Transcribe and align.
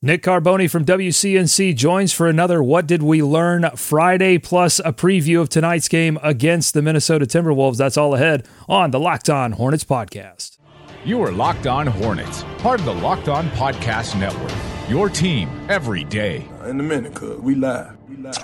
Nick 0.00 0.22
Carboni 0.22 0.70
from 0.70 0.84
WCNC 0.84 1.74
joins 1.74 2.12
for 2.12 2.28
another 2.28 2.62
What 2.62 2.86
Did 2.86 3.02
We 3.02 3.20
Learn 3.20 3.68
Friday, 3.74 4.38
plus 4.38 4.78
a 4.78 4.92
preview 4.92 5.40
of 5.40 5.48
tonight's 5.48 5.88
game 5.88 6.20
against 6.22 6.72
the 6.72 6.82
Minnesota 6.82 7.26
Timberwolves. 7.26 7.78
That's 7.78 7.96
all 7.96 8.14
ahead 8.14 8.46
on 8.68 8.92
the 8.92 9.00
Locked 9.00 9.28
On 9.28 9.50
Hornets 9.50 9.82
podcast. 9.82 10.58
You 11.04 11.20
are 11.22 11.32
Locked 11.32 11.66
On 11.66 11.88
Hornets, 11.88 12.44
part 12.58 12.78
of 12.78 12.86
the 12.86 12.94
Locked 12.94 13.28
On 13.28 13.48
Podcast 13.50 14.16
Network. 14.20 14.52
Your 14.88 15.08
team 15.08 15.50
every 15.68 16.04
day. 16.04 16.48
In 16.64 16.78
a 16.78 16.84
minute, 16.84 17.16
cuz 17.16 17.40
we 17.40 17.56
live. 17.56 17.96
We 18.08 18.18
live. 18.18 18.36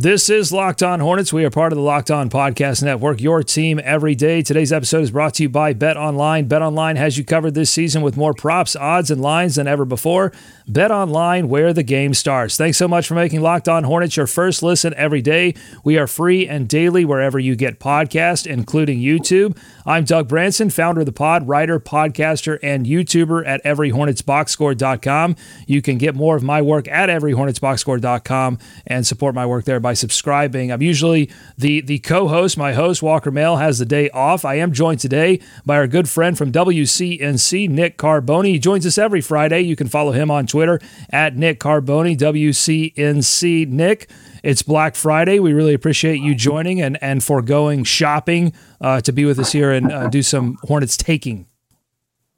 This 0.00 0.30
is 0.30 0.52
Locked 0.52 0.84
On 0.84 1.00
Hornets. 1.00 1.32
We 1.32 1.44
are 1.44 1.50
part 1.50 1.72
of 1.72 1.76
the 1.76 1.82
Locked 1.82 2.12
On 2.12 2.30
Podcast 2.30 2.84
Network, 2.84 3.20
your 3.20 3.42
team 3.42 3.80
every 3.82 4.14
day. 4.14 4.42
Today's 4.42 4.72
episode 4.72 5.02
is 5.02 5.10
brought 5.10 5.34
to 5.34 5.42
you 5.42 5.48
by 5.48 5.72
Bet 5.72 5.96
Online. 5.96 6.46
Bet 6.46 6.62
Online 6.62 6.94
has 6.94 7.18
you 7.18 7.24
covered 7.24 7.54
this 7.54 7.72
season 7.72 8.00
with 8.02 8.16
more 8.16 8.32
props, 8.32 8.76
odds, 8.76 9.10
and 9.10 9.20
lines 9.20 9.56
than 9.56 9.66
ever 9.66 9.84
before. 9.84 10.32
Bet 10.68 10.92
Online, 10.92 11.48
where 11.48 11.72
the 11.72 11.82
game 11.82 12.14
starts. 12.14 12.56
Thanks 12.56 12.78
so 12.78 12.86
much 12.86 13.08
for 13.08 13.14
making 13.14 13.40
Locked 13.40 13.68
On 13.68 13.82
Hornets 13.82 14.16
your 14.16 14.28
first 14.28 14.62
listen 14.62 14.94
every 14.94 15.20
day. 15.20 15.54
We 15.82 15.98
are 15.98 16.06
free 16.06 16.46
and 16.46 16.68
daily 16.68 17.04
wherever 17.04 17.40
you 17.40 17.56
get 17.56 17.80
podcasts, 17.80 18.46
including 18.46 19.00
YouTube. 19.00 19.58
I'm 19.84 20.04
Doug 20.04 20.28
Branson, 20.28 20.70
founder 20.70 21.00
of 21.00 21.06
the 21.06 21.12
pod, 21.12 21.48
writer, 21.48 21.80
podcaster, 21.80 22.58
and 22.62 22.86
YouTuber 22.86 23.48
at 23.48 23.64
everyhornetsboxscore.com. 23.64 25.36
You 25.66 25.82
can 25.82 25.98
get 25.98 26.14
more 26.14 26.36
of 26.36 26.44
my 26.44 26.62
work 26.62 26.86
at 26.86 27.08
everyhornetsboxscore.com 27.08 28.58
and 28.86 29.04
support 29.04 29.34
my 29.34 29.46
work 29.46 29.64
there 29.64 29.80
by 29.80 29.87
subscribing. 29.94 30.72
I'm 30.72 30.82
usually 30.82 31.30
the 31.56 31.80
the 31.80 31.98
co-host. 31.98 32.56
My 32.56 32.72
host 32.72 33.02
Walker 33.02 33.30
Mail 33.30 33.56
has 33.56 33.78
the 33.78 33.84
day 33.84 34.10
off. 34.10 34.44
I 34.44 34.54
am 34.56 34.72
joined 34.72 35.00
today 35.00 35.40
by 35.64 35.76
our 35.76 35.86
good 35.86 36.08
friend 36.08 36.36
from 36.36 36.52
WCNC, 36.52 37.68
Nick 37.68 37.98
Carboni. 37.98 38.48
He 38.48 38.58
joins 38.58 38.86
us 38.86 38.98
every 38.98 39.20
Friday. 39.20 39.60
You 39.60 39.76
can 39.76 39.88
follow 39.88 40.12
him 40.12 40.30
on 40.30 40.46
Twitter 40.46 40.80
at 41.10 41.36
Nick 41.36 41.60
Carboni, 41.60 42.16
WCNC. 42.16 43.68
Nick, 43.68 44.10
it's 44.42 44.62
Black 44.62 44.94
Friday. 44.94 45.38
We 45.38 45.52
really 45.52 45.74
appreciate 45.74 46.20
you 46.20 46.34
joining 46.34 46.80
and 46.80 46.98
and 47.02 47.22
foregoing 47.22 47.84
shopping 47.84 48.52
uh, 48.80 49.00
to 49.02 49.12
be 49.12 49.24
with 49.24 49.38
us 49.38 49.52
here 49.52 49.72
and 49.72 49.90
uh, 49.92 50.08
do 50.08 50.22
some 50.22 50.58
Hornets 50.62 50.96
taking. 50.96 51.46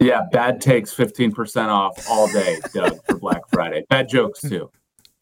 Yeah, 0.00 0.22
bad 0.32 0.62
takes 0.62 0.94
15% 0.94 1.68
off 1.68 2.08
all 2.08 2.26
day, 2.32 2.58
Doug, 2.72 3.04
for 3.04 3.18
Black 3.18 3.42
Friday. 3.50 3.84
Bad 3.90 4.08
jokes, 4.08 4.40
too. 4.40 4.70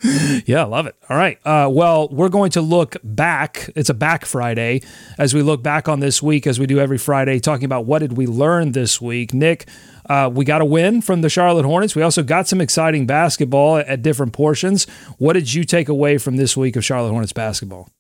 yeah, 0.46 0.62
I 0.62 0.64
love 0.64 0.86
it. 0.86 0.94
All 1.08 1.16
right. 1.16 1.38
Uh, 1.44 1.68
well, 1.70 2.08
we're 2.08 2.28
going 2.28 2.52
to 2.52 2.60
look 2.60 2.96
back. 3.02 3.68
It's 3.74 3.90
a 3.90 3.94
back 3.94 4.24
Friday 4.24 4.82
as 5.18 5.34
we 5.34 5.42
look 5.42 5.62
back 5.62 5.88
on 5.88 5.98
this 5.98 6.22
week, 6.22 6.46
as 6.46 6.60
we 6.60 6.66
do 6.66 6.78
every 6.78 6.98
Friday, 6.98 7.40
talking 7.40 7.64
about 7.64 7.84
what 7.84 7.98
did 7.98 8.16
we 8.16 8.26
learn 8.26 8.72
this 8.72 9.00
week. 9.00 9.34
Nick, 9.34 9.68
uh, 10.08 10.30
we 10.32 10.44
got 10.44 10.60
a 10.60 10.64
win 10.64 11.00
from 11.00 11.22
the 11.22 11.28
Charlotte 11.28 11.64
Hornets. 11.64 11.96
We 11.96 12.02
also 12.02 12.22
got 12.22 12.46
some 12.46 12.60
exciting 12.60 13.06
basketball 13.06 13.78
at 13.78 14.02
different 14.02 14.32
portions. 14.32 14.84
What 15.18 15.32
did 15.32 15.52
you 15.52 15.64
take 15.64 15.88
away 15.88 16.18
from 16.18 16.36
this 16.36 16.56
week 16.56 16.76
of 16.76 16.84
Charlotte 16.84 17.10
Hornets 17.10 17.32
basketball? 17.32 17.90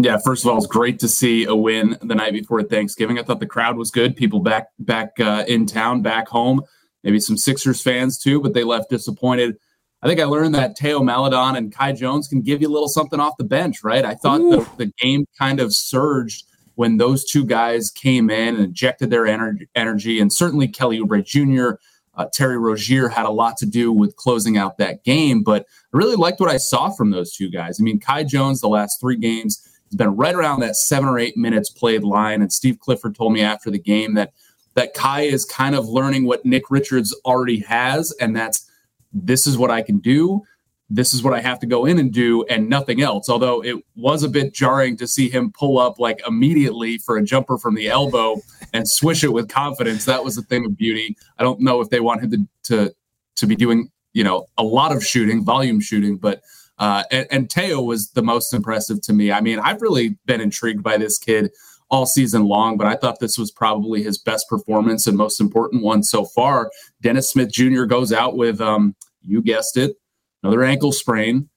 Yeah, 0.00 0.18
first 0.18 0.44
of 0.44 0.50
all, 0.50 0.58
it's 0.58 0.66
great 0.66 1.00
to 1.00 1.08
see 1.08 1.44
a 1.44 1.54
win 1.54 1.96
the 2.02 2.14
night 2.14 2.32
before 2.32 2.62
Thanksgiving. 2.62 3.18
I 3.18 3.22
thought 3.22 3.40
the 3.40 3.46
crowd 3.46 3.76
was 3.76 3.90
good. 3.90 4.16
People 4.16 4.40
back 4.40 4.68
back 4.78 5.18
uh, 5.18 5.44
in 5.48 5.66
town, 5.66 6.02
back 6.02 6.28
home. 6.28 6.62
Maybe 7.02 7.18
some 7.18 7.36
Sixers 7.36 7.82
fans 7.82 8.18
too, 8.18 8.40
but 8.40 8.54
they 8.54 8.64
left 8.64 8.90
disappointed. 8.90 9.56
I 10.02 10.08
think 10.08 10.18
I 10.18 10.24
learned 10.24 10.54
that 10.56 10.74
Teo 10.74 11.00
Maledon 11.00 11.56
and 11.56 11.72
Kai 11.72 11.92
Jones 11.92 12.26
can 12.26 12.42
give 12.42 12.60
you 12.60 12.68
a 12.68 12.72
little 12.72 12.88
something 12.88 13.20
off 13.20 13.36
the 13.38 13.44
bench, 13.44 13.84
right? 13.84 14.04
I 14.04 14.14
thought 14.14 14.38
the, 14.38 14.68
the, 14.76 14.92
game 14.98 15.26
kind 15.38 15.60
of 15.60 15.72
surged 15.72 16.44
when 16.74 16.96
those 16.96 17.24
two 17.24 17.44
guys 17.44 17.90
came 17.90 18.28
in 18.28 18.56
and 18.56 18.64
injected 18.64 19.10
their 19.10 19.26
energy, 19.26 19.68
energy. 19.76 20.18
and 20.18 20.32
certainly 20.32 20.66
Kelly 20.66 20.98
Oubre 20.98 21.24
Jr., 21.24 21.76
uh, 22.14 22.26
Terry 22.32 22.58
Rozier 22.58 23.08
had 23.08 23.26
a 23.26 23.30
lot 23.30 23.56
to 23.58 23.66
do 23.66 23.92
with 23.92 24.16
closing 24.16 24.58
out 24.58 24.76
that 24.78 25.04
game. 25.04 25.42
But 25.42 25.62
I 25.62 25.96
really 25.96 26.16
liked 26.16 26.40
what 26.40 26.50
I 26.50 26.58
saw 26.58 26.90
from 26.90 27.10
those 27.10 27.34
two 27.34 27.48
guys. 27.48 27.80
I 27.80 27.84
mean, 27.84 28.00
Kai 28.00 28.24
Jones, 28.24 28.60
the 28.60 28.68
last 28.68 29.00
three 29.00 29.16
games, 29.16 29.66
has 29.86 29.96
been 29.96 30.16
right 30.16 30.34
around 30.34 30.60
that 30.60 30.76
seven 30.76 31.08
or 31.08 31.18
eight 31.18 31.36
minutes 31.36 31.70
played 31.70 32.02
line. 32.02 32.42
And 32.42 32.52
Steve 32.52 32.80
Clifford 32.80 33.14
told 33.14 33.32
me 33.32 33.40
after 33.40 33.70
the 33.70 33.78
game 33.78 34.14
that 34.14 34.32
that 34.74 34.94
Kai 34.94 35.22
is 35.22 35.44
kind 35.44 35.74
of 35.74 35.88
learning 35.88 36.24
what 36.24 36.44
Nick 36.44 36.70
Richards 36.70 37.14
already 37.24 37.60
has, 37.60 38.10
and 38.20 38.34
that's 38.34 38.70
this 39.12 39.46
is 39.46 39.56
what 39.58 39.70
I 39.70 39.82
can 39.82 39.98
do. 39.98 40.42
This 40.90 41.14
is 41.14 41.22
what 41.22 41.32
I 41.32 41.40
have 41.40 41.58
to 41.60 41.66
go 41.66 41.86
in 41.86 41.98
and 41.98 42.12
do, 42.12 42.44
and 42.50 42.68
nothing 42.68 43.00
else. 43.00 43.30
Although 43.30 43.64
it 43.64 43.76
was 43.96 44.22
a 44.22 44.28
bit 44.28 44.52
jarring 44.52 44.96
to 44.98 45.06
see 45.06 45.30
him 45.30 45.50
pull 45.50 45.78
up 45.78 45.98
like 45.98 46.20
immediately 46.26 46.98
for 46.98 47.16
a 47.16 47.22
jumper 47.22 47.56
from 47.56 47.74
the 47.74 47.88
elbow 47.88 48.36
and 48.74 48.86
swish 48.86 49.24
it 49.24 49.32
with 49.32 49.48
confidence. 49.48 50.04
That 50.04 50.22
was 50.22 50.36
a 50.36 50.42
thing 50.42 50.66
of 50.66 50.76
beauty. 50.76 51.16
I 51.38 51.44
don't 51.44 51.60
know 51.60 51.80
if 51.80 51.88
they 51.88 52.00
want 52.00 52.22
him 52.22 52.30
to 52.30 52.46
to, 52.64 52.94
to 53.36 53.46
be 53.46 53.56
doing 53.56 53.90
you 54.12 54.22
know 54.22 54.46
a 54.58 54.62
lot 54.62 54.94
of 54.94 55.04
shooting, 55.04 55.44
volume 55.44 55.80
shooting, 55.80 56.18
but 56.18 56.42
uh, 56.78 57.04
and, 57.10 57.26
and 57.30 57.52
Theo 57.52 57.80
was 57.80 58.10
the 58.10 58.22
most 58.22 58.52
impressive 58.52 59.00
to 59.02 59.12
me. 59.12 59.30
I 59.30 59.40
mean, 59.40 59.60
I've 59.60 59.82
really 59.82 60.16
been 60.26 60.40
intrigued 60.40 60.82
by 60.82 60.96
this 60.96 61.16
kid 61.16 61.52
all 61.92 62.06
season 62.06 62.46
long, 62.46 62.78
but 62.78 62.86
I 62.86 62.96
thought 62.96 63.20
this 63.20 63.36
was 63.36 63.52
probably 63.52 64.02
his 64.02 64.16
best 64.16 64.48
performance 64.48 65.06
and 65.06 65.16
most 65.16 65.40
important 65.40 65.82
one 65.82 66.02
so 66.02 66.24
far. 66.24 66.70
Dennis 67.02 67.30
Smith 67.30 67.52
Jr. 67.52 67.84
goes 67.84 68.14
out 68.14 68.34
with, 68.34 68.62
um, 68.62 68.96
you 69.20 69.42
guessed 69.42 69.76
it, 69.76 69.96
another 70.42 70.64
ankle 70.64 70.90
sprain, 70.90 71.50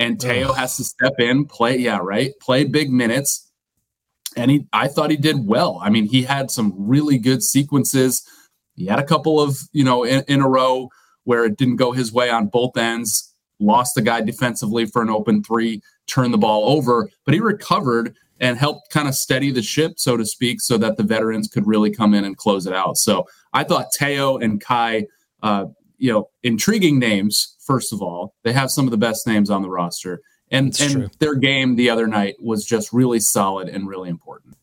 and 0.00 0.18
Teo 0.18 0.52
has 0.54 0.78
to 0.78 0.84
step 0.84 1.12
in, 1.18 1.44
play, 1.44 1.76
yeah, 1.76 1.98
right, 2.02 2.32
play 2.40 2.64
big 2.64 2.90
minutes. 2.90 3.52
And 4.36 4.50
he, 4.50 4.66
I 4.72 4.88
thought 4.88 5.10
he 5.10 5.18
did 5.18 5.46
well. 5.46 5.78
I 5.82 5.90
mean, 5.90 6.06
he 6.06 6.22
had 6.22 6.50
some 6.50 6.72
really 6.76 7.18
good 7.18 7.42
sequences. 7.42 8.26
He 8.74 8.86
had 8.86 8.98
a 8.98 9.04
couple 9.04 9.38
of, 9.38 9.58
you 9.72 9.84
know, 9.84 10.02
in, 10.02 10.24
in 10.26 10.40
a 10.40 10.48
row 10.48 10.88
where 11.24 11.44
it 11.44 11.58
didn't 11.58 11.76
go 11.76 11.92
his 11.92 12.10
way 12.10 12.30
on 12.30 12.46
both 12.46 12.76
ends. 12.76 13.32
Lost 13.60 13.94
the 13.94 14.02
guy 14.02 14.22
defensively 14.22 14.86
for 14.86 15.02
an 15.02 15.10
open 15.10 15.44
three, 15.44 15.82
turned 16.06 16.34
the 16.34 16.38
ball 16.38 16.76
over, 16.76 17.08
but 17.24 17.34
he 17.34 17.40
recovered 17.40 18.16
and 18.40 18.58
helped 18.58 18.90
kind 18.90 19.08
of 19.08 19.14
steady 19.14 19.50
the 19.50 19.62
ship, 19.62 19.94
so 19.96 20.16
to 20.16 20.26
speak, 20.26 20.60
so 20.60 20.76
that 20.78 20.96
the 20.96 21.02
veterans 21.02 21.48
could 21.48 21.66
really 21.66 21.90
come 21.90 22.14
in 22.14 22.24
and 22.24 22.36
close 22.36 22.66
it 22.66 22.72
out. 22.72 22.96
So 22.96 23.26
I 23.52 23.64
thought 23.64 23.92
Teo 23.92 24.36
and 24.38 24.60
Kai, 24.60 25.06
uh, 25.42 25.66
you 25.98 26.12
know, 26.12 26.28
intriguing 26.42 26.98
names. 26.98 27.56
First 27.60 27.92
of 27.92 28.02
all, 28.02 28.34
they 28.42 28.52
have 28.52 28.70
some 28.70 28.86
of 28.86 28.90
the 28.90 28.96
best 28.96 29.26
names 29.26 29.50
on 29.50 29.62
the 29.62 29.70
roster, 29.70 30.20
and 30.50 30.78
and 30.80 31.10
their 31.18 31.34
game 31.34 31.76
the 31.76 31.90
other 31.90 32.06
night 32.06 32.34
was 32.40 32.64
just 32.64 32.92
really 32.92 33.20
solid 33.20 33.68
and 33.68 33.88
really 33.88 34.10
important. 34.10 34.56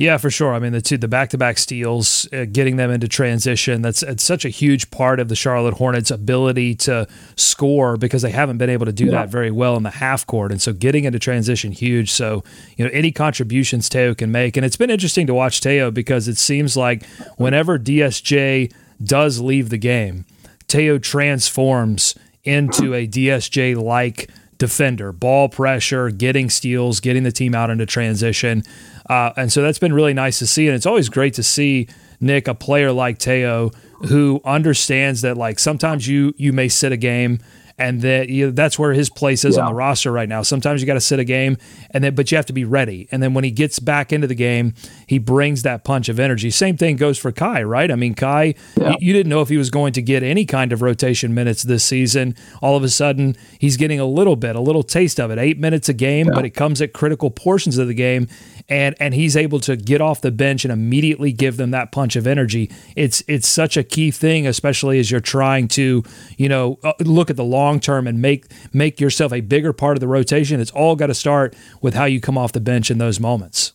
Yeah, 0.00 0.16
for 0.16 0.30
sure. 0.30 0.54
I 0.54 0.60
mean, 0.60 0.72
the 0.72 0.80
two, 0.80 0.96
the 0.96 1.08
back-to-back 1.08 1.58
steals, 1.58 2.26
uh, 2.32 2.46
getting 2.50 2.76
them 2.76 2.90
into 2.90 3.06
transition, 3.06 3.82
that's 3.82 4.02
it's 4.02 4.22
such 4.22 4.46
a 4.46 4.48
huge 4.48 4.90
part 4.90 5.20
of 5.20 5.28
the 5.28 5.36
Charlotte 5.36 5.74
Hornets' 5.74 6.10
ability 6.10 6.74
to 6.76 7.06
score 7.36 7.98
because 7.98 8.22
they 8.22 8.30
haven't 8.30 8.56
been 8.56 8.70
able 8.70 8.86
to 8.86 8.94
do 8.94 9.04
yeah. 9.04 9.10
that 9.10 9.28
very 9.28 9.50
well 9.50 9.76
in 9.76 9.82
the 9.82 9.90
half 9.90 10.26
court. 10.26 10.52
And 10.52 10.62
so 10.62 10.72
getting 10.72 11.04
into 11.04 11.18
transition, 11.18 11.70
huge. 11.70 12.10
So, 12.10 12.42
you 12.78 12.84
know, 12.86 12.90
any 12.94 13.12
contributions 13.12 13.90
Teo 13.90 14.14
can 14.14 14.32
make. 14.32 14.56
And 14.56 14.64
it's 14.64 14.78
been 14.78 14.88
interesting 14.88 15.26
to 15.26 15.34
watch 15.34 15.60
Teo 15.60 15.90
because 15.90 16.28
it 16.28 16.38
seems 16.38 16.78
like 16.78 17.04
whenever 17.36 17.78
DSJ 17.78 18.72
does 19.04 19.38
leave 19.38 19.68
the 19.68 19.76
game, 19.76 20.24
Teo 20.66 20.96
transforms 20.96 22.14
into 22.42 22.94
a 22.94 23.06
DSJ-like 23.06 24.30
defender, 24.60 25.10
ball 25.10 25.48
pressure, 25.48 26.10
getting 26.10 26.48
steals, 26.48 27.00
getting 27.00 27.24
the 27.24 27.32
team 27.32 27.54
out 27.54 27.70
into 27.70 27.86
transition. 27.86 28.62
Uh, 29.10 29.32
and 29.36 29.52
so 29.52 29.60
that's 29.60 29.80
been 29.80 29.92
really 29.92 30.14
nice 30.14 30.38
to 30.38 30.46
see. 30.46 30.68
And 30.68 30.76
it's 30.76 30.86
always 30.86 31.08
great 31.08 31.34
to 31.34 31.42
see 31.42 31.88
Nick, 32.20 32.46
a 32.46 32.54
player 32.54 32.92
like 32.92 33.18
Teo, 33.18 33.72
who 34.06 34.40
understands 34.44 35.22
that 35.22 35.36
like 35.36 35.58
sometimes 35.58 36.06
you 36.06 36.32
you 36.36 36.52
may 36.52 36.68
sit 36.68 36.92
a 36.92 36.96
game 36.96 37.40
and 37.76 38.02
that 38.02 38.28
you 38.28 38.46
know, 38.46 38.52
that's 38.52 38.78
where 38.78 38.92
his 38.92 39.10
place 39.10 39.44
is 39.44 39.56
yeah. 39.56 39.62
on 39.62 39.70
the 39.70 39.74
roster 39.74 40.12
right 40.12 40.28
now. 40.28 40.42
Sometimes 40.42 40.80
you 40.80 40.86
got 40.86 40.94
to 40.94 41.00
sit 41.00 41.18
a 41.18 41.24
game, 41.24 41.56
and 41.90 42.04
then 42.04 42.14
but 42.14 42.30
you 42.30 42.36
have 42.36 42.46
to 42.46 42.52
be 42.52 42.64
ready. 42.64 43.08
And 43.10 43.20
then 43.20 43.34
when 43.34 43.42
he 43.42 43.50
gets 43.50 43.80
back 43.80 44.12
into 44.12 44.28
the 44.28 44.34
game, 44.36 44.74
he 45.10 45.18
brings 45.18 45.64
that 45.64 45.82
punch 45.82 46.08
of 46.08 46.20
energy. 46.20 46.50
Same 46.52 46.76
thing 46.76 46.94
goes 46.94 47.18
for 47.18 47.32
Kai, 47.32 47.64
right? 47.64 47.90
I 47.90 47.96
mean, 47.96 48.14
Kai, 48.14 48.54
yeah. 48.76 48.94
you, 49.00 49.12
didn't 49.12 49.28
know 49.28 49.40
if 49.40 49.48
he 49.48 49.56
was 49.56 49.68
going 49.68 49.92
to 49.94 50.02
get 50.02 50.22
any 50.22 50.46
kind 50.46 50.72
of 50.72 50.82
rotation 50.82 51.34
minutes 51.34 51.64
this 51.64 51.82
season. 51.82 52.36
All 52.62 52.76
of 52.76 52.84
a 52.84 52.88
sudden, 52.88 53.36
he's 53.58 53.76
getting 53.76 53.98
a 53.98 54.04
little 54.04 54.36
bit, 54.36 54.54
a 54.54 54.60
little 54.60 54.84
taste 54.84 55.18
of 55.18 55.32
it. 55.32 55.38
Eight 55.40 55.58
minutes 55.58 55.88
a 55.88 55.94
game, 55.94 56.28
yeah. 56.28 56.34
but 56.34 56.44
it 56.44 56.50
comes 56.50 56.80
at 56.80 56.92
critical 56.92 57.28
portions 57.28 57.76
of 57.76 57.88
the 57.88 57.94
game, 57.94 58.28
and 58.68 58.94
and 59.00 59.12
he's 59.12 59.36
able 59.36 59.58
to 59.58 59.74
get 59.74 60.00
off 60.00 60.20
the 60.20 60.30
bench 60.30 60.64
and 60.64 60.70
immediately 60.70 61.32
give 61.32 61.56
them 61.56 61.72
that 61.72 61.90
punch 61.90 62.14
of 62.14 62.24
energy. 62.28 62.70
It's 62.94 63.20
it's 63.26 63.48
such 63.48 63.76
a 63.76 63.82
key 63.82 64.12
thing, 64.12 64.46
especially 64.46 65.00
as 65.00 65.10
you're 65.10 65.18
trying 65.18 65.66
to 65.70 66.04
you 66.36 66.48
know 66.48 66.78
uh, 66.84 66.92
look 67.00 67.30
at 67.30 67.36
the 67.36 67.42
long 67.42 67.80
term 67.80 68.06
and 68.06 68.22
make 68.22 68.46
make 68.72 69.00
yourself 69.00 69.32
a 69.32 69.40
bigger 69.40 69.72
part 69.72 69.96
of 69.96 70.00
the 70.00 70.06
rotation. 70.06 70.60
It's 70.60 70.70
all 70.70 70.94
got 70.94 71.08
to 71.08 71.14
start 71.14 71.56
with 71.82 71.94
how 71.94 72.04
you 72.04 72.20
come 72.20 72.38
off 72.38 72.52
the 72.52 72.60
bench 72.60 72.92
in 72.92 72.98
those 72.98 73.18
moments. 73.18 73.72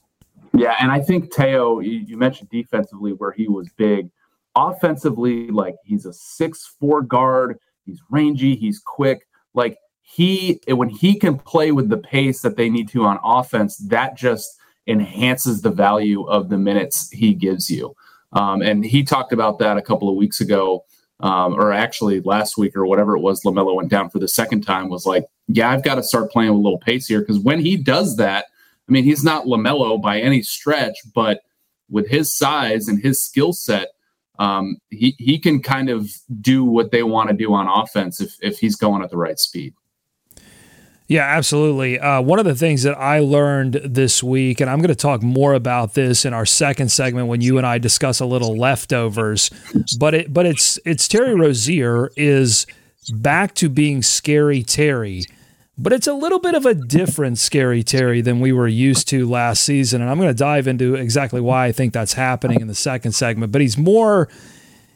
Yeah, 0.57 0.75
and 0.79 0.91
I 0.91 1.01
think 1.01 1.33
Theo, 1.33 1.79
you 1.79 2.17
mentioned 2.17 2.49
defensively 2.49 3.11
where 3.11 3.31
he 3.31 3.47
was 3.47 3.69
big. 3.75 4.09
Offensively, 4.55 5.49
like 5.49 5.75
he's 5.83 6.05
a 6.05 6.13
six 6.13 6.75
four 6.79 7.01
guard. 7.01 7.57
He's 7.85 8.01
rangy. 8.09 8.55
He's 8.55 8.79
quick. 8.79 9.27
Like 9.53 9.77
he 10.01 10.61
when 10.67 10.89
he 10.89 11.19
can 11.19 11.37
play 11.37 11.71
with 11.71 11.89
the 11.89 11.97
pace 11.97 12.41
that 12.41 12.55
they 12.55 12.69
need 12.69 12.87
to 12.89 13.05
on 13.05 13.19
offense, 13.23 13.77
that 13.89 14.15
just 14.15 14.47
enhances 14.87 15.61
the 15.61 15.71
value 15.71 16.23
of 16.27 16.49
the 16.49 16.57
minutes 16.57 17.09
he 17.11 17.33
gives 17.33 17.69
you. 17.69 17.93
Um, 18.31 18.61
and 18.61 18.85
he 18.85 19.03
talked 19.03 19.33
about 19.33 19.59
that 19.59 19.77
a 19.77 19.81
couple 19.81 20.09
of 20.09 20.15
weeks 20.15 20.39
ago, 20.39 20.85
um, 21.21 21.53
or 21.55 21.73
actually 21.73 22.21
last 22.21 22.57
week 22.57 22.77
or 22.77 22.85
whatever 22.85 23.15
it 23.15 23.21
was. 23.21 23.43
Lamelo 23.43 23.75
went 23.75 23.89
down 23.89 24.09
for 24.09 24.19
the 24.19 24.27
second 24.27 24.61
time. 24.61 24.89
Was 24.89 25.05
like, 25.05 25.25
yeah, 25.47 25.69
I've 25.69 25.83
got 25.83 25.95
to 25.95 26.03
start 26.03 26.31
playing 26.31 26.51
with 26.51 26.59
a 26.59 26.63
little 26.63 26.79
pace 26.79 27.07
here 27.07 27.19
because 27.19 27.39
when 27.39 27.59
he 27.59 27.75
does 27.75 28.15
that, 28.17 28.45
I 28.87 28.91
mean, 28.91 29.03
he's 29.03 29.23
not 29.23 29.45
Lamelo 29.45 30.01
by 30.01 30.19
any 30.19 30.41
stretch, 30.41 30.97
but 31.13 31.41
with 31.89 32.07
his 32.07 32.35
size 32.35 32.87
and 32.87 33.01
his 33.01 33.23
skill 33.23 33.53
set, 33.53 33.89
um, 34.37 34.77
he 34.89 35.15
he 35.17 35.39
can 35.39 35.61
kind 35.61 35.89
of 35.89 36.11
do 36.41 36.63
what 36.63 36.91
they 36.91 37.03
want 37.03 37.29
to 37.29 37.35
do 37.35 37.53
on 37.53 37.67
offense 37.67 38.19
if 38.19 38.35
if 38.41 38.59
he's 38.59 38.75
going 38.75 39.01
at 39.01 39.09
the 39.09 39.17
right 39.17 39.39
speed. 39.39 39.73
Yeah, 41.07 41.23
absolutely. 41.23 41.99
Uh, 41.99 42.19
one 42.21 42.39
of 42.39 42.45
the 42.45 42.55
things 42.55 42.81
that 42.81 42.97
I 42.97 43.19
learned 43.19 43.75
this 43.85 44.23
week, 44.23 44.59
and 44.59 44.69
I'm 44.69 44.79
going 44.79 44.87
to 44.87 44.95
talk 44.95 45.21
more 45.21 45.53
about 45.53 45.93
this 45.93 46.25
in 46.25 46.33
our 46.33 46.47
second 46.47 46.89
segment 46.89 47.27
when 47.27 47.41
you 47.41 47.59
and 47.59 47.67
I 47.67 47.77
discuss 47.77 48.19
a 48.19 48.25
little 48.25 48.57
leftovers, 48.57 49.51
but 49.99 50.15
it 50.15 50.33
but 50.33 50.47
it's 50.47 50.79
it's 50.83 51.07
Terry 51.07 51.35
Rozier 51.35 52.09
is 52.17 52.65
back 53.13 53.53
to 53.55 53.69
being 53.69 54.01
scary 54.01 54.63
Terry, 54.63 55.25
but 55.77 55.93
it's 55.93 56.07
a 56.07 56.13
little 56.13 56.39
bit 56.39 56.55
of 56.55 56.65
a 56.65 56.73
different 56.73 57.37
scary 57.37 57.83
Terry 57.83 58.21
than 58.21 58.39
we 58.39 58.51
were 58.51 58.67
used 58.67 59.07
to 59.09 59.27
last 59.27 59.63
season, 59.63 60.01
and 60.01 60.09
I'm 60.09 60.17
going 60.17 60.29
to 60.29 60.33
dive 60.33 60.67
into 60.67 60.95
exactly 60.95 61.41
why 61.41 61.65
I 61.65 61.71
think 61.71 61.93
that's 61.93 62.13
happening 62.13 62.61
in 62.61 62.67
the 62.67 62.75
second 62.75 63.11
segment. 63.11 63.51
But 63.51 63.61
he's 63.61 63.77
more 63.77 64.29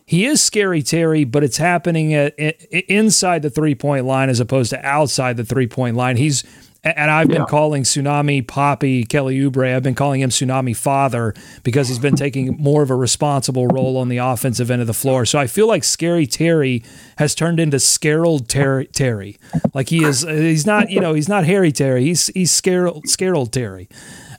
he 0.09 0.25
is 0.25 0.41
scary 0.41 0.81
Terry, 0.81 1.23
but 1.23 1.43
it's 1.43 1.57
happening 1.57 2.15
at, 2.15 2.39
at 2.39 2.59
inside 2.71 3.43
the 3.43 3.51
three 3.51 3.75
point 3.75 4.05
line 4.05 4.29
as 4.29 4.39
opposed 4.39 4.71
to 4.71 4.83
outside 4.83 5.37
the 5.37 5.45
three 5.45 5.67
point 5.67 5.95
line. 5.95 6.17
He's 6.17 6.43
and 6.83 7.11
I've 7.11 7.27
been 7.27 7.41
yeah. 7.41 7.45
calling 7.45 7.83
Tsunami 7.83 8.45
Papi 8.45 9.07
Kelly 9.07 9.37
Oubre. 9.39 9.75
I've 9.75 9.83
been 9.83 9.95
calling 9.95 10.21
him 10.21 10.29
Tsunami 10.29 10.75
Father 10.75 11.33
because 11.63 11.89
he's 11.89 11.99
been 11.99 12.15
taking 12.15 12.55
more 12.57 12.81
of 12.81 12.89
a 12.89 12.95
responsible 12.95 13.67
role 13.67 13.97
on 13.97 14.07
the 14.07 14.17
offensive 14.17 14.71
end 14.71 14.81
of 14.81 14.87
the 14.87 14.93
floor. 14.93 15.25
So 15.25 15.39
I 15.39 15.47
feel 15.47 15.67
like 15.67 15.83
Scary 15.83 16.25
Terry 16.25 16.83
has 17.17 17.35
turned 17.35 17.59
into 17.59 17.79
Scarled 17.79 18.47
Terry. 18.47 18.85
Terry. 18.87 19.37
Like 19.73 19.89
he 19.89 20.03
is, 20.03 20.21
he's 20.21 20.65
not, 20.65 20.89
you 20.89 21.01
know, 21.01 21.13
he's 21.13 21.29
not 21.29 21.43
Harry 21.45 21.71
Terry. 21.71 22.03
He's 22.03 22.27
he's 22.27 22.51
Scarled 22.51 23.51
Terry. 23.51 23.89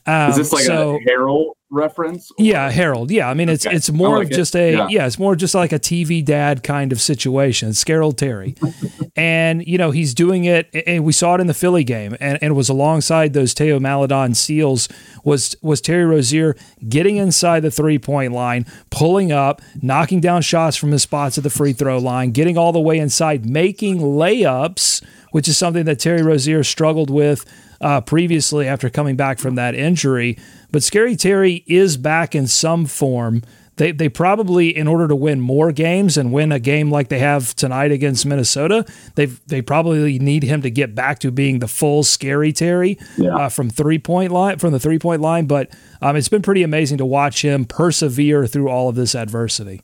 Um, 0.07 0.31
is 0.31 0.37
this 0.37 0.53
like 0.53 0.65
so, 0.65 0.97
a 0.97 1.01
Harold 1.07 1.57
reference? 1.71 2.31
Or? 2.33 2.45
Yeah, 2.45 2.71
Harold. 2.71 3.11
Yeah, 3.11 3.29
I 3.29 3.35
mean 3.35 3.49
it's 3.49 3.67
okay. 3.67 3.77
it's 3.77 3.91
more 3.91 4.19
like 4.19 4.31
of 4.31 4.33
just 4.33 4.57
a 4.57 4.73
yeah. 4.73 4.89
yeah. 4.89 5.07
it's 5.07 5.19
more 5.19 5.37
just 5.37 5.55
like 5.55 5.73
a 5.73 5.79
TV 5.79 6.25
dad 6.25 6.63
kind 6.63 6.93
of 6.93 7.01
situation. 7.01 7.71
It's 7.71 7.87
Harold 7.87 8.19
Terry, 8.19 8.55
and 9.17 9.67
you 9.67 9.79
know 9.79 9.91
he's 9.91 10.15
doing 10.15 10.45
it, 10.45 10.69
and 10.87 11.05
we 11.05 11.13
saw 11.13 11.35
it 11.35 11.41
in 11.41 11.47
the 11.47 11.55
Philly 11.55 11.85
game, 11.85 12.17
and, 12.21 12.39
and 12.43 12.53
it 12.53 12.55
was 12.55 12.69
alongside 12.69 13.33
those 13.33 13.55
Teo 13.55 13.79
Maledon 13.79 14.35
Seals. 14.35 14.89
Was 15.25 15.57
was 15.63 15.81
Terry 15.81 16.05
Rozier 16.05 16.57
getting 16.89 17.17
inside 17.17 17.61
the 17.61 17.71
three 17.71 17.99
point 17.99 18.33
line, 18.33 18.67
pulling 18.91 19.33
up, 19.33 19.63
knocking 19.83 20.21
down 20.21 20.43
shots 20.43 20.77
from 20.77 20.93
his 20.93 21.03
spots 21.03 21.39
at 21.39 21.45
the 21.45 21.51
free 21.51 21.73
throw 21.73 21.99
line, 21.99 22.31
getting 22.31 22.57
all 22.57 22.73
the 22.73 22.81
way 22.81 22.99
inside, 22.99 23.49
making 23.49 23.99
layups, 23.99 25.03
which 25.31 25.49
is 25.49 25.57
something 25.57 25.85
that 25.85 25.99
Terry 25.99 26.23
Rozier 26.23 26.65
struggled 26.65 27.11
with 27.11 27.45
uh, 27.81 28.01
previously 28.01 28.67
after 28.67 28.91
coming 28.91 29.17
back 29.17 29.39
from 29.39 29.55
that 29.55 29.75
injury. 29.75 30.39
But 30.71 30.83
Scary 30.83 31.17
Terry 31.17 31.65
is 31.67 31.97
back 31.97 32.35
in 32.35 32.47
some 32.47 32.87
form. 32.87 33.43
They, 33.77 33.93
they 33.93 34.11
probably, 34.11 34.77
in 34.77 34.87
order 34.87 35.09
to 35.09 35.17
win 35.17 35.41
more 35.41 35.73
games 35.73 36.19
and 36.19 36.33
win 36.33 36.53
a 36.53 36.59
game 36.59 36.91
like 36.91 37.09
they 37.09 37.21
have 37.21 37.57
tonight 37.57 37.91
against 37.91 38.27
Minnesota, 38.27 38.85
they 39.15 39.25
they 39.25 39.63
probably 39.63 40.19
need 40.19 40.43
him 40.43 40.61
to 40.63 40.71
get 40.71 40.95
back 40.95 41.19
to 41.21 41.31
being 41.31 41.61
the 41.61 41.69
full 41.69 42.03
Scary 42.03 42.53
Terry 42.53 42.99
yeah. 43.17 43.35
uh, 43.35 43.49
from 43.49 43.71
three 43.71 43.99
point 43.99 44.33
line 44.33 44.59
from 44.59 44.73
the 44.73 44.79
three 44.79 44.99
point 44.99 45.23
line. 45.23 45.47
But 45.47 45.71
um, 46.03 46.15
it's 46.15 46.29
been 46.29 46.43
pretty 46.43 46.63
amazing 46.63 46.99
to 46.99 47.07
watch 47.07 47.43
him 47.43 47.65
persevere 47.65 48.47
through 48.47 48.69
all 48.69 48.91
of 48.91 48.97
this 48.97 49.15
adversity. 49.15 49.81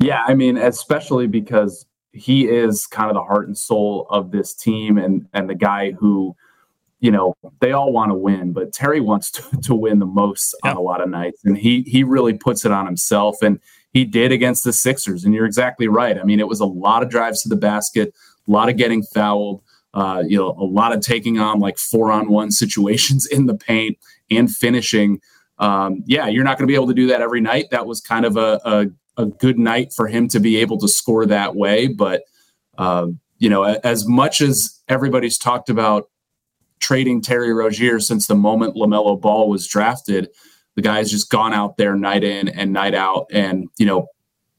Yeah, 0.00 0.24
I 0.26 0.34
mean, 0.34 0.56
especially 0.56 1.28
because 1.28 1.86
he 2.18 2.48
is 2.48 2.86
kind 2.86 3.10
of 3.10 3.14
the 3.14 3.22
heart 3.22 3.46
and 3.46 3.56
soul 3.56 4.06
of 4.10 4.30
this 4.30 4.54
team, 4.54 4.98
and 4.98 5.26
and 5.32 5.48
the 5.48 5.54
guy 5.54 5.92
who 5.92 6.36
you 7.00 7.12
know, 7.12 7.34
they 7.60 7.72
all 7.72 7.92
want 7.92 8.10
to 8.10 8.14
win, 8.14 8.52
but 8.52 8.72
Terry 8.72 9.00
wants 9.00 9.30
to, 9.30 9.42
to 9.62 9.74
win 9.74 9.98
the 9.98 10.06
most 10.06 10.54
yeah. 10.64 10.72
on 10.72 10.76
a 10.76 10.80
lot 10.80 11.00
of 11.00 11.08
nights. 11.08 11.40
And 11.44 11.56
he 11.56 11.82
he 11.82 12.02
really 12.02 12.34
puts 12.34 12.64
it 12.64 12.72
on 12.72 12.86
himself. 12.86 13.42
And 13.42 13.60
he 13.92 14.04
did 14.04 14.32
against 14.32 14.64
the 14.64 14.72
Sixers. 14.72 15.24
And 15.24 15.34
you're 15.34 15.46
exactly 15.46 15.88
right. 15.88 16.18
I 16.18 16.24
mean, 16.24 16.40
it 16.40 16.48
was 16.48 16.60
a 16.60 16.66
lot 16.66 17.02
of 17.02 17.08
drives 17.08 17.42
to 17.42 17.48
the 17.48 17.56
basket, 17.56 18.14
a 18.46 18.50
lot 18.50 18.68
of 18.68 18.76
getting 18.76 19.02
fouled, 19.02 19.62
uh, 19.94 20.22
you 20.26 20.36
know, 20.36 20.50
a 20.58 20.64
lot 20.64 20.92
of 20.92 21.00
taking 21.00 21.38
on 21.38 21.60
like 21.60 21.78
four 21.78 22.10
on 22.10 22.28
one 22.28 22.50
situations 22.50 23.26
in 23.26 23.46
the 23.46 23.54
paint 23.54 23.98
and 24.30 24.50
finishing. 24.54 25.20
Um, 25.58 26.02
yeah, 26.06 26.28
you're 26.28 26.44
not 26.44 26.58
going 26.58 26.68
to 26.68 26.70
be 26.70 26.76
able 26.76 26.88
to 26.88 26.94
do 26.94 27.08
that 27.08 27.20
every 27.20 27.40
night. 27.40 27.66
That 27.70 27.86
was 27.86 28.00
kind 28.00 28.24
of 28.24 28.36
a, 28.36 28.60
a, 28.64 28.86
a 29.18 29.26
good 29.26 29.58
night 29.58 29.92
for 29.92 30.06
him 30.06 30.28
to 30.28 30.40
be 30.40 30.56
able 30.56 30.78
to 30.78 30.88
score 30.88 31.26
that 31.26 31.54
way. 31.54 31.88
But, 31.88 32.22
uh, 32.78 33.08
you 33.38 33.50
know, 33.50 33.64
as 33.64 34.06
much 34.06 34.40
as 34.40 34.80
everybody's 34.88 35.36
talked 35.36 35.68
about 35.68 36.08
trading 36.80 37.20
Terry 37.20 37.52
Rozier 37.52 38.00
since 38.00 38.26
the 38.26 38.34
moment 38.34 38.76
LaMelo 38.76 39.20
Ball 39.20 39.48
was 39.48 39.66
drafted. 39.66 40.28
The 40.76 40.82
guy's 40.82 41.10
just 41.10 41.30
gone 41.30 41.52
out 41.52 41.76
there 41.76 41.96
night 41.96 42.24
in 42.24 42.48
and 42.48 42.72
night 42.72 42.94
out 42.94 43.26
and, 43.32 43.68
you 43.78 43.86
know, 43.86 44.06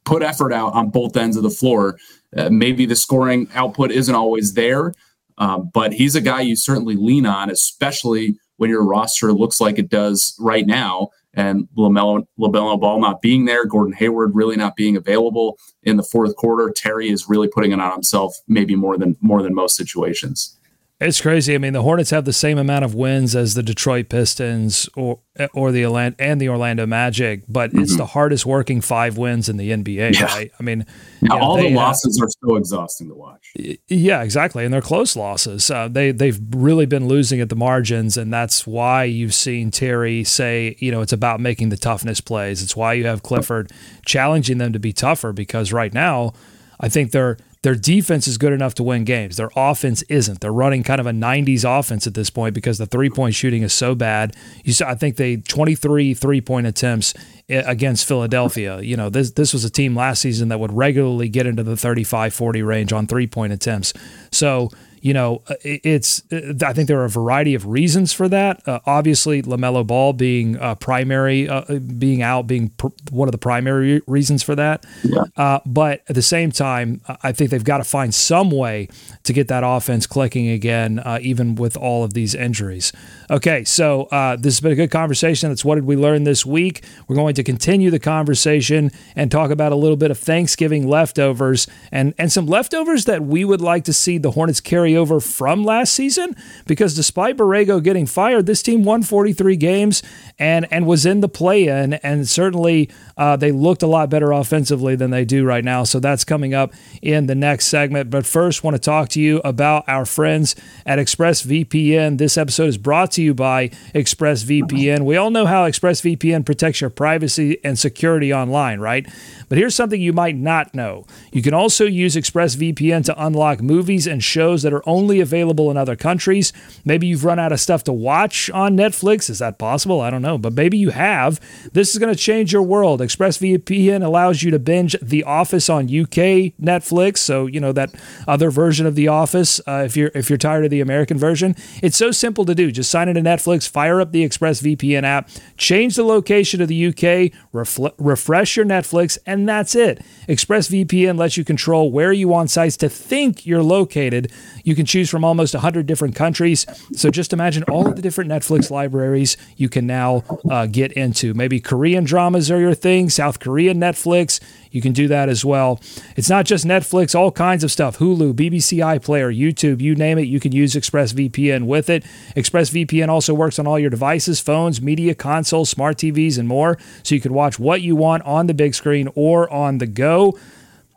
put 0.06 0.22
effort 0.22 0.52
out 0.52 0.74
on 0.74 0.90
both 0.90 1.16
ends 1.16 1.38
of 1.38 1.44
the 1.44 1.50
floor. 1.50 1.98
Uh, 2.36 2.50
maybe 2.50 2.86
the 2.86 2.96
scoring 2.96 3.48
output 3.54 3.92
isn't 3.92 4.16
always 4.16 4.54
there, 4.54 4.94
um, 5.38 5.70
but 5.74 5.94
he's 5.94 6.16
a 6.16 6.22
guy 6.22 6.42
you 6.42 6.56
certainly 6.56 6.96
lean 6.96 7.26
on, 7.26 7.50
especially 7.50 8.38
when 8.60 8.70
your 8.70 8.84
roster 8.84 9.34
looks 9.34 9.60
like 9.60 9.80
it 9.80 9.90
does 9.90 10.36
right 10.40 10.68
now. 10.68 11.10
And 11.34 11.68
LaMelo, 11.78 12.28
LaMelo 12.40 12.80
Ball 12.80 13.00
not 13.00 13.22
being 13.22 13.46
there, 13.46 13.66
Gordon 13.66 13.94
Hayward 13.94 14.36
really 14.36 14.58
not 14.58 14.76
being 14.76 14.98
available 14.98 15.58
in 15.84 15.96
the 15.96 16.04
fourth 16.04 16.36
quarter. 16.36 16.72
Terry 16.76 17.10
is 17.10 17.30
really 17.30 17.48
putting 17.48 17.72
it 17.72 17.80
on 17.80 17.94
himself, 17.94 18.36
maybe 18.48 18.76
more 18.76 18.98
than 18.98 19.16
more 19.22 19.42
than 19.42 19.56
most 19.56 19.76
situations. 19.76 20.59
It's 21.02 21.22
crazy. 21.22 21.56
I 21.56 21.60
mean, 21.60 21.72
the 21.72 21.82
Hornets 21.82 22.10
have 22.10 22.26
the 22.26 22.34
same 22.34 22.58
amount 22.58 22.84
of 22.84 22.94
wins 22.94 23.34
as 23.34 23.54
the 23.54 23.64
Detroit 23.64 24.10
Pistons 24.10 24.90
or 24.98 25.20
or 25.54 25.72
the 25.72 25.86
Orlando 25.86 26.18
and 26.20 26.42
the 26.42 26.50
Orlando 26.50 26.86
Magic, 26.86 27.44
but 27.48 27.70
mm-hmm. 27.70 27.80
it's 27.80 27.96
the 27.96 28.08
hardest 28.08 28.46
working 28.46 28.82
five 28.82 29.18
wins 29.18 29.48
in 29.48 29.56
the 29.56 29.72
NBA. 29.72 30.20
Yeah. 30.20 30.26
Right? 30.26 30.52
I 30.60 30.64
mean, 30.64 30.86
know, 31.22 31.40
all 31.40 31.56
the 31.56 31.70
losses 31.70 32.20
have, 32.20 32.28
are 32.28 32.50
so 32.50 32.56
exhausting 32.58 33.08
to 33.08 33.16
watch. 33.16 33.54
Yeah, 33.88 34.24
exactly, 34.24 34.66
and 34.66 34.74
they're 34.74 34.82
close 34.82 35.16
losses. 35.16 35.72
Uh, 35.72 35.88
they 35.88 36.12
they've 36.12 36.40
really 36.52 36.86
been 36.86 37.08
losing 37.08 37.40
at 37.40 37.48
the 37.48 37.56
margins, 37.56 38.18
and 38.18 38.34
that's 38.34 38.68
why 38.68 39.06
you've 39.06 39.34
seen 39.34 39.72
Terry 39.72 40.26
say, 40.26 40.76
you 40.80 40.92
know, 40.92 41.00
it's 41.00 41.14
about 41.14 41.40
making 41.40 41.70
the 41.70 41.78
toughness 41.78 42.20
plays. 42.20 42.62
It's 42.62 42.76
why 42.76 42.92
you 42.92 43.06
have 43.06 43.24
Clifford 43.24 43.72
challenging 44.06 44.58
them 44.58 44.74
to 44.74 44.80
be 44.80 44.92
tougher 44.92 45.32
because 45.32 45.72
right 45.72 45.94
now, 45.94 46.34
I 46.78 46.90
think 46.90 47.12
they're 47.12 47.38
their 47.62 47.76
defense 47.76 48.28
is 48.28 48.38
good 48.38 48.54
enough 48.54 48.74
to 48.76 48.84
win 48.84 49.04
games. 49.04 49.36
Their 49.36 49.50
offense 49.56 50.02
isn't. 50.04 50.40
They're 50.40 50.54
running 50.54 50.82
kind 50.82 51.02
of 51.02 51.08
a 51.08 51.12
90s 51.12 51.66
offense 51.80 52.08
at 52.08 52.14
this 52.14 52.30
point 52.30 52.56
because 52.56 52.78
the 52.78 52.86
three 52.86 53.10
point 53.10 53.36
shooting 53.36 53.64
is 53.64 53.74
so 53.74 53.96
bad. 53.96 54.36
You 54.64 54.72
saw, 54.72 54.90
I 54.90 54.96
think 54.96 55.18
they 55.18 55.38
23 55.38 56.14
three 56.14 56.40
point 56.40 56.68
attempts 56.68 57.14
against 57.50 58.08
Philadelphia. 58.08 58.80
You 58.80 58.96
know, 58.96 59.10
this 59.10 59.32
this 59.32 59.52
was 59.52 59.66
a 59.66 59.70
team 59.70 59.96
last 59.96 60.22
season 60.22 60.48
that 60.50 60.60
would 60.60 60.72
regularly 60.72 61.28
get 61.28 61.46
into 61.46 61.64
the 61.64 61.76
35 61.76 62.34
40 62.34 62.62
range 62.64 62.94
on 62.94 63.08
three 63.08 63.28
point 63.28 63.52
attempts. 63.52 63.94
So 64.32 64.70
you 65.02 65.14
know, 65.14 65.42
uh, 65.48 65.56
it's. 65.62 66.22
Uh, 66.32 66.54
I 66.66 66.74
think 66.74 66.88
there 66.88 67.00
are 67.00 67.06
a 67.06 67.10
variety 67.10 67.56
of 67.56 67.66
reasons 67.66 68.14
for 68.14 68.28
that. 68.30 68.68
Uh, 68.68 68.80
obviously, 68.86 69.42
Lamelo 69.42 69.86
Ball 69.86 70.14
being 70.14 70.58
uh, 70.58 70.76
primary, 70.76 71.48
uh, 71.48 71.62
being 71.98 72.22
out, 72.22 72.48
being 72.48 72.70
pr- 72.70 72.88
one 73.12 73.28
of 73.28 73.32
the 73.32 73.38
primary 73.38 74.02
reasons 74.08 74.44
for 74.44 74.56
that. 74.56 74.86
Yeah. 75.04 75.24
Uh, 75.38 75.60
but 75.66 76.04
at 76.10 76.16
the 76.16 76.22
same 76.22 76.52
time, 76.52 77.02
I 77.24 77.32
think 77.32 77.52
they've 77.52 77.64
got 77.64 77.78
to 77.78 77.84
find 77.84 78.14
some 78.14 78.52
way 78.52 78.90
to 79.24 79.34
get 79.34 79.48
that 79.48 79.64
offense 79.66 80.08
clicking 80.08 80.50
again, 80.50 81.02
even 81.22 81.56
with 81.56 81.78
all 81.78 82.04
of 82.04 82.14
these 82.14 82.36
injuries. 82.36 82.92
Okay, 83.32 83.64
so 83.64 84.08
this 84.40 84.56
has 84.56 84.60
been 84.60 84.72
a 84.72 84.76
good 84.76 84.90
conversation. 84.90 85.50
That's 85.50 85.64
what 85.64 85.76
did 85.76 85.84
we 85.84 85.96
learn 85.96 86.24
this 86.24 86.48
week. 86.48 86.84
We're 87.08 87.16
going 87.16 87.36
to 87.36 87.44
continue 87.44 87.92
the 87.92 88.00
conversation 88.00 88.90
and 89.16 89.30
talk 89.30 89.52
about 89.52 89.72
a 89.72 89.76
little 89.76 89.98
bit 89.98 90.10
of 90.10 90.18
Thanksgiving 90.18 90.88
leftovers 90.88 91.68
and 91.92 92.16
and 92.18 92.32
some 92.32 92.48
leftovers 92.48 93.06
that 93.06 93.24
we 93.24 93.46
would 93.46 93.62
like 93.62 93.84
to 93.84 93.94
see 93.94 94.18
the 94.18 94.32
Hornets 94.32 94.60
carry 94.60 94.96
over 94.96 95.20
from 95.20 95.64
last 95.64 95.94
season 95.94 96.36
because 96.66 96.96
despite 96.96 97.38
Borrego 97.38 97.84
getting 97.84 98.08
fired, 98.08 98.48
this 98.48 98.64
team 98.64 98.84
won 98.84 99.04
43 99.04 99.56
games 99.58 100.02
and 100.40 100.66
and 100.72 100.88
was 100.88 101.06
in 101.06 101.20
the 101.20 101.30
play-in, 101.30 101.94
and 101.96 102.28
certainly 102.28 102.90
uh, 103.16 103.36
they 103.36 103.52
looked 103.52 103.84
a 103.84 103.88
lot 103.88 104.10
better 104.10 104.32
offensively 104.32 104.96
than 104.96 105.12
they 105.12 105.26
do 105.26 105.46
right 105.46 105.64
now. 105.64 105.84
So 105.84 106.00
that's 106.00 106.24
coming 106.24 106.56
up 106.56 106.74
in 107.02 107.28
the 107.28 107.36
next 107.36 107.68
segment. 107.68 108.10
But 108.10 108.26
first, 108.26 108.64
want 108.64 108.76
to 108.76 108.82
talk 108.82 109.10
to 109.10 109.22
you 109.22 109.40
about 109.44 109.84
our 109.88 110.06
friends 110.06 110.56
at 110.86 110.98
ExpressVPN. 110.98 112.18
This 112.18 112.38
episode 112.38 112.70
is 112.70 112.78
brought 112.78 113.12
to 113.12 113.19
you 113.24 113.34
by 113.34 113.70
ExpressVPN. 113.94 115.06
We 115.06 115.18
all 115.18 115.32
know 115.32 115.46
how 115.46 115.68
ExpressVPN 115.68 116.46
protects 116.46 116.82
your 116.82 116.90
privacy 116.90 117.58
and 117.64 117.78
security 117.78 118.34
online, 118.34 118.80
right? 118.80 119.08
But 119.50 119.58
here's 119.58 119.76
something 119.76 120.00
you 120.00 120.14
might 120.14 120.36
not 120.36 120.74
know. 120.74 121.06
You 121.32 121.42
can 121.42 121.54
also 121.54 121.86
use 121.86 122.16
ExpressVPN 122.16 123.04
to 123.06 123.24
unlock 123.26 123.62
movies 123.62 124.08
and 124.08 124.24
shows 124.24 124.62
that 124.62 124.74
are 124.74 124.88
only 124.88 125.20
available 125.20 125.70
in 125.72 125.78
other 125.78 125.96
countries. 125.96 126.54
Maybe 126.86 127.08
you've 127.08 127.26
run 127.26 127.40
out 127.40 127.52
of 127.52 127.60
stuff 127.60 127.84
to 127.86 127.94
watch 127.94 128.50
on 128.52 128.78
Netflix. 128.78 129.30
Is 129.30 129.40
that 129.40 129.58
possible? 129.58 130.02
I 130.02 130.10
don't 130.10 130.22
know, 130.22 130.38
but 130.38 130.54
maybe 130.54 130.78
you 130.78 130.92
have. 130.92 131.40
This 131.74 131.92
is 131.92 131.98
going 131.98 132.14
to 132.14 132.20
change 132.20 132.54
your 132.54 132.62
world. 132.62 133.02
ExpressVPN 133.02 134.04
allows 134.04 134.44
you 134.44 134.52
to 134.52 134.60
binge 134.60 134.96
The 135.02 135.24
Office 135.24 135.70
on 135.70 135.86
UK 135.86 136.54
Netflix, 136.62 137.18
so 137.18 137.48
you 137.48 137.60
know 137.60 137.72
that 137.72 137.94
other 138.28 138.52
version 138.52 138.86
of 138.86 138.96
The 138.96 139.08
Office. 139.08 139.60
Uh, 139.68 139.84
if 139.86 139.98
you're 139.98 140.12
if 140.14 140.30
you're 140.30 140.38
tired 140.38 140.66
of 140.66 140.72
the 140.72 140.82
American 140.82 141.18
version, 141.18 141.56
it's 141.82 141.98
so 141.98 142.12
simple 142.12 142.46
to 142.46 142.54
do. 142.54 142.72
Just 142.72 142.92
sign 142.92 143.10
into 143.10 143.22
Netflix, 143.22 143.68
fire 143.68 144.00
up 144.00 144.12
the 144.12 144.28
ExpressVPN 144.28 145.04
app, 145.04 145.30
change 145.58 145.96
the 145.96 146.04
location 146.04 146.62
of 146.62 146.68
the 146.68 146.88
UK, 146.88 147.34
refl- 147.54 147.94
refresh 147.98 148.56
your 148.56 148.66
Netflix, 148.66 149.18
and 149.26 149.39
that's 149.48 149.76
it. 149.76 150.02
ExpressVPN 150.28 151.18
lets 151.18 151.38
you 151.38 151.44
control 151.44 151.92
where 151.92 152.12
you 152.12 152.28
want 152.28 152.52
sites 152.52 152.78
to 152.78 152.90
think 152.90 153.46
you're 153.46 153.64
located. 153.64 154.32
You 154.64 154.76
can 154.76 154.86
choose 154.86 155.10
from 155.10 155.24
almost 155.24 155.54
100 155.54 155.86
different 155.86 156.16
countries. 156.16 156.66
So 156.94 157.10
just 157.10 157.34
imagine 157.34 157.64
all 157.64 157.88
of 157.88 157.96
the 157.96 158.02
different 158.02 158.30
Netflix 158.30 158.70
libraries 158.70 159.38
you 159.58 159.70
can 159.70 159.88
now 159.88 160.24
uh, 160.50 160.68
get 160.68 160.92
into. 160.94 161.34
Maybe 161.34 161.60
Korean 161.60 162.04
dramas 162.04 162.52
are 162.52 162.60
your 162.60 162.76
thing, 162.76 163.10
South 163.10 163.40
Korean 163.40 163.80
Netflix. 163.80 164.40
You 164.72 164.82
can 164.82 164.94
do 164.94 165.08
that 165.08 165.30
as 165.30 165.44
well. 165.44 165.80
It's 166.16 166.30
not 166.30 166.46
just 166.46 166.66
Netflix, 166.66 167.16
all 167.16 167.32
kinds 167.32 167.64
of 167.64 167.72
stuff 167.72 167.98
Hulu, 167.98 168.34
BBC 168.34 168.80
iPlayer, 168.80 169.36
YouTube, 169.36 169.82
you 169.82 169.96
name 169.96 170.18
it. 170.18 170.24
You 170.24 170.40
can 170.40 170.52
use 170.52 170.74
ExpressVPN 170.74 171.66
with 171.66 171.90
it. 171.90 172.04
ExpressVPN 172.36 173.10
also 173.10 173.34
works 173.34 173.60
on 173.60 173.68
all 173.68 173.80
your 173.80 173.90
devices, 173.90 174.40
phones, 174.40 174.82
media 174.82 175.16
consoles, 175.16 175.70
smart 175.70 175.98
TVs, 175.98 176.38
and 176.38 176.48
more. 176.48 176.78
So 177.04 177.16
you 177.16 177.22
can 177.22 177.34
watch 177.34 177.60
what 177.60 177.82
you 177.82 177.96
want 177.96 178.24
on 178.24 178.48
the 178.48 178.54
big 178.54 178.76
screen 178.76 179.10
or 179.16 179.52
on 179.52 179.80
the 179.80 179.88
go. 179.88 180.38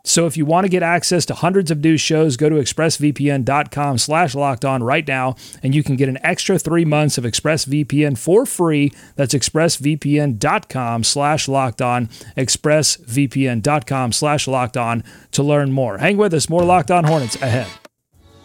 So 0.05 0.25
if 0.25 0.35
you 0.35 0.45
want 0.45 0.65
to 0.65 0.69
get 0.69 0.83
access 0.83 1.25
to 1.27 1.33
hundreds 1.33 1.71
of 1.71 1.79
new 1.79 1.95
shows, 1.95 2.35
go 2.35 2.49
to 2.49 2.55
expressvpn.com 2.55 3.97
slash 3.97 4.35
locked 4.35 4.65
on 4.65 4.83
right 4.83 5.07
now, 5.07 5.35
and 5.61 5.73
you 5.73 5.81
can 5.81 5.95
get 5.95 6.09
an 6.09 6.19
extra 6.21 6.59
three 6.59 6.83
months 6.83 7.17
of 7.17 7.23
ExpressVPN 7.23 8.17
for 8.17 8.45
free. 8.45 8.91
That's 9.15 9.33
expressvpn.com 9.33 11.03
slash 11.03 11.47
locked 11.47 11.81
on, 11.81 12.07
expressvpn.com 12.35 14.11
slash 14.11 14.47
locked 14.47 14.77
on 14.77 15.03
to 15.31 15.43
learn 15.43 15.71
more. 15.71 15.97
Hang 15.97 16.17
with 16.17 16.33
us, 16.33 16.49
more 16.49 16.63
Locked 16.63 16.91
On 16.91 17.05
Hornets 17.05 17.41
ahead. 17.41 17.67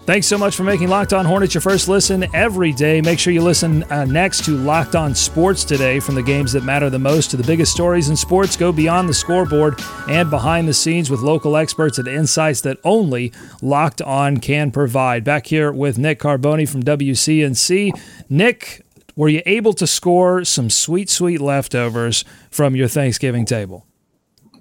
Thanks 0.09 0.27
so 0.27 0.39
much 0.39 0.57
for 0.57 0.65
making 0.65 0.89
Locked 0.89 1.13
On 1.13 1.27
Hornets 1.27 1.53
your 1.53 1.61
first 1.61 1.87
listen 1.87 2.35
every 2.35 2.73
day. 2.73 3.03
Make 3.03 3.19
sure 3.19 3.31
you 3.31 3.43
listen 3.43 3.83
uh, 3.93 4.07
next 4.07 4.43
to 4.47 4.53
Locked 4.53 4.97
On 4.97 5.15
Sports 5.15 5.65
today 5.65 6.01
from 6.01 6.15
the 6.15 6.23
games 6.23 6.51
that 6.53 6.65
matter 6.65 6.89
the 6.89 6.99
most 6.99 7.31
to 7.31 7.37
the 7.37 7.43
biggest 7.43 7.73
stories 7.73 8.09
in 8.09 8.17
sports. 8.17 8.57
Go 8.57 8.73
beyond 8.73 9.07
the 9.07 9.13
scoreboard 9.13 9.79
and 10.09 10.31
behind 10.31 10.67
the 10.67 10.73
scenes 10.73 11.11
with 11.11 11.21
local 11.21 11.59
experts 11.59 11.99
and 11.99 12.09
insights 12.09 12.63
that 12.63 12.79
only 12.85 13.35
Locked 13.61 14.01
On 14.01 14.39
can 14.39 14.71
provide. 14.71 15.25
Back 15.25 15.49
here 15.49 15.71
with 15.71 15.99
Nick 15.99 16.21
Carboni 16.21 16.67
from 16.67 16.83
WCNC. 16.83 17.91
Nick, 18.31 18.87
were 19.15 19.29
you 19.29 19.43
able 19.45 19.75
to 19.75 19.87
score 19.87 20.43
some 20.43 20.71
sweet, 20.71 21.11
sweet 21.11 21.43
leftovers 21.43 22.25
from 22.51 22.75
your 22.75 22.89
Thanksgiving 22.89 23.45
table? 23.45 23.85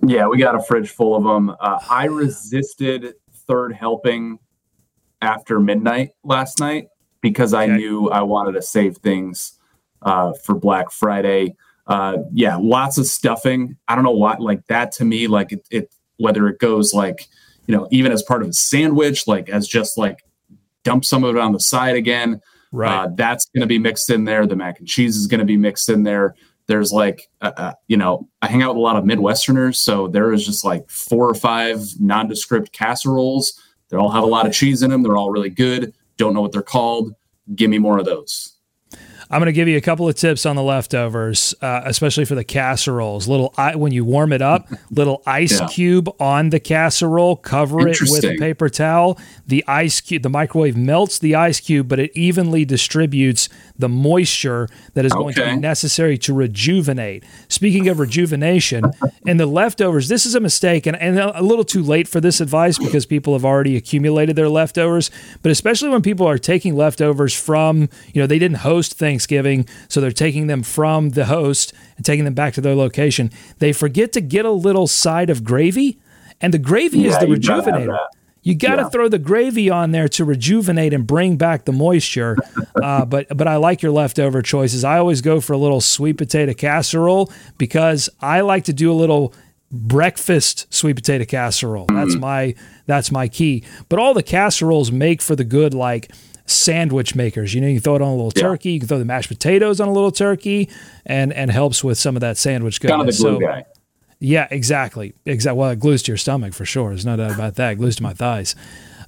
Yeah, 0.05 0.27
we 0.27 0.39
got 0.39 0.55
a 0.55 0.61
fridge 0.61 0.89
full 0.89 1.15
of 1.15 1.23
them. 1.23 1.51
Uh, 1.51 1.79
I 1.89 2.07
resisted 2.07 3.13
third 3.47 3.71
helping 3.71 4.39
after 5.21 5.59
midnight 5.59 6.11
last 6.23 6.59
night 6.59 6.87
because 7.21 7.53
I 7.53 7.65
okay. 7.65 7.77
knew 7.77 8.09
I 8.09 8.21
wanted 8.21 8.53
to 8.53 8.61
save 8.61 8.97
things 8.97 9.57
uh, 10.01 10.33
for 10.43 10.55
Black 10.55 10.91
Friday. 10.91 11.55
Uh, 11.87 12.17
yeah, 12.31 12.57
lots 12.57 12.97
of 12.97 13.05
stuffing. 13.05 13.77
I 13.87 13.95
don't 13.95 14.03
know 14.03 14.11
why, 14.11 14.35
like 14.39 14.65
that 14.67 14.91
to 14.93 15.05
me, 15.05 15.27
like 15.27 15.51
it, 15.51 15.67
it, 15.71 15.93
whether 16.17 16.47
it 16.47 16.59
goes 16.59 16.93
like, 16.93 17.27
you 17.65 17.75
know, 17.75 17.87
even 17.91 18.11
as 18.11 18.23
part 18.23 18.41
of 18.41 18.49
a 18.49 18.53
sandwich, 18.53 19.27
like 19.27 19.49
as 19.49 19.67
just 19.67 19.97
like 19.97 20.23
dump 20.83 21.05
some 21.05 21.23
of 21.23 21.35
it 21.35 21.41
on 21.41 21.53
the 21.53 21.59
side 21.59 21.95
again. 21.95 22.41
Right. 22.71 22.91
Uh, 22.91 23.09
that's 23.15 23.45
going 23.53 23.61
to 23.61 23.67
be 23.67 23.79
mixed 23.79 24.09
in 24.09 24.25
there. 24.25 24.45
The 24.45 24.55
mac 24.55 24.79
and 24.79 24.87
cheese 24.87 25.15
is 25.15 25.27
going 25.27 25.39
to 25.39 25.45
be 25.45 25.57
mixed 25.57 25.89
in 25.89 26.03
there. 26.03 26.35
There's 26.67 26.91
like, 26.91 27.29
uh, 27.41 27.51
uh, 27.55 27.73
you 27.87 27.95
know, 27.95 28.27
I 28.41 28.47
hang 28.47 28.61
out 28.61 28.69
with 28.71 28.77
a 28.77 28.81
lot 28.81 28.97
of 28.97 29.05
Midwesterners. 29.05 29.77
So 29.77 30.09
there 30.09 30.33
is 30.33 30.45
just 30.45 30.65
like 30.65 30.89
four 30.89 31.29
or 31.29 31.33
five 31.33 31.79
nondescript 31.99 32.73
casseroles 32.73 33.61
they 33.89 33.97
all 33.97 34.09
have 34.09 34.23
a 34.23 34.27
lot 34.27 34.45
of 34.45 34.53
cheese 34.53 34.83
in 34.83 34.91
them. 34.91 35.03
They're 35.03 35.17
all 35.17 35.31
really 35.31 35.49
good. 35.49 35.93
Don't 36.17 36.33
know 36.33 36.41
what 36.41 36.51
they're 36.51 36.61
called. 36.61 37.13
Give 37.55 37.69
me 37.69 37.79
more 37.79 37.97
of 37.97 38.05
those. 38.05 38.56
I'm 39.29 39.39
going 39.39 39.47
to 39.47 39.53
give 39.53 39.67
you 39.67 39.77
a 39.77 39.81
couple 39.81 40.07
of 40.07 40.15
tips 40.15 40.45
on 40.45 40.55
the 40.55 40.63
leftovers, 40.63 41.53
uh, 41.61 41.81
especially 41.85 42.23
for 42.23 42.35
the 42.35 42.45
casseroles. 42.45 43.27
Little 43.27 43.53
when 43.75 43.91
you 43.91 44.05
warm 44.05 44.31
it 44.31 44.41
up, 44.41 44.69
little 44.89 45.21
ice 45.25 45.59
yeah. 45.59 45.67
cube 45.67 46.09
on 46.19 46.49
the 46.49 46.59
casserole. 46.59 47.35
Cover 47.35 47.87
it 47.87 47.97
with 48.01 48.23
a 48.23 48.37
paper 48.37 48.69
towel. 48.69 49.19
The 49.45 49.65
ice 49.67 49.99
cube, 49.99 50.23
the 50.23 50.29
microwave 50.29 50.77
melts 50.77 51.19
the 51.19 51.35
ice 51.35 51.59
cube, 51.59 51.87
but 51.89 51.99
it 51.99 52.15
evenly 52.15 52.63
distributes 52.63 53.49
the 53.77 53.89
moisture 53.89 54.69
that 54.93 55.05
is 55.05 55.13
going 55.13 55.33
to 55.35 55.45
be 55.45 55.57
necessary 55.57 56.17
to 56.19 56.33
rejuvenate. 56.33 57.23
Speaking 57.47 57.87
of 57.89 57.99
rejuvenation 57.99 58.85
and 59.25 59.39
the 59.39 59.45
leftovers, 59.45 60.07
this 60.07 60.25
is 60.25 60.35
a 60.35 60.39
mistake 60.39 60.85
and, 60.85 60.95
and 60.97 61.19
a 61.19 61.41
little 61.41 61.65
too 61.65 61.83
late 61.83 62.07
for 62.07 62.21
this 62.21 62.39
advice 62.39 62.77
because 62.77 63.05
people 63.05 63.33
have 63.33 63.45
already 63.45 63.75
accumulated 63.75 64.35
their 64.35 64.49
leftovers. 64.49 65.11
But 65.41 65.51
especially 65.51 65.89
when 65.89 66.01
people 66.01 66.27
are 66.27 66.37
taking 66.37 66.75
leftovers 66.75 67.33
from, 67.33 67.89
you 68.13 68.21
know, 68.21 68.27
they 68.27 68.39
didn't 68.39 68.57
host 68.57 68.95
Thanksgiving, 69.17 69.67
so 69.87 69.99
they're 69.99 70.11
taking 70.11 70.45
them 70.45 70.61
from 70.61 71.09
the 71.09 71.25
host 71.25 71.73
and 71.95 72.05
taking 72.05 72.23
them 72.23 72.35
back 72.35 72.53
to 72.53 72.61
their 72.61 72.75
location. 72.75 73.31
They 73.57 73.73
forget 73.73 74.13
to 74.13 74.21
get 74.21 74.45
a 74.45 74.51
little 74.51 74.85
side 74.85 75.31
of 75.31 75.43
gravy, 75.43 75.97
and 76.39 76.53
the 76.53 76.59
gravy 76.59 76.99
yeah, 76.99 77.09
is 77.09 77.17
the 77.17 77.25
rejuvenator. 77.25 77.97
You 78.43 78.53
got 78.53 78.75
to 78.75 78.83
yeah. 78.83 78.89
throw 78.89 79.09
the 79.09 79.17
gravy 79.17 79.71
on 79.71 79.91
there 79.91 80.07
to 80.09 80.23
rejuvenate 80.23 80.93
and 80.93 81.07
bring 81.07 81.35
back 81.35 81.65
the 81.65 81.73
moisture. 81.73 82.37
Uh, 82.77 83.03
but 83.03 83.25
but 83.35 83.47
I 83.47 83.55
like 83.55 83.81
your 83.81 83.91
leftover 83.91 84.43
choices. 84.43 84.83
I 84.83 84.99
always 84.99 85.21
go 85.21 85.41
for 85.41 85.53
a 85.53 85.57
little 85.57 85.81
sweet 85.81 86.13
potato 86.13 86.53
casserole 86.53 87.31
because 87.57 88.07
I 88.21 88.41
like 88.41 88.65
to 88.65 88.73
do 88.73 88.91
a 88.91 88.93
little 88.93 89.33
breakfast 89.71 90.71
sweet 90.71 90.95
potato 90.95 91.25
casserole. 91.25 91.87
That's 91.87 92.11
mm-hmm. 92.11 92.19
my 92.19 92.55
that's 92.85 93.11
my 93.11 93.29
key. 93.29 93.63
But 93.89 93.97
all 93.97 94.13
the 94.13 94.21
casseroles 94.21 94.91
make 94.91 95.23
for 95.23 95.35
the 95.35 95.43
good 95.43 95.73
like 95.73 96.11
sandwich 96.47 97.13
makers. 97.13 97.53
You 97.53 97.61
know, 97.61 97.67
you 97.67 97.79
throw 97.79 97.95
it 97.95 98.01
on 98.01 98.09
a 98.09 98.15
little 98.15 98.33
yeah. 98.35 98.41
turkey, 98.41 98.71
you 98.71 98.79
can 98.79 98.87
throw 98.87 98.99
the 98.99 99.05
mashed 99.05 99.29
potatoes 99.29 99.79
on 99.79 99.87
a 99.87 99.93
little 99.93 100.11
turkey, 100.11 100.69
and 101.05 101.31
and 101.33 101.51
helps 101.51 101.83
with 101.83 101.97
some 101.97 102.15
of 102.15 102.21
that 102.21 102.37
sandwich 102.37 102.81
goodness. 102.81 102.97
Kind 102.97 103.09
of 103.09 103.15
the 103.15 103.23
glue 103.23 103.33
so, 103.33 103.39
guy. 103.39 103.65
Yeah, 104.19 104.47
exactly. 104.49 105.13
Exactly. 105.25 105.59
Well, 105.59 105.69
it 105.69 105.79
glues 105.79 106.01
to 106.03 106.11
your 106.11 106.17
stomach 106.17 106.53
for 106.53 106.65
sure. 106.65 106.89
There's 106.89 107.05
no 107.05 107.17
doubt 107.17 107.35
about 107.35 107.55
that. 107.55 107.73
It 107.73 107.75
glues 107.75 107.97
to 107.97 108.03
my 108.03 108.13
thighs. 108.13 108.55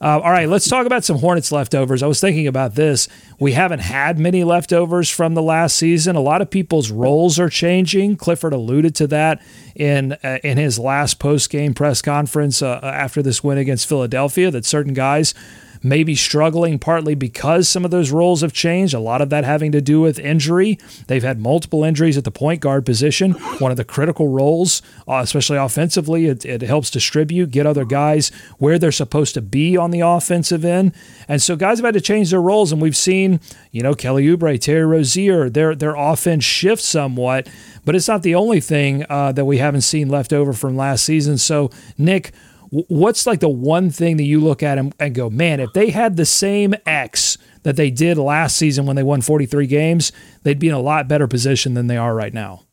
Uh, 0.01 0.19
all 0.24 0.31
right, 0.31 0.48
let's 0.48 0.69
talk 0.69 0.86
about 0.86 1.03
some 1.03 1.17
Hornets 1.17 1.51
leftovers. 1.51 2.01
I 2.01 2.08
was 2.08 2.22
thinking 2.22 2.48
about 2.48 2.75
this. 2.75 3.10
We 3.38 3.51
haven't 3.51 3.79
had 3.79 4.17
many 4.17 4.46
leftovers 4.46 5.10
from 5.10 5.34
the 5.34 5.41
last 5.41 5.75
season. 5.75 6.15
A 6.15 6.22
lot 6.22 6.41
of 6.41 6.50
people's 6.50 6.89
roles 6.89 7.38
are 7.38 7.50
changing. 7.50 8.15
Clifford 8.15 8.53
alluded 8.53 8.96
to 8.96 9.08
that 9.08 9.41
in 9.75 10.13
uh, 10.24 10.39
in 10.41 10.58
his 10.58 10.79
last 10.79 11.19
post 11.19 11.50
game 11.50 11.74
press 11.74 12.01
conference 12.01 12.62
uh, 12.62 12.79
after 12.81 13.22
this 13.22 13.43
win 13.43 13.58
against 13.58 13.89
Philadelphia. 13.89 14.50
That 14.50 14.63
certain 14.63 14.93
guys 14.93 15.34
maybe 15.82 16.16
struggling 16.16 16.80
partly 16.80 17.16
because 17.16 17.68
some 17.70 17.86
of 17.86 17.92
those 17.92 18.12
roles 18.12 18.42
have 18.42 18.54
changed. 18.54 18.94
A 18.94 19.00
lot 19.00 19.22
of 19.22 19.30
that 19.30 19.44
having 19.44 19.72
to 19.72 19.82
do 19.82 20.02
with 20.02 20.20
injury. 20.20 20.78
They've 21.08 21.24
had 21.24 21.40
multiple 21.40 21.84
injuries 21.84 22.18
at 22.18 22.24
the 22.24 22.32
point 22.32 22.62
guard 22.62 22.86
position, 22.86 23.32
one 23.60 23.72
of 23.72 23.78
the 23.78 23.84
critical 23.84 24.28
roles, 24.28 24.82
uh, 25.08 25.22
especially 25.24 25.58
offensively. 25.58 26.26
It, 26.26 26.46
it 26.46 26.62
helps 26.62 26.90
distribute, 26.90 27.52
get 27.52 27.66
other 27.66 27.86
guys 27.86 28.30
where 28.58 28.78
they're 28.78 28.92
supposed 28.92 29.34
to 29.36 29.42
be 29.42 29.78
on 29.78 29.92
the 29.92 30.02
offensive 30.02 30.66
end. 30.66 30.94
And 31.28 31.42
so 31.42 31.56
guys 31.56 31.78
have 31.80 31.86
had 31.86 31.94
to 31.94 32.02
change 32.02 32.32
their 32.32 32.42
roles, 32.42 32.72
and 32.72 32.82
we've 32.82 32.98
seen, 32.98 33.40
you 33.72 33.84
know, 33.84 33.94
Kelly 33.94 34.26
Oubre, 34.26 34.60
Terry 34.60 34.86
Rozier, 34.86 35.50
their 35.50 35.76
their 35.76 35.96
offense 35.96 36.44
shift 36.44 36.82
somewhat, 36.82 37.48
but 37.86 37.96
it's 37.96 38.08
not 38.08 38.24
the 38.24 38.36
only 38.36 38.60
thing 38.60 39.06
uh, 39.10 39.32
that 39.32 39.46
we 39.46 39.58
haven't 39.58 39.82
seen 39.82 40.10
left 40.10 40.34
over 40.34 40.54
from 40.54 40.76
last 40.76 41.04
season. 41.04 41.38
So, 41.38 41.70
Nick, 41.98 42.32
what's 42.70 43.26
like 43.26 43.40
the 43.40 43.50
one 43.50 43.90
thing 43.90 44.18
that 44.18 44.24
you 44.24 44.40
look 44.40 44.62
at 44.62 44.78
and, 44.78 44.94
and 45.00 45.16
go, 45.16 45.30
man, 45.30 45.60
if 45.60 45.74
they 45.74 45.90
had 45.90 46.16
the 46.16 46.26
same 46.26 46.76
X 46.86 47.38
that 47.64 47.76
they 47.76 47.90
did 47.90 48.18
last 48.18 48.56
season 48.56 48.86
when 48.86 48.96
they 48.96 49.04
won 49.04 49.22
43 49.22 49.68
games, 49.68 50.12
they'd 50.44 50.60
be 50.60 50.70
in 50.70 50.74
a 50.74 50.80
lot 50.80 51.08
better 51.08 51.28
position 51.28 51.74
than 51.74 51.88
they 51.88 51.98
are 51.98 52.16
right 52.16 52.34
now? 52.34 52.64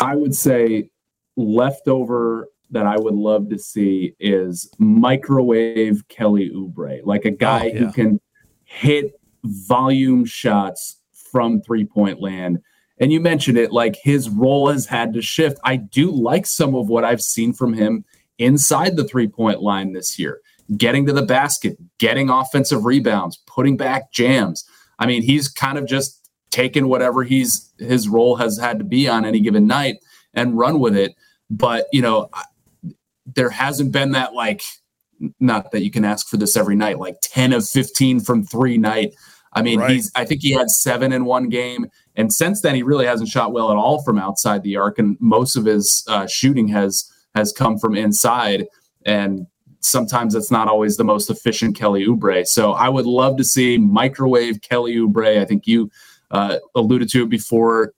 I 0.00 0.16
would 0.16 0.34
say 0.34 0.90
leftover 1.36 2.48
that 2.70 2.86
I 2.86 2.96
would 2.96 3.14
love 3.14 3.50
to 3.50 3.58
see 3.58 4.14
is 4.18 4.70
microwave 4.78 6.06
Kelly 6.08 6.50
Oubre, 6.50 7.00
like 7.04 7.24
a 7.24 7.32
oh, 7.32 7.36
guy 7.36 7.64
oh, 7.64 7.66
yeah. 7.66 7.78
who 7.78 7.92
can 7.92 8.20
hit 8.64 9.12
volume 9.44 10.24
shots 10.24 11.00
from 11.12 11.60
three 11.60 11.84
point 11.84 12.20
land. 12.20 12.60
And 12.98 13.12
you 13.12 13.20
mentioned 13.20 13.58
it, 13.58 13.72
like 13.72 13.96
his 14.02 14.28
role 14.28 14.70
has 14.70 14.86
had 14.86 15.12
to 15.14 15.22
shift. 15.22 15.58
I 15.64 15.76
do 15.76 16.10
like 16.10 16.46
some 16.46 16.74
of 16.76 16.88
what 16.88 17.04
I've 17.04 17.20
seen 17.20 17.52
from 17.52 17.72
him 17.72 18.04
inside 18.38 18.96
the 18.96 19.04
three 19.04 19.28
point 19.28 19.62
line 19.62 19.92
this 19.92 20.18
year, 20.18 20.40
getting 20.76 21.06
to 21.06 21.12
the 21.12 21.22
basket, 21.22 21.76
getting 21.98 22.30
offensive 22.30 22.84
rebounds, 22.84 23.38
putting 23.46 23.76
back 23.76 24.12
jams. 24.12 24.64
I 24.98 25.06
mean, 25.06 25.22
he's 25.22 25.48
kind 25.48 25.78
of 25.78 25.86
just 25.86 26.30
taken 26.50 26.88
whatever 26.88 27.24
he's 27.24 27.72
his 27.78 28.08
role 28.08 28.36
has 28.36 28.58
had 28.58 28.78
to 28.78 28.84
be 28.84 29.08
on 29.08 29.24
any 29.24 29.40
given 29.40 29.66
night 29.66 29.96
and 30.34 30.56
run 30.56 30.78
with 30.80 30.96
it. 30.96 31.14
But, 31.50 31.86
you 31.92 32.02
know, 32.02 32.30
there 33.26 33.50
hasn't 33.50 33.92
been 33.92 34.12
that 34.12 34.34
like 34.34 34.62
not 35.40 35.70
that 35.72 35.82
you 35.82 35.90
can 35.90 36.04
ask 36.04 36.28
for 36.28 36.36
this 36.36 36.56
every 36.56 36.76
night, 36.76 36.98
like 36.98 37.16
10 37.22 37.52
of 37.52 37.68
15 37.68 38.20
from 38.20 38.44
three 38.44 38.78
night. 38.78 39.14
I 39.52 39.62
mean, 39.62 39.80
right. 39.80 39.90
he's 39.90 40.10
I 40.14 40.24
think 40.24 40.42
he 40.42 40.50
had 40.50 40.70
seven 40.70 41.12
in 41.12 41.24
one 41.24 41.48
game. 41.48 41.86
And 42.16 42.32
since 42.32 42.60
then, 42.60 42.74
he 42.74 42.82
really 42.82 43.06
hasn't 43.06 43.28
shot 43.28 43.52
well 43.52 43.70
at 43.70 43.76
all 43.76 44.02
from 44.02 44.18
outside 44.18 44.62
the 44.62 44.76
arc. 44.76 44.98
And 44.98 45.16
most 45.20 45.56
of 45.56 45.64
his 45.64 46.04
uh, 46.08 46.26
shooting 46.26 46.68
has 46.68 47.10
has 47.34 47.52
come 47.52 47.78
from 47.78 47.96
inside. 47.96 48.66
And 49.04 49.46
sometimes 49.80 50.34
it's 50.34 50.50
not 50.50 50.68
always 50.68 50.96
the 50.96 51.04
most 51.04 51.30
efficient 51.30 51.76
Kelly 51.76 52.06
Oubre. 52.06 52.46
So 52.46 52.72
I 52.72 52.88
would 52.88 53.06
love 53.06 53.36
to 53.36 53.44
see 53.44 53.76
microwave 53.78 54.62
Kelly 54.62 54.96
Oubre. 54.96 55.40
I 55.40 55.44
think 55.44 55.66
you 55.66 55.90
uh, 56.30 56.58
alluded 56.74 57.08
to 57.10 57.24
it 57.24 57.28
before. 57.28 57.92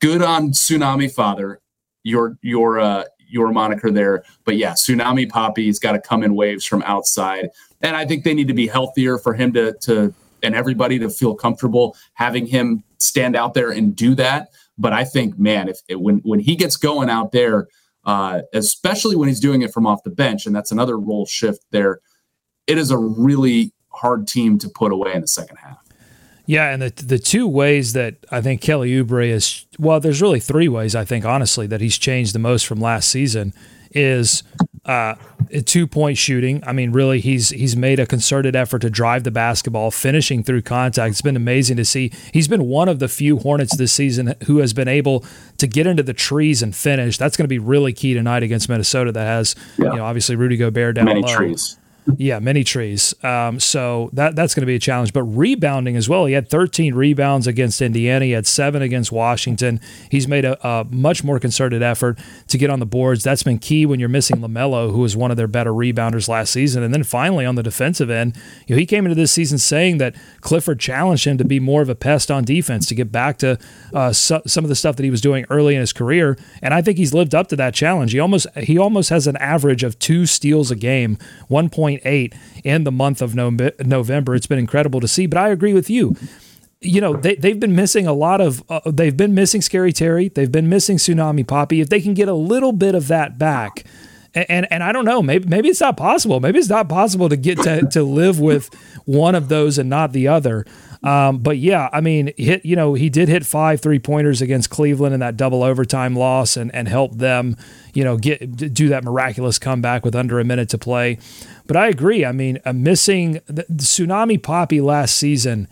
Good 0.00 0.22
on 0.22 0.50
Tsunami 0.50 1.12
Father, 1.12 1.60
your 2.02 2.36
your 2.42 2.80
uh, 2.80 3.04
your 3.28 3.52
moniker 3.52 3.90
there. 3.90 4.24
But 4.44 4.56
yeah, 4.56 4.72
Tsunami 4.72 5.30
Papi's 5.30 5.78
got 5.78 5.92
to 5.92 6.00
come 6.00 6.24
in 6.24 6.34
waves 6.34 6.66
from 6.66 6.82
outside, 6.82 7.50
and 7.80 7.96
I 7.96 8.04
think 8.04 8.24
they 8.24 8.34
need 8.34 8.48
to 8.48 8.54
be 8.54 8.66
healthier 8.66 9.16
for 9.16 9.32
him 9.32 9.52
to 9.52 9.74
to 9.82 10.12
and 10.42 10.56
everybody 10.56 10.98
to 10.98 11.08
feel 11.08 11.36
comfortable 11.36 11.96
having 12.14 12.46
him 12.46 12.82
stand 12.98 13.36
out 13.36 13.54
there 13.54 13.70
and 13.70 13.94
do 13.94 14.16
that. 14.16 14.48
But 14.76 14.92
I 14.92 15.04
think, 15.04 15.38
man, 15.38 15.68
if 15.68 15.78
it, 15.88 16.00
when 16.00 16.18
when 16.18 16.40
he 16.40 16.56
gets 16.56 16.76
going 16.76 17.08
out 17.08 17.30
there, 17.30 17.68
uh, 18.04 18.42
especially 18.52 19.16
when 19.16 19.28
he's 19.28 19.40
doing 19.40 19.62
it 19.62 19.72
from 19.72 19.86
off 19.86 20.02
the 20.02 20.10
bench, 20.10 20.46
and 20.46 20.54
that's 20.54 20.70
another 20.70 20.98
role 20.98 21.26
shift 21.26 21.64
there. 21.70 22.00
It 22.66 22.78
is 22.78 22.90
a 22.90 22.98
really 22.98 23.72
hard 23.88 24.26
team 24.26 24.58
to 24.58 24.68
put 24.68 24.92
away 24.92 25.12
in 25.14 25.20
the 25.20 25.28
second 25.28 25.56
half. 25.56 25.78
Yeah, 26.46 26.70
and 26.70 26.82
the 26.82 26.90
the 26.90 27.18
two 27.18 27.46
ways 27.46 27.92
that 27.92 28.16
I 28.30 28.40
think 28.40 28.60
Kelly 28.60 28.90
Oubre 28.90 29.28
is 29.28 29.66
well, 29.78 30.00
there's 30.00 30.20
really 30.20 30.40
three 30.40 30.68
ways 30.68 30.94
I 30.94 31.04
think 31.04 31.24
honestly 31.24 31.66
that 31.68 31.80
he's 31.80 31.98
changed 31.98 32.34
the 32.34 32.40
most 32.40 32.66
from 32.66 32.80
last 32.80 33.08
season 33.08 33.52
is 33.92 34.42
uh, 34.84 35.14
two 35.64 35.86
point 35.86 36.18
shooting. 36.18 36.62
I 36.66 36.72
mean, 36.72 36.92
really, 36.92 37.20
he's 37.20 37.50
he's 37.50 37.76
made 37.76 38.00
a 38.00 38.06
concerted 38.06 38.56
effort 38.56 38.80
to 38.80 38.90
drive 38.90 39.24
the 39.24 39.30
basketball, 39.30 39.90
finishing 39.90 40.42
through 40.42 40.62
contact. 40.62 41.12
It's 41.12 41.22
been 41.22 41.36
amazing 41.36 41.76
to 41.76 41.84
see. 41.84 42.12
He's 42.32 42.48
been 42.48 42.64
one 42.64 42.88
of 42.88 42.98
the 42.98 43.08
few 43.08 43.38
Hornets 43.38 43.76
this 43.76 43.92
season 43.92 44.34
who 44.46 44.58
has 44.58 44.72
been 44.72 44.88
able 44.88 45.24
to 45.58 45.66
get 45.66 45.86
into 45.86 46.02
the 46.02 46.14
trees 46.14 46.62
and 46.62 46.74
finish. 46.74 47.16
That's 47.16 47.36
going 47.36 47.44
to 47.44 47.48
be 47.48 47.58
really 47.58 47.92
key 47.92 48.14
tonight 48.14 48.42
against 48.42 48.68
Minnesota. 48.68 49.12
That 49.12 49.26
has, 49.26 49.54
yeah. 49.78 49.90
you 49.90 49.96
know, 49.96 50.04
obviously 50.04 50.36
Rudy 50.36 50.56
Gobert 50.56 50.96
down 50.96 51.04
many 51.04 51.22
low. 51.22 51.34
trees. 51.34 51.78
Yeah, 52.16 52.40
many 52.40 52.64
trees. 52.64 53.14
Um, 53.22 53.60
so 53.60 54.10
that 54.12 54.34
that's 54.34 54.54
going 54.54 54.62
to 54.62 54.66
be 54.66 54.74
a 54.74 54.80
challenge. 54.80 55.12
But 55.12 55.22
rebounding 55.22 55.96
as 55.96 56.08
well. 56.08 56.26
He 56.26 56.32
had 56.32 56.48
13 56.48 56.94
rebounds 56.94 57.46
against 57.46 57.80
Indiana. 57.80 58.24
He 58.24 58.32
had 58.32 58.44
seven 58.44 58.82
against 58.82 59.12
Washington. 59.12 59.80
He's 60.10 60.26
made 60.26 60.44
a, 60.44 60.58
a, 60.66 60.84
much 60.90 61.22
more 61.22 61.38
concerted 61.38 61.80
effort 61.80 62.18
to 62.48 62.58
get 62.58 62.70
on 62.70 62.80
the 62.80 62.86
boards. 62.86 63.22
That's 63.22 63.44
been 63.44 63.60
key 63.60 63.86
when 63.86 64.00
you're 64.00 64.08
missing 64.08 64.38
LaMelo, 64.38 64.90
who 64.90 64.98
was 64.98 65.16
one 65.16 65.30
of 65.30 65.36
their 65.36 65.46
better 65.46 65.70
rebounders 65.70 66.26
last 66.26 66.52
season. 66.52 66.82
And 66.82 66.92
then 66.92 67.04
finally 67.04 67.46
on 67.46 67.54
the 67.54 67.62
defensive 67.62 68.10
end, 68.10 68.36
you 68.66 68.74
know, 68.74 68.80
he 68.80 68.86
came 68.86 69.06
into 69.06 69.14
this 69.14 69.30
season 69.30 69.58
saying 69.58 69.98
that 69.98 70.16
Clifford 70.40 70.80
challenged 70.80 71.24
him 71.24 71.38
to 71.38 71.44
be 71.44 71.60
more 71.60 71.82
of 71.82 71.88
a 71.88 71.94
pest 71.94 72.32
on 72.32 72.42
defense, 72.42 72.86
to 72.88 72.96
get 72.96 73.12
back 73.12 73.38
to 73.38 73.58
uh, 73.94 74.12
so, 74.12 74.42
some 74.44 74.64
of 74.64 74.68
the 74.68 74.74
stuff 74.74 74.96
that 74.96 75.04
he 75.04 75.10
was 75.10 75.20
doing 75.20 75.46
early 75.50 75.76
in 75.76 75.80
his 75.80 75.92
career. 75.92 76.36
And 76.62 76.74
I 76.74 76.82
think 76.82 76.98
he's 76.98 77.14
lived 77.14 77.32
up 77.32 77.46
to 77.48 77.56
that 77.56 77.74
challenge. 77.74 78.10
He 78.10 78.18
almost 78.18 78.48
he 78.56 78.76
almost 78.76 79.10
has 79.10 79.28
an 79.28 79.36
average 79.36 79.84
of 79.84 80.00
two 80.00 80.26
steals 80.26 80.72
a 80.72 80.76
game, 80.76 81.16
one 81.46 81.70
point 81.70 81.91
1.8 82.00 82.34
in 82.64 82.84
the 82.84 82.92
month 82.92 83.22
of 83.22 83.34
November. 83.34 84.34
It's 84.34 84.46
been 84.46 84.58
incredible 84.58 85.00
to 85.00 85.08
see. 85.08 85.26
But 85.26 85.38
I 85.38 85.48
agree 85.48 85.74
with 85.74 85.90
you. 85.90 86.16
You 86.80 87.00
know, 87.00 87.14
they, 87.14 87.36
they've 87.36 87.60
been 87.60 87.76
missing 87.76 88.06
a 88.06 88.12
lot 88.12 88.40
of, 88.40 88.62
uh, 88.68 88.80
they've 88.86 89.16
been 89.16 89.34
missing 89.34 89.62
Scary 89.62 89.92
Terry. 89.92 90.28
They've 90.28 90.50
been 90.50 90.68
missing 90.68 90.96
Tsunami 90.96 91.44
Papi. 91.44 91.80
If 91.80 91.88
they 91.88 92.00
can 92.00 92.14
get 92.14 92.28
a 92.28 92.34
little 92.34 92.72
bit 92.72 92.94
of 92.94 93.06
that 93.08 93.38
back, 93.38 93.84
and, 94.34 94.46
and, 94.48 94.66
and 94.70 94.82
I 94.82 94.92
don't 94.92 95.04
know, 95.04 95.22
maybe 95.22 95.46
maybe 95.46 95.68
it's 95.68 95.80
not 95.80 95.96
possible. 95.96 96.40
Maybe 96.40 96.58
it's 96.58 96.68
not 96.68 96.88
possible 96.88 97.28
to 97.28 97.36
get 97.36 97.58
to, 97.62 97.86
to 97.90 98.02
live 98.02 98.40
with 98.40 98.72
one 99.04 99.34
of 99.34 99.48
those 99.48 99.78
and 99.78 99.90
not 99.90 100.12
the 100.12 100.28
other. 100.28 100.64
Um, 101.02 101.38
but 101.38 101.58
yeah, 101.58 101.88
I 101.92 102.00
mean, 102.00 102.32
hit 102.36 102.64
you 102.64 102.76
know 102.76 102.94
he 102.94 103.10
did 103.10 103.28
hit 103.28 103.44
five 103.44 103.80
three 103.80 103.98
pointers 103.98 104.40
against 104.40 104.70
Cleveland 104.70 105.14
in 105.14 105.20
that 105.20 105.36
double 105.36 105.62
overtime 105.62 106.14
loss 106.14 106.56
and 106.56 106.72
and 106.74 106.88
help 106.88 107.16
them 107.18 107.56
you 107.92 108.04
know 108.04 108.16
get 108.16 108.56
do 108.72 108.88
that 108.88 109.04
miraculous 109.04 109.58
comeback 109.58 110.04
with 110.04 110.14
under 110.14 110.38
a 110.38 110.44
minute 110.44 110.68
to 110.70 110.78
play. 110.78 111.18
But 111.72 111.80
I 111.80 111.88
agree. 111.88 112.22
I 112.22 112.32
mean, 112.32 112.58
a 112.66 112.74
missing 112.74 113.40
the, 113.46 113.64
the 113.66 113.82
tsunami 113.82 114.38
papi 114.38 114.84
last 114.84 115.16
season 115.16 115.68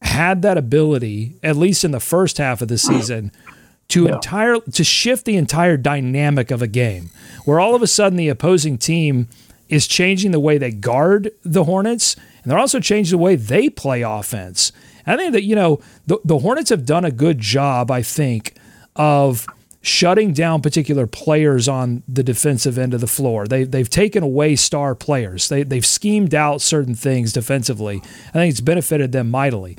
had 0.00 0.42
that 0.42 0.56
ability 0.56 1.34
at 1.42 1.56
least 1.56 1.82
in 1.82 1.90
the 1.90 1.98
first 1.98 2.38
half 2.38 2.62
of 2.62 2.68
the 2.68 2.78
season 2.78 3.32
to 3.88 4.04
yeah. 4.04 4.14
entire 4.14 4.60
to 4.60 4.84
shift 4.84 5.24
the 5.24 5.36
entire 5.36 5.76
dynamic 5.76 6.52
of 6.52 6.62
a 6.62 6.68
game 6.68 7.10
where 7.46 7.58
all 7.58 7.74
of 7.74 7.82
a 7.82 7.88
sudden 7.88 8.16
the 8.16 8.28
opposing 8.28 8.78
team 8.78 9.26
is 9.68 9.88
changing 9.88 10.30
the 10.30 10.38
way 10.38 10.56
they 10.56 10.70
guard 10.70 11.32
the 11.42 11.64
Hornets 11.64 12.14
and 12.44 12.52
they're 12.52 12.56
also 12.56 12.78
changing 12.78 13.18
the 13.18 13.20
way 13.20 13.34
they 13.34 13.68
play 13.68 14.02
offense. 14.02 14.70
And 15.04 15.20
I 15.20 15.20
think 15.20 15.32
that, 15.32 15.42
you 15.42 15.56
know, 15.56 15.80
the, 16.06 16.20
the 16.24 16.38
Hornets 16.38 16.70
have 16.70 16.86
done 16.86 17.04
a 17.04 17.10
good 17.10 17.40
job, 17.40 17.90
I 17.90 18.02
think, 18.02 18.54
of 18.94 19.48
shutting 19.82 20.32
down 20.32 20.60
particular 20.60 21.06
players 21.06 21.68
on 21.68 22.02
the 22.06 22.22
defensive 22.22 22.76
end 22.76 22.92
of 22.92 23.00
the 23.00 23.06
floor. 23.06 23.46
They, 23.46 23.64
they've 23.64 23.88
taken 23.88 24.22
away 24.22 24.56
star 24.56 24.94
players. 24.94 25.48
They, 25.48 25.62
they've 25.62 25.86
schemed 25.86 26.34
out 26.34 26.60
certain 26.60 26.94
things 26.94 27.32
defensively. 27.32 28.02
I 28.28 28.32
think 28.32 28.50
it's 28.50 28.60
benefited 28.60 29.12
them 29.12 29.30
mightily 29.30 29.78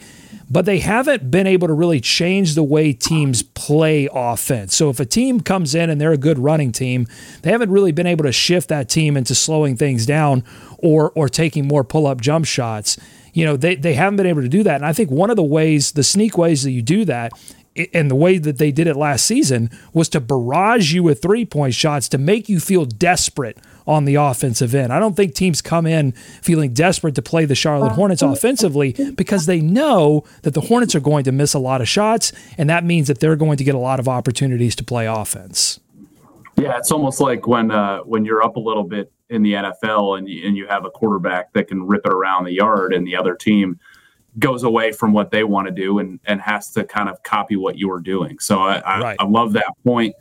but 0.52 0.66
they 0.66 0.80
haven't 0.80 1.32
been 1.32 1.48
able 1.48 1.70
to 1.70 1.74
really 1.74 2.02
change 2.02 2.56
the 2.56 2.64
way 2.64 2.92
teams 2.92 3.42
play 3.42 4.10
offense. 4.14 4.76
So 4.76 4.90
if 4.90 5.00
a 5.00 5.06
team 5.06 5.40
comes 5.40 5.74
in 5.74 5.90
and 5.90 6.00
they're 6.00 6.12
a 6.12 6.18
good 6.18 6.38
running 6.38 6.74
team, 6.74 7.08
they 7.42 7.52
haven't 7.52 7.72
really 7.72 7.94
been 7.94 8.06
able 8.06 8.26
to 8.26 8.34
shift 8.34 8.68
that 8.68 8.90
team 8.90 9.16
into 9.16 9.34
slowing 9.34 9.78
things 9.78 10.06
down 10.06 10.44
or 10.78 11.14
or 11.16 11.30
taking 11.30 11.68
more 11.68 11.86
pull-up 11.86 12.20
jump 12.20 12.46
shots. 12.46 12.98
You 13.34 13.46
know, 13.46 13.56
they, 13.56 13.76
they 13.76 13.94
haven't 13.94 14.18
been 14.18 14.26
able 14.26 14.42
to 14.42 14.50
do 14.50 14.62
that. 14.64 14.76
And 14.76 14.86
I 14.86 14.92
think 14.92 15.10
one 15.10 15.30
of 15.30 15.38
the 15.38 15.44
ways, 15.44 15.94
the 15.94 16.04
sneak 16.04 16.38
ways 16.38 16.64
that 16.64 16.72
you 16.72 16.82
do 16.82 17.06
that 17.06 17.32
and 17.94 18.12
the 18.12 18.16
way 18.16 18.38
that 18.38 18.58
they 18.58 18.72
did 18.72 18.88
it 18.88 18.96
last 18.96 19.26
season 19.26 19.70
was 19.94 20.10
to 20.10 20.20
barrage 20.20 20.92
you 20.92 21.04
with 21.04 21.22
three 21.22 21.46
point 21.46 21.74
shots 21.74 22.10
to 22.10 22.18
make 22.18 22.50
you 22.50 22.60
feel 22.60 22.86
desperate 22.86 23.58
on 23.88 24.06
the 24.06 24.16
offensive 24.16 24.76
end. 24.76 24.92
I 24.92 25.00
don't 25.00 25.16
think 25.16 25.34
teams 25.34 25.62
come 25.62 25.86
in 25.86 26.12
feeling 26.42 26.74
desperate 26.74 27.16
to 27.16 27.22
play 27.22 27.46
the 27.46 27.56
Charlotte 27.56 27.94
Hornets 27.94 28.22
offensively 28.22 28.94
because 29.16 29.46
they 29.46 29.62
know 29.62 30.24
that 30.44 30.54
the 30.54 30.62
Hornets 30.62 30.96
are 30.96 31.00
going 31.00 31.24
to 31.24 31.32
miss 31.32 31.54
a 31.54 31.60
lot 31.60 31.82
of 31.82 31.88
shots, 31.88 32.32
and 32.58 32.70
that 32.70 32.84
means 32.84 33.08
that 33.08 33.20
they're 33.20 33.36
going 33.36 33.58
to 33.58 33.64
get 33.64 33.76
a 33.76 33.80
lot 33.80 34.00
of 34.00 34.08
opportunities 34.08 34.76
to 34.76 34.84
play 34.84 35.08
offense. 35.08 35.80
Yeah, 36.58 36.78
it's 36.78 36.92
almost 36.92 37.20
like 37.20 37.48
when 37.48 37.72
uh, 37.72 38.00
when 38.00 38.26
you're 38.26 38.44
up 38.44 38.56
a 38.56 38.60
little 38.60 38.84
bit 38.84 39.12
in 39.30 39.42
the 39.42 39.54
NFL 39.54 40.18
and 40.18 40.28
you, 40.28 40.46
and 40.46 40.58
you 40.58 40.68
have 40.68 40.86
a 40.86 40.92
quarterback 40.92 41.54
that 41.54 41.70
can 41.70 41.88
rip 41.88 42.06
it 42.06 42.14
around 42.14 42.44
the 42.44 42.52
yard, 42.52 42.94
and 42.94 43.08
the 43.08 43.16
other 43.16 43.36
team 43.36 43.80
goes 44.40 44.64
away 44.64 44.92
from 44.92 45.14
what 45.14 45.32
they 45.32 45.44
want 45.44 45.68
to 45.68 45.74
do 45.74 46.00
and 46.00 46.20
and 46.26 46.42
has 46.42 46.72
to 46.72 46.84
kind 46.84 47.10
of 47.10 47.22
copy 47.24 47.56
what 47.56 47.78
you 47.78 47.92
are 47.92 48.00
doing. 48.00 48.40
So 48.40 48.60
I, 48.60 48.76
I, 48.80 49.00
right. 49.02 49.18
I 49.20 49.26
love 49.26 49.54
that 49.54 49.74
point. 49.84 50.16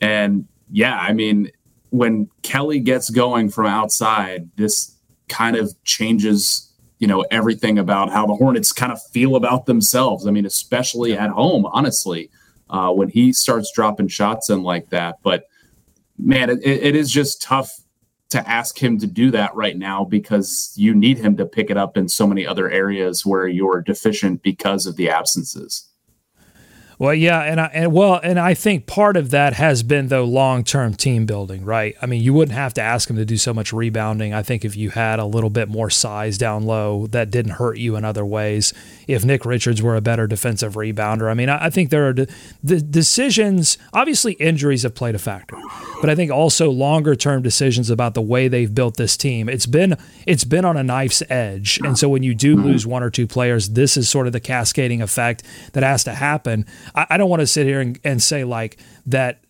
And 0.00 0.46
yeah, 0.70 0.98
I 0.98 1.12
mean, 1.12 1.50
when 1.90 2.28
Kelly 2.42 2.80
gets 2.80 3.10
going 3.10 3.48
from 3.48 3.66
outside, 3.66 4.48
this 4.56 4.94
kind 5.28 5.56
of 5.56 5.74
changes, 5.84 6.72
you 6.98 7.06
know, 7.06 7.22
everything 7.30 7.78
about 7.78 8.10
how 8.10 8.26
the 8.26 8.34
Hornets 8.34 8.72
kind 8.72 8.92
of 8.92 9.02
feel 9.12 9.36
about 9.36 9.66
themselves. 9.66 10.26
I 10.26 10.30
mean, 10.30 10.46
especially 10.46 11.16
at 11.16 11.30
home, 11.30 11.66
honestly, 11.66 12.30
uh, 12.70 12.92
when 12.92 13.08
he 13.08 13.32
starts 13.32 13.72
dropping 13.72 14.08
shots 14.08 14.50
in 14.50 14.62
like 14.62 14.90
that. 14.90 15.16
But 15.22 15.48
man, 16.18 16.50
it, 16.50 16.60
it 16.64 16.96
is 16.96 17.10
just 17.10 17.42
tough 17.42 17.72
to 18.30 18.48
ask 18.48 18.82
him 18.82 18.98
to 18.98 19.06
do 19.06 19.30
that 19.30 19.54
right 19.54 19.76
now 19.76 20.04
because 20.04 20.72
you 20.76 20.94
need 20.94 21.18
him 21.18 21.36
to 21.36 21.46
pick 21.46 21.70
it 21.70 21.76
up 21.76 21.96
in 21.96 22.08
so 22.08 22.26
many 22.26 22.46
other 22.46 22.68
areas 22.70 23.24
where 23.24 23.46
you're 23.46 23.80
deficient 23.80 24.42
because 24.42 24.86
of 24.86 24.96
the 24.96 25.08
absences. 25.08 25.88
Well, 26.98 27.12
yeah, 27.12 27.42
and 27.42 27.60
I, 27.60 27.66
and 27.74 27.92
well, 27.92 28.18
and 28.22 28.38
I 28.38 28.54
think 28.54 28.86
part 28.86 29.18
of 29.18 29.30
that 29.30 29.52
has 29.52 29.82
been 29.82 30.08
though 30.08 30.24
long 30.24 30.64
term 30.64 30.94
team 30.94 31.26
building, 31.26 31.62
right? 31.62 31.94
I 32.00 32.06
mean, 32.06 32.22
you 32.22 32.32
wouldn't 32.32 32.56
have 32.56 32.72
to 32.74 32.80
ask 32.80 33.10
him 33.10 33.16
to 33.16 33.24
do 33.26 33.36
so 33.36 33.52
much 33.52 33.72
rebounding. 33.72 34.32
I 34.32 34.42
think 34.42 34.64
if 34.64 34.76
you 34.76 34.90
had 34.90 35.18
a 35.18 35.26
little 35.26 35.50
bit 35.50 35.68
more 35.68 35.90
size 35.90 36.38
down 36.38 36.64
low, 36.64 37.06
that 37.08 37.30
didn't 37.30 37.52
hurt 37.52 37.76
you 37.76 37.96
in 37.96 38.04
other 38.06 38.24
ways. 38.24 38.72
If 39.06 39.26
Nick 39.26 39.44
Richards 39.44 39.82
were 39.82 39.94
a 39.94 40.00
better 40.00 40.26
defensive 40.26 40.72
rebounder, 40.74 41.30
I 41.30 41.34
mean, 41.34 41.50
I, 41.50 41.66
I 41.66 41.70
think 41.70 41.90
there 41.90 42.08
are 42.08 42.14
de- 42.14 42.28
the 42.64 42.80
decisions. 42.80 43.76
Obviously, 43.92 44.32
injuries 44.34 44.82
have 44.82 44.94
played 44.94 45.14
a 45.14 45.18
factor, 45.18 45.58
but 46.00 46.10
I 46.10 46.14
think 46.14 46.30
also 46.30 46.70
longer 46.70 47.14
term 47.14 47.42
decisions 47.42 47.90
about 47.90 48.14
the 48.14 48.22
way 48.22 48.48
they've 48.48 48.72
built 48.72 48.96
this 48.96 49.16
team. 49.16 49.48
It's 49.48 49.66
been 49.66 49.96
it's 50.26 50.44
been 50.44 50.64
on 50.64 50.76
a 50.76 50.82
knife's 50.82 51.22
edge, 51.28 51.78
and 51.82 51.98
so 51.98 52.08
when 52.08 52.22
you 52.22 52.34
do 52.34 52.56
mm-hmm. 52.56 52.66
lose 52.66 52.86
one 52.86 53.02
or 53.02 53.10
two 53.10 53.26
players, 53.26 53.70
this 53.70 53.96
is 53.96 54.08
sort 54.08 54.26
of 54.26 54.32
the 54.32 54.40
cascading 54.40 55.02
effect 55.02 55.42
that 55.72 55.82
has 55.82 56.04
to 56.04 56.14
happen. 56.14 56.66
I, 56.94 57.06
I 57.10 57.16
don't 57.16 57.30
want 57.30 57.40
to 57.40 57.46
sit 57.46 57.66
here 57.66 57.80
and, 57.80 57.98
and 58.04 58.22
say 58.22 58.44
like 58.44 58.78
that 59.06 59.40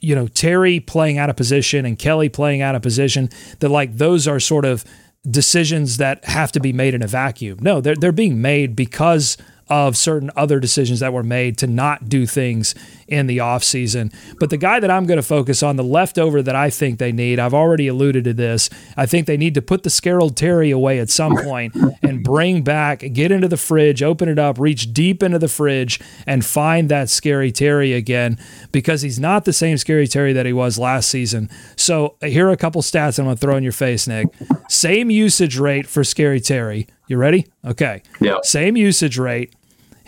you 0.00 0.14
know 0.14 0.26
Terry 0.28 0.80
playing 0.80 1.18
out 1.18 1.30
of 1.30 1.36
position 1.36 1.84
and 1.84 1.98
Kelly 1.98 2.28
playing 2.28 2.62
out 2.62 2.74
of 2.74 2.82
position 2.82 3.28
that 3.58 3.68
like 3.68 3.96
those 3.96 4.26
are 4.26 4.40
sort 4.40 4.64
of 4.64 4.84
decisions 5.28 5.98
that 5.98 6.24
have 6.24 6.50
to 6.52 6.60
be 6.60 6.72
made 6.72 6.94
in 6.94 7.02
a 7.02 7.06
vacuum. 7.06 7.58
No, 7.60 7.80
they're 7.80 7.96
they're 7.96 8.12
being 8.12 8.40
made 8.40 8.74
because 8.74 9.36
of 9.70 9.96
certain 9.96 10.30
other 10.36 10.58
decisions 10.58 11.00
that 11.00 11.12
were 11.12 11.22
made 11.22 11.56
to 11.58 11.66
not 11.66 12.08
do 12.08 12.26
things 12.26 12.74
in 13.06 13.26
the 13.26 13.38
offseason. 13.38 14.12
But 14.38 14.50
the 14.50 14.56
guy 14.56 14.80
that 14.80 14.90
I'm 14.90 15.06
going 15.06 15.16
to 15.16 15.22
focus 15.22 15.62
on, 15.62 15.76
the 15.76 15.84
leftover 15.84 16.42
that 16.42 16.56
I 16.56 16.70
think 16.70 16.98
they 16.98 17.12
need, 17.12 17.38
I've 17.38 17.54
already 17.54 17.86
alluded 17.86 18.24
to 18.24 18.34
this. 18.34 18.68
I 18.96 19.06
think 19.06 19.26
they 19.26 19.36
need 19.36 19.54
to 19.54 19.62
put 19.62 19.84
the 19.84 19.90
Scarrold 19.90 20.34
Terry 20.34 20.70
away 20.70 20.98
at 20.98 21.08
some 21.08 21.36
point 21.36 21.74
and 22.02 22.22
bring 22.22 22.62
back, 22.62 23.00
get 23.12 23.30
into 23.30 23.48
the 23.48 23.56
fridge, 23.56 24.02
open 24.02 24.28
it 24.28 24.38
up, 24.38 24.58
reach 24.58 24.92
deep 24.92 25.22
into 25.22 25.38
the 25.38 25.48
fridge, 25.48 26.00
and 26.26 26.44
find 26.44 26.88
that 26.88 27.08
scary 27.08 27.52
Terry 27.52 27.92
again 27.92 28.38
because 28.72 29.02
he's 29.02 29.20
not 29.20 29.44
the 29.44 29.52
same 29.52 29.76
scary 29.76 30.08
Terry 30.08 30.32
that 30.32 30.46
he 30.46 30.52
was 30.52 30.78
last 30.78 31.08
season. 31.08 31.48
So 31.76 32.16
here 32.20 32.48
are 32.48 32.52
a 32.52 32.56
couple 32.56 32.82
stats 32.82 33.18
I'm 33.18 33.26
going 33.26 33.36
to 33.36 33.40
throw 33.40 33.56
in 33.56 33.62
your 33.62 33.72
face, 33.72 34.08
Nick. 34.08 34.26
Same 34.68 35.10
usage 35.10 35.58
rate 35.58 35.86
for 35.86 36.02
scary 36.02 36.40
Terry. 36.40 36.88
You 37.08 37.16
ready? 37.16 37.46
Okay. 37.64 38.02
Yeah. 38.20 38.38
Same 38.42 38.76
usage 38.76 39.18
rate. 39.18 39.54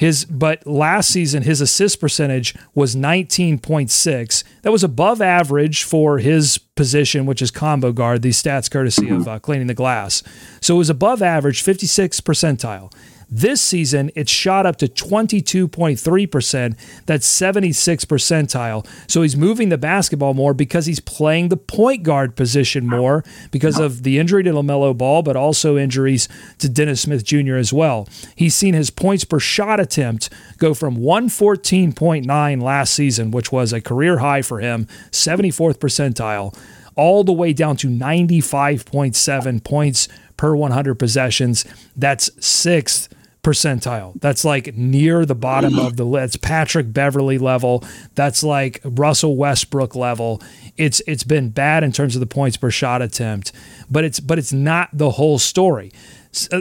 His 0.02 0.24
but 0.24 0.66
last 0.66 1.10
season 1.10 1.44
his 1.44 1.60
assist 1.60 2.00
percentage 2.00 2.56
was 2.74 2.96
19.6. 2.96 4.44
That 4.62 4.72
was 4.72 4.82
above 4.82 5.22
average 5.22 5.84
for 5.84 6.18
his 6.18 6.58
position, 6.58 7.24
which 7.24 7.40
is 7.40 7.52
combo 7.52 7.92
guard. 7.92 8.22
These 8.22 8.42
stats 8.42 8.68
courtesy 8.68 9.08
of 9.10 9.28
uh, 9.28 9.38
cleaning 9.38 9.68
the 9.68 9.74
glass. 9.74 10.24
So 10.60 10.74
it 10.74 10.78
was 10.78 10.90
above 10.90 11.22
average, 11.22 11.62
56 11.62 12.20
percentile. 12.20 12.92
This 13.34 13.62
season, 13.62 14.10
it 14.14 14.28
shot 14.28 14.66
up 14.66 14.76
to 14.76 14.86
22.3%. 14.86 16.76
That's 17.06 17.26
76 17.26 18.04
percentile. 18.04 18.86
So 19.10 19.22
he's 19.22 19.38
moving 19.38 19.70
the 19.70 19.78
basketball 19.78 20.34
more 20.34 20.52
because 20.52 20.84
he's 20.84 21.00
playing 21.00 21.48
the 21.48 21.56
point 21.56 22.02
guard 22.02 22.36
position 22.36 22.86
more 22.86 23.24
because 23.50 23.78
of 23.78 24.02
the 24.02 24.18
injury 24.18 24.42
to 24.42 24.50
LaMelo 24.50 24.94
Ball, 24.94 25.22
but 25.22 25.34
also 25.34 25.78
injuries 25.78 26.28
to 26.58 26.68
Dennis 26.68 27.00
Smith 27.00 27.24
Jr. 27.24 27.54
as 27.54 27.72
well. 27.72 28.06
He's 28.36 28.54
seen 28.54 28.74
his 28.74 28.90
points 28.90 29.24
per 29.24 29.40
shot 29.40 29.80
attempt 29.80 30.28
go 30.58 30.74
from 30.74 30.98
114.9 30.98 32.62
last 32.62 32.92
season, 32.92 33.30
which 33.30 33.50
was 33.50 33.72
a 33.72 33.80
career 33.80 34.18
high 34.18 34.42
for 34.42 34.60
him, 34.60 34.86
74th 35.10 35.78
percentile, 35.78 36.54
all 36.96 37.24
the 37.24 37.32
way 37.32 37.54
down 37.54 37.78
to 37.78 37.88
95.7 37.88 39.64
points 39.64 40.08
per 40.36 40.54
100 40.54 40.96
possessions. 40.96 41.64
That's 41.96 42.28
sixth 42.44 43.08
percentile. 43.42 44.18
That's 44.20 44.44
like 44.44 44.76
near 44.76 45.26
the 45.26 45.34
bottom 45.34 45.78
of 45.78 45.96
the 45.96 46.04
list. 46.04 46.42
Patrick 46.42 46.92
Beverley 46.92 47.38
level. 47.38 47.84
That's 48.14 48.42
like 48.42 48.80
Russell 48.84 49.36
Westbrook 49.36 49.94
level. 49.94 50.40
It's 50.76 51.02
it's 51.06 51.24
been 51.24 51.50
bad 51.50 51.82
in 51.82 51.92
terms 51.92 52.14
of 52.14 52.20
the 52.20 52.26
points 52.26 52.56
per 52.56 52.70
shot 52.70 53.02
attempt, 53.02 53.52
but 53.90 54.04
it's 54.04 54.20
but 54.20 54.38
it's 54.38 54.52
not 54.52 54.90
the 54.92 55.10
whole 55.10 55.38
story. 55.38 55.92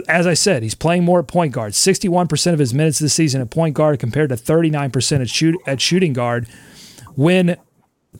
As 0.06 0.26
I 0.26 0.34
said, 0.34 0.62
he's 0.62 0.74
playing 0.74 1.04
more 1.04 1.20
at 1.20 1.28
point 1.28 1.54
guard. 1.54 1.72
61% 1.72 2.52
of 2.52 2.58
his 2.58 2.74
minutes 2.74 2.98
this 2.98 3.14
season 3.14 3.40
at 3.40 3.50
point 3.50 3.74
guard 3.74 3.98
compared 3.98 4.28
to 4.28 4.34
39% 4.34 5.20
at 5.22 5.30
shoot 5.30 5.56
at 5.66 5.80
shooting 5.80 6.12
guard. 6.12 6.46
When 7.14 7.56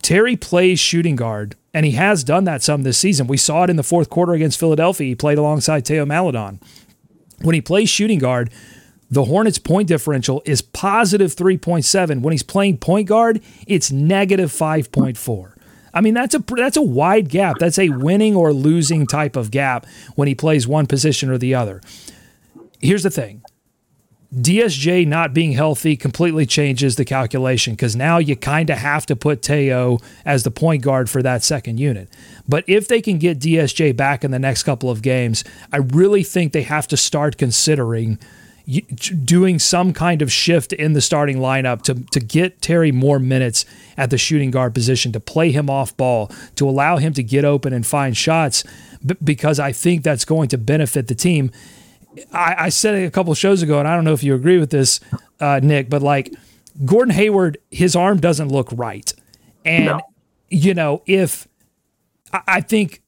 Terry 0.00 0.36
plays 0.36 0.80
shooting 0.80 1.16
guard, 1.16 1.56
and 1.74 1.84
he 1.84 1.92
has 1.92 2.24
done 2.24 2.44
that 2.44 2.62
some 2.62 2.82
this 2.82 2.98
season. 2.98 3.26
We 3.26 3.36
saw 3.36 3.64
it 3.64 3.70
in 3.70 3.76
the 3.76 3.82
fourth 3.82 4.10
quarter 4.10 4.32
against 4.32 4.58
Philadelphia. 4.58 5.08
He 5.08 5.14
played 5.14 5.38
alongside 5.38 5.86
Theo 5.86 6.04
Maledon. 6.04 6.60
When 7.42 7.54
he 7.54 7.60
plays 7.60 7.88
shooting 7.88 8.18
guard, 8.18 8.50
the 9.10 9.24
Hornets' 9.24 9.58
point 9.58 9.88
differential 9.88 10.42
is 10.46 10.62
positive 10.62 11.34
3.7. 11.34 12.22
When 12.22 12.32
he's 12.32 12.42
playing 12.42 12.78
point 12.78 13.08
guard, 13.08 13.42
it's 13.66 13.92
negative 13.92 14.50
5.4. 14.50 15.52
I 15.94 16.00
mean, 16.00 16.14
that's 16.14 16.34
a 16.34 16.38
that's 16.38 16.78
a 16.78 16.82
wide 16.82 17.28
gap. 17.28 17.58
That's 17.58 17.78
a 17.78 17.90
winning 17.90 18.34
or 18.34 18.52
losing 18.52 19.06
type 19.06 19.36
of 19.36 19.50
gap 19.50 19.86
when 20.14 20.26
he 20.26 20.34
plays 20.34 20.66
one 20.66 20.86
position 20.86 21.28
or 21.28 21.36
the 21.36 21.54
other. 21.54 21.82
Here's 22.80 23.02
the 23.02 23.10
thing. 23.10 23.41
DSJ 24.34 25.06
not 25.06 25.34
being 25.34 25.52
healthy 25.52 25.94
completely 25.94 26.46
changes 26.46 26.96
the 26.96 27.04
calculation 27.04 27.74
because 27.74 27.94
now 27.94 28.16
you 28.16 28.34
kind 28.34 28.70
of 28.70 28.78
have 28.78 29.04
to 29.06 29.16
put 29.16 29.42
Teo 29.42 29.98
as 30.24 30.42
the 30.42 30.50
point 30.50 30.82
guard 30.82 31.10
for 31.10 31.22
that 31.22 31.44
second 31.44 31.78
unit. 31.78 32.08
But 32.48 32.64
if 32.66 32.88
they 32.88 33.02
can 33.02 33.18
get 33.18 33.38
DSJ 33.38 33.94
back 33.94 34.24
in 34.24 34.30
the 34.30 34.38
next 34.38 34.62
couple 34.62 34.88
of 34.88 35.02
games, 35.02 35.44
I 35.70 35.78
really 35.78 36.22
think 36.22 36.52
they 36.52 36.62
have 36.62 36.88
to 36.88 36.96
start 36.96 37.36
considering 37.36 38.18
doing 39.24 39.58
some 39.58 39.92
kind 39.92 40.22
of 40.22 40.32
shift 40.32 40.72
in 40.72 40.92
the 40.92 41.00
starting 41.00 41.38
lineup 41.38 41.82
to, 41.82 41.94
to 42.12 42.20
get 42.20 42.62
Terry 42.62 42.92
more 42.92 43.18
minutes 43.18 43.66
at 43.96 44.10
the 44.10 44.18
shooting 44.18 44.50
guard 44.50 44.72
position, 44.72 45.12
to 45.12 45.20
play 45.20 45.50
him 45.50 45.68
off 45.68 45.96
ball, 45.96 46.30
to 46.56 46.68
allow 46.68 46.96
him 46.96 47.12
to 47.14 47.22
get 47.22 47.44
open 47.44 47.72
and 47.72 47.86
find 47.86 48.16
shots, 48.16 48.64
because 49.22 49.58
I 49.58 49.72
think 49.72 50.04
that's 50.04 50.24
going 50.24 50.48
to 50.50 50.58
benefit 50.58 51.08
the 51.08 51.14
team. 51.14 51.50
I, 52.32 52.54
I 52.58 52.68
said 52.68 52.94
it 52.94 53.06
a 53.06 53.10
couple 53.10 53.34
shows 53.34 53.62
ago, 53.62 53.78
and 53.78 53.88
I 53.88 53.94
don't 53.94 54.04
know 54.04 54.12
if 54.12 54.22
you 54.22 54.34
agree 54.34 54.58
with 54.58 54.70
this, 54.70 55.00
uh, 55.40 55.60
Nick, 55.62 55.88
but 55.88 56.02
like 56.02 56.32
Gordon 56.84 57.14
Hayward, 57.14 57.58
his 57.70 57.96
arm 57.96 58.18
doesn't 58.18 58.48
look 58.48 58.68
right. 58.72 59.12
And, 59.64 59.86
no. 59.86 60.00
you 60.50 60.74
know, 60.74 61.02
if 61.06 61.46
I 62.32 62.60
think 62.60 63.02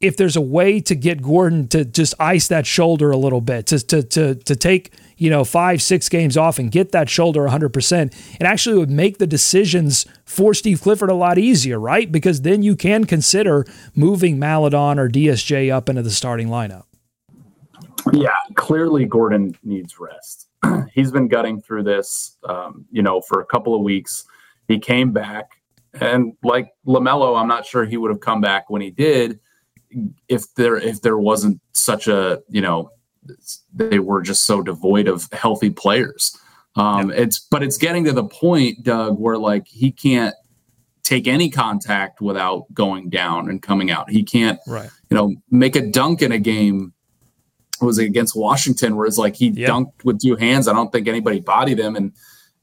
if 0.00 0.16
there's 0.16 0.36
a 0.36 0.40
way 0.40 0.80
to 0.80 0.94
get 0.94 1.22
Gordon 1.22 1.68
to 1.68 1.84
just 1.84 2.14
ice 2.20 2.48
that 2.48 2.66
shoulder 2.66 3.10
a 3.10 3.16
little 3.16 3.40
bit, 3.40 3.66
to 3.68 3.78
to 3.78 4.02
to 4.02 4.34
to 4.34 4.56
take 4.56 4.92
you 5.16 5.30
know 5.30 5.44
five 5.44 5.80
six 5.80 6.08
games 6.08 6.36
off 6.36 6.58
and 6.58 6.70
get 6.70 6.92
that 6.92 7.08
shoulder 7.08 7.42
100, 7.42 7.70
percent 7.70 8.14
it 8.38 8.42
actually 8.42 8.76
would 8.76 8.90
make 8.90 9.18
the 9.18 9.26
decisions 9.26 10.06
for 10.24 10.52
Steve 10.52 10.82
Clifford 10.82 11.10
a 11.10 11.14
lot 11.14 11.38
easier, 11.38 11.78
right? 11.78 12.10
Because 12.10 12.42
then 12.42 12.62
you 12.62 12.76
can 12.76 13.04
consider 13.04 13.64
moving 13.94 14.38
Maledon 14.38 14.98
or 14.98 15.08
DSJ 15.08 15.72
up 15.72 15.88
into 15.88 16.02
the 16.02 16.10
starting 16.10 16.48
lineup. 16.48 16.84
Yeah, 18.12 18.34
clearly 18.54 19.06
Gordon 19.06 19.56
needs 19.62 19.98
rest. 19.98 20.48
He's 20.92 21.10
been 21.10 21.28
gutting 21.28 21.60
through 21.60 21.84
this, 21.84 22.36
um, 22.48 22.84
you 22.90 23.02
know, 23.02 23.20
for 23.20 23.40
a 23.40 23.46
couple 23.46 23.74
of 23.74 23.82
weeks. 23.82 24.24
He 24.68 24.78
came 24.78 25.12
back, 25.12 25.50
and 26.00 26.34
like 26.42 26.72
LaMelo, 26.86 27.38
I'm 27.40 27.48
not 27.48 27.66
sure 27.66 27.84
he 27.84 27.96
would 27.96 28.10
have 28.10 28.20
come 28.20 28.40
back 28.40 28.70
when 28.70 28.82
he 28.82 28.90
did 28.90 29.40
if 30.28 30.52
there 30.54 30.76
if 30.76 31.02
there 31.02 31.18
wasn't 31.18 31.60
such 31.72 32.08
a 32.08 32.42
you 32.48 32.60
know 32.60 32.90
they 33.72 33.98
were 33.98 34.22
just 34.22 34.44
so 34.44 34.62
devoid 34.62 35.08
of 35.08 35.28
healthy 35.32 35.70
players. 35.70 36.36
Um, 36.76 37.10
yeah. 37.10 37.22
It's 37.22 37.38
but 37.38 37.62
it's 37.62 37.78
getting 37.78 38.04
to 38.04 38.12
the 38.12 38.24
point, 38.24 38.82
Doug, 38.82 39.18
where 39.18 39.38
like 39.38 39.66
he 39.68 39.92
can't 39.92 40.34
take 41.02 41.28
any 41.28 41.50
contact 41.50 42.20
without 42.20 42.64
going 42.72 43.10
down 43.10 43.48
and 43.48 43.62
coming 43.62 43.90
out. 43.90 44.10
He 44.10 44.22
can't, 44.22 44.58
right. 44.66 44.88
you 45.10 45.16
know, 45.16 45.34
make 45.50 45.76
a 45.76 45.82
dunk 45.82 46.22
in 46.22 46.32
a 46.32 46.38
game 46.38 46.93
was 47.80 47.98
against 47.98 48.36
Washington, 48.36 48.96
where 48.96 49.06
it's 49.06 49.18
like 49.18 49.36
he 49.36 49.48
yep. 49.48 49.70
dunked 49.70 50.04
with 50.04 50.20
two 50.20 50.36
hands. 50.36 50.68
I 50.68 50.72
don't 50.72 50.92
think 50.92 51.08
anybody 51.08 51.40
bodied 51.40 51.78
him, 51.78 51.96
and 51.96 52.12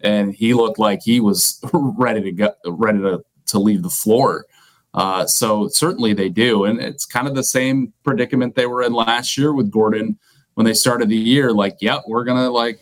and 0.02 0.34
he 0.34 0.54
looked 0.54 0.80
like 0.80 1.02
he 1.04 1.20
was 1.20 1.60
ready 1.74 2.22
to 2.22 2.32
go, 2.32 2.54
ready 2.66 3.00
to 3.00 3.24
to 3.48 3.60
leave 3.60 3.84
the 3.84 3.90
floor. 3.90 4.46
Uh, 4.94 5.26
so 5.26 5.68
certainly 5.70 6.14
they 6.14 6.30
do, 6.30 6.66
and 6.66 6.80
it's 6.80 7.06
kind 7.06 7.28
of 7.28 7.36
the 7.36 7.44
same 7.44 7.94
predicament 8.04 8.56
they 8.56 8.66
were 8.66 8.84
in 8.84 8.94
last 8.94 9.38
year 9.38 9.54
with 9.54 9.72
Gordon 9.72 10.18
when 10.56 10.66
they 10.66 10.74
started 10.74 11.10
the 11.10 11.16
year. 11.16 11.54
Like, 11.54 11.78
yep, 11.80 12.04
we're 12.08 12.26
gonna 12.26 12.50
like 12.50 12.80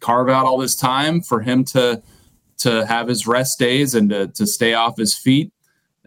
carve 0.00 0.28
out 0.28 0.46
all 0.46 0.58
this 0.58 0.76
time 0.76 1.20
for 1.20 1.40
him 1.40 1.64
to 1.64 2.02
to 2.58 2.84
have 2.86 3.08
his 3.08 3.26
rest 3.26 3.58
days 3.58 3.94
and 3.94 4.10
to, 4.10 4.28
to 4.28 4.46
stay 4.46 4.74
off 4.74 4.96
his 4.96 5.16
feet, 5.16 5.52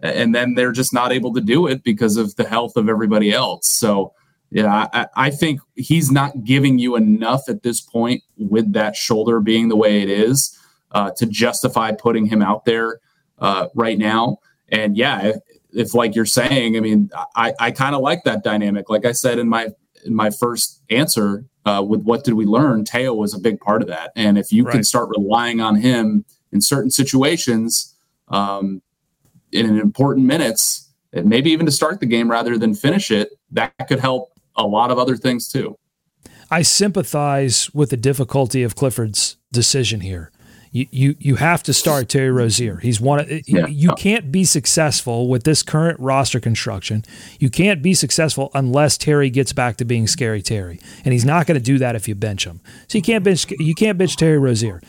and 0.02 0.34
then 0.34 0.54
they're 0.54 0.72
just 0.72 0.94
not 0.94 1.12
able 1.12 1.34
to 1.34 1.42
do 1.42 1.68
it 1.68 1.84
because 1.84 2.16
of 2.16 2.36
the 2.36 2.48
health 2.48 2.78
of 2.78 2.88
everybody 2.88 3.34
else. 3.34 3.68
So 3.68 4.14
yeah, 4.54 4.88
I, 4.94 5.08
I, 5.16 5.30
think 5.32 5.62
he's 5.76 6.12
not 6.12 6.44
giving 6.44 6.78
you 6.78 6.96
enough 6.96 7.50
at 7.50 7.64
this 7.64 7.82
point 7.82 8.22
with 8.38 8.74
that 8.74 8.96
shoulder 8.96 9.40
being 9.40 9.68
the 9.68 9.76
way 9.76 10.04
it 10.04 10.10
is 10.10 10.56
uh, 10.92 11.10
to 11.18 11.26
justify 11.26 11.92
putting 11.92 12.28
him 12.28 12.44
out 12.44 12.66
there 12.66 13.00
uh, 13.40 13.70
right 13.74 13.98
now. 13.98 14.38
And 14.70 14.96
yeah, 14.96 15.24
if, 15.24 15.36
if, 15.72 15.94
like 15.96 16.16
you're 16.16 16.28
saying, 16.28 16.78
I 16.78 16.82
mean, 16.82 17.10
I, 17.36 17.54
I 17.60 17.72
kind 17.72 17.96
of 17.96 18.02
like 18.02 18.26
that 18.26 18.44
dynamic. 18.44 18.92
Like 18.92 19.06
I 19.06 19.12
said 19.12 19.40
in 19.40 19.50
my 19.50 19.70
in 20.06 20.14
my 20.14 20.30
first 20.30 20.84
answer 20.90 21.46
uh, 21.66 21.84
with 21.86 22.04
what 22.04 22.24
did 22.24 22.36
we 22.36 22.46
learn, 22.46 22.84
Teo 22.84 23.14
was 23.14 23.34
a 23.34 23.40
big 23.40 23.60
part 23.60 23.82
of 23.82 23.88
that. 23.88 24.12
And 24.16 24.38
if 24.38 24.52
you 24.52 24.66
right. 24.66 24.74
can 24.74 24.84
start 24.84 25.10
relying 25.18 25.62
on 25.62 25.78
him 25.78 26.26
in 26.52 26.62
certain 26.62 26.92
situations, 26.92 27.96
um, 28.28 28.82
in 29.52 29.80
important 29.80 30.28
minutes, 30.28 30.92
and 31.12 31.26
maybe 31.28 31.52
even 31.52 31.66
to 31.66 31.72
start 31.72 32.00
the 32.00 32.06
game 32.06 32.30
rather 32.30 32.58
than 32.58 32.76
finish 32.76 33.10
it, 33.10 33.32
that 33.52 33.74
could 33.88 34.00
help 34.00 34.33
a 34.56 34.66
lot 34.66 34.92
of 34.92 34.98
other 34.98 35.16
things 35.18 35.48
too. 35.48 35.78
I 36.50 36.62
sympathize 36.62 37.74
with 37.74 37.90
the 37.90 37.98
difficulty 37.98 38.64
of 38.64 38.76
Clifford's 38.76 39.38
decision 39.52 40.02
here. 40.02 40.32
You, 40.72 40.88
you, 40.90 41.16
you 41.20 41.36
have 41.36 41.62
to 41.64 41.74
start 41.74 42.10
Terry 42.10 42.32
Rozier. 42.32 42.78
He's 42.78 43.00
one. 43.00 43.26
Yeah. 43.46 43.68
You 43.68 43.92
can't 43.96 44.32
be 44.32 44.44
successful 44.44 45.28
with 45.28 45.44
this 45.44 45.62
current 45.62 46.00
roster 46.00 46.40
construction. 46.40 47.06
You 47.40 47.52
can't 47.52 47.84
be 47.84 47.94
successful 47.94 48.50
unless 48.56 48.98
Terry 48.98 49.30
gets 49.30 49.54
back 49.54 49.78
to 49.78 49.86
being 49.86 50.08
scary 50.08 50.42
Terry, 50.42 50.80
and 51.06 51.14
he's 51.14 51.26
not 51.26 51.46
going 51.46 51.60
to 51.60 51.64
do 51.64 51.78
that 51.78 51.96
if 51.96 52.08
you 52.08 52.16
bench 52.16 52.46
him. 52.48 52.60
So 52.88 52.98
you 52.98 53.04
can't 53.04 53.24
bench 53.24 53.46
you 53.52 53.76
can't 53.76 54.00
bench 54.00 54.18
Terry 54.18 54.40
Rozier. 54.40 54.82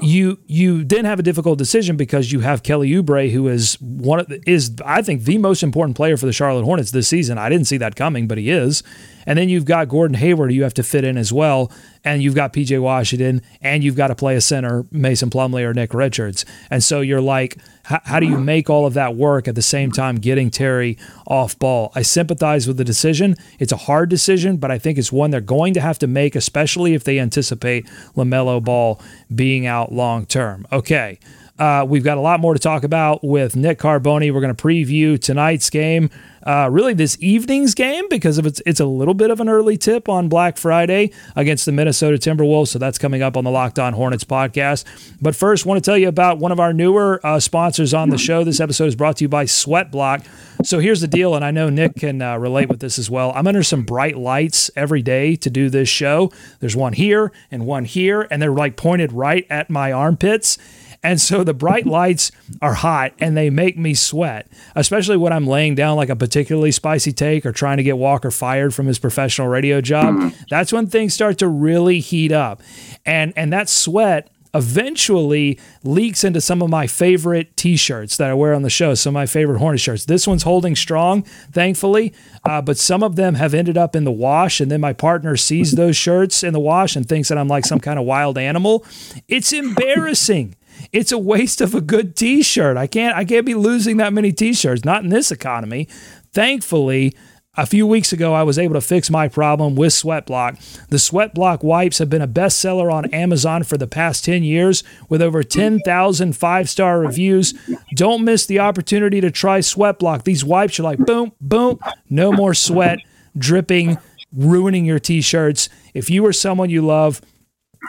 You 0.00 0.38
you 0.46 0.84
then 0.84 1.04
have 1.04 1.18
a 1.18 1.22
difficult 1.22 1.58
decision 1.58 1.96
because 1.96 2.32
you 2.32 2.40
have 2.40 2.62
Kelly 2.62 2.90
Oubre, 2.90 3.30
who 3.30 3.48
is 3.48 3.80
one 3.80 4.20
of 4.20 4.28
the, 4.28 4.42
is 4.48 4.74
I 4.84 5.02
think 5.02 5.22
the 5.22 5.38
most 5.38 5.62
important 5.62 5.96
player 5.96 6.16
for 6.16 6.26
the 6.26 6.32
Charlotte 6.32 6.64
Hornets 6.64 6.90
this 6.90 7.08
season. 7.08 7.38
I 7.38 7.48
didn't 7.48 7.66
see 7.66 7.78
that 7.78 7.96
coming, 7.96 8.26
but 8.28 8.38
he 8.38 8.50
is. 8.50 8.82
And 9.26 9.38
then 9.38 9.48
you've 9.48 9.64
got 9.64 9.88
Gordon 9.88 10.16
Hayward, 10.16 10.52
you 10.52 10.62
have 10.62 10.74
to 10.74 10.82
fit 10.82 11.04
in 11.04 11.18
as 11.18 11.32
well, 11.32 11.70
and 12.04 12.22
you've 12.22 12.34
got 12.34 12.52
PJ 12.52 12.80
Washington, 12.80 13.42
and 13.60 13.82
you've 13.82 13.96
got 13.96 14.08
to 14.08 14.14
play 14.14 14.36
a 14.36 14.40
center, 14.40 14.86
Mason 14.90 15.28
Plumlee 15.28 15.64
or 15.64 15.74
Nick 15.74 15.92
Richards. 15.92 16.44
And 16.70 16.82
so 16.82 17.00
you're 17.00 17.20
like, 17.20 17.58
how 17.84 18.18
do 18.18 18.26
you 18.26 18.38
make 18.38 18.68
all 18.68 18.84
of 18.84 18.94
that 18.94 19.14
work 19.14 19.46
at 19.46 19.54
the 19.54 19.62
same 19.62 19.92
time 19.92 20.16
getting 20.16 20.50
Terry 20.50 20.98
off 21.26 21.56
ball? 21.58 21.92
I 21.94 22.02
sympathize 22.02 22.66
with 22.66 22.78
the 22.78 22.84
decision. 22.84 23.36
It's 23.60 23.72
a 23.72 23.76
hard 23.76 24.08
decision, 24.08 24.56
but 24.56 24.70
I 24.72 24.78
think 24.78 24.98
it's 24.98 25.12
one 25.12 25.30
they're 25.30 25.40
going 25.40 25.74
to 25.74 25.80
have 25.80 25.98
to 26.00 26.06
make, 26.08 26.34
especially 26.34 26.94
if 26.94 27.04
they 27.04 27.20
anticipate 27.20 27.86
LaMelo 28.16 28.62
Ball 28.62 29.00
being 29.32 29.66
out 29.66 29.92
long 29.92 30.26
term. 30.26 30.66
Okay. 30.72 31.18
Uh, 31.58 31.86
we've 31.88 32.04
got 32.04 32.18
a 32.18 32.20
lot 32.20 32.38
more 32.38 32.52
to 32.52 32.60
talk 32.60 32.84
about 32.84 33.24
with 33.24 33.56
Nick 33.56 33.78
Carboni. 33.78 34.32
We're 34.32 34.40
going 34.40 34.54
to 34.54 34.62
preview 34.62 35.18
tonight's 35.18 35.70
game, 35.70 36.10
uh, 36.42 36.68
really 36.70 36.92
this 36.92 37.16
evening's 37.18 37.74
game, 37.74 38.08
because 38.10 38.36
of 38.36 38.44
it's 38.44 38.60
it's 38.66 38.78
a 38.78 38.84
little 38.84 39.14
bit 39.14 39.30
of 39.30 39.40
an 39.40 39.48
early 39.48 39.78
tip 39.78 40.06
on 40.08 40.28
Black 40.28 40.58
Friday 40.58 41.12
against 41.34 41.64
the 41.64 41.72
Minnesota 41.72 42.18
Timberwolves. 42.18 42.68
So 42.68 42.78
that's 42.78 42.98
coming 42.98 43.22
up 43.22 43.38
on 43.38 43.44
the 43.44 43.50
Locked 43.50 43.78
On 43.78 43.94
Hornets 43.94 44.24
podcast. 44.24 44.84
But 45.20 45.34
first, 45.34 45.64
want 45.64 45.82
to 45.82 45.90
tell 45.90 45.96
you 45.96 46.08
about 46.08 46.38
one 46.38 46.52
of 46.52 46.60
our 46.60 46.74
newer 46.74 47.20
uh, 47.24 47.40
sponsors 47.40 47.94
on 47.94 48.10
the 48.10 48.18
show. 48.18 48.44
This 48.44 48.60
episode 48.60 48.86
is 48.86 48.96
brought 48.96 49.16
to 49.16 49.24
you 49.24 49.28
by 49.28 49.46
Sweatblock. 49.46 50.26
So 50.62 50.78
here's 50.78 51.00
the 51.00 51.08
deal, 51.08 51.34
and 51.34 51.44
I 51.44 51.50
know 51.50 51.70
Nick 51.70 51.96
can 51.96 52.20
uh, 52.20 52.36
relate 52.38 52.68
with 52.68 52.80
this 52.80 52.98
as 52.98 53.10
well. 53.10 53.32
I'm 53.34 53.46
under 53.46 53.62
some 53.62 53.84
bright 53.84 54.16
lights 54.18 54.70
every 54.76 55.02
day 55.02 55.36
to 55.36 55.50
do 55.50 55.70
this 55.70 55.88
show. 55.88 56.30
There's 56.60 56.76
one 56.76 56.92
here 56.92 57.32
and 57.50 57.66
one 57.66 57.86
here, 57.86 58.26
and 58.30 58.42
they're 58.42 58.50
like 58.50 58.76
pointed 58.76 59.12
right 59.12 59.46
at 59.48 59.70
my 59.70 59.92
armpits. 59.92 60.58
And 61.06 61.20
so 61.20 61.44
the 61.44 61.54
bright 61.54 61.86
lights 61.86 62.32
are 62.60 62.74
hot 62.74 63.12
and 63.20 63.36
they 63.36 63.48
make 63.48 63.78
me 63.78 63.94
sweat, 63.94 64.48
especially 64.74 65.16
when 65.16 65.32
I'm 65.32 65.46
laying 65.46 65.76
down 65.76 65.96
like 65.96 66.08
a 66.08 66.16
particularly 66.16 66.72
spicy 66.72 67.12
take 67.12 67.46
or 67.46 67.52
trying 67.52 67.76
to 67.76 67.84
get 67.84 67.96
Walker 67.96 68.32
fired 68.32 68.74
from 68.74 68.86
his 68.86 68.98
professional 68.98 69.46
radio 69.46 69.80
job. 69.80 70.32
That's 70.50 70.72
when 70.72 70.88
things 70.88 71.14
start 71.14 71.38
to 71.38 71.46
really 71.46 72.00
heat 72.00 72.32
up. 72.32 72.60
And 73.04 73.32
and 73.36 73.52
that 73.52 73.68
sweat 73.68 74.30
eventually 74.52 75.60
leaks 75.84 76.24
into 76.24 76.40
some 76.40 76.60
of 76.60 76.70
my 76.70 76.88
favorite 76.88 77.56
t-shirts 77.56 78.16
that 78.16 78.30
I 78.30 78.34
wear 78.34 78.52
on 78.52 78.62
the 78.62 78.70
show, 78.70 78.94
some 78.94 79.10
of 79.10 79.20
my 79.20 79.26
favorite 79.26 79.58
Hornet 79.58 79.80
shirts. 79.80 80.06
This 80.06 80.26
one's 80.26 80.42
holding 80.42 80.74
strong, 80.74 81.22
thankfully, 81.52 82.14
uh, 82.44 82.62
but 82.62 82.78
some 82.78 83.04
of 83.04 83.14
them 83.14 83.34
have 83.34 83.54
ended 83.54 83.76
up 83.76 83.94
in 83.94 84.02
the 84.02 84.10
wash, 84.10 84.60
and 84.60 84.70
then 84.70 84.80
my 84.80 84.92
partner 84.92 85.36
sees 85.36 85.72
those 85.72 85.94
shirts 85.94 86.42
in 86.42 86.52
the 86.52 86.58
wash 86.58 86.96
and 86.96 87.06
thinks 87.06 87.28
that 87.28 87.38
I'm 87.38 87.48
like 87.48 87.64
some 87.64 87.78
kind 87.80 87.98
of 87.98 88.06
wild 88.06 88.38
animal. 88.38 88.84
It's 89.28 89.52
embarrassing. 89.52 90.56
It's 90.92 91.12
a 91.12 91.18
waste 91.18 91.60
of 91.60 91.74
a 91.74 91.80
good 91.80 92.16
t-shirt. 92.16 92.76
I 92.76 92.86
can't 92.86 93.16
I 93.16 93.24
can't 93.24 93.46
be 93.46 93.54
losing 93.54 93.96
that 93.98 94.12
many 94.12 94.32
t-shirts, 94.32 94.84
not 94.84 95.02
in 95.02 95.10
this 95.10 95.30
economy. 95.30 95.88
Thankfully, 96.32 97.14
a 97.58 97.64
few 97.64 97.86
weeks 97.86 98.12
ago, 98.12 98.34
I 98.34 98.42
was 98.42 98.58
able 98.58 98.74
to 98.74 98.82
fix 98.82 99.08
my 99.08 99.28
problem 99.28 99.76
with 99.76 99.92
Sweatblock. 99.92 100.88
The 100.88 100.98
Sweatblock 100.98 101.62
wipes 101.64 101.98
have 101.98 102.10
been 102.10 102.20
a 102.20 102.28
bestseller 102.28 102.92
on 102.92 103.06
Amazon 103.14 103.62
for 103.62 103.78
the 103.78 103.86
past 103.86 104.24
10 104.26 104.42
years 104.42 104.84
with 105.08 105.22
over 105.22 105.42
10,000 105.42 106.36
five 106.36 106.68
star 106.68 107.00
reviews. 107.00 107.54
Don't 107.94 108.24
miss 108.24 108.44
the 108.44 108.58
opportunity 108.58 109.22
to 109.22 109.30
try 109.30 109.60
Sweatblock. 109.60 110.24
These 110.24 110.44
wipes 110.44 110.78
are 110.78 110.82
like 110.82 110.98
boom, 110.98 111.32
boom, 111.40 111.78
no 112.10 112.30
more 112.30 112.52
sweat 112.52 112.98
dripping, 113.38 113.98
ruining 114.34 114.84
your 114.84 114.98
t 114.98 115.20
shirts. 115.20 115.68
If 115.94 116.10
you 116.10 116.26
or 116.26 116.32
someone 116.32 116.70
you 116.70 116.84
love, 116.84 117.20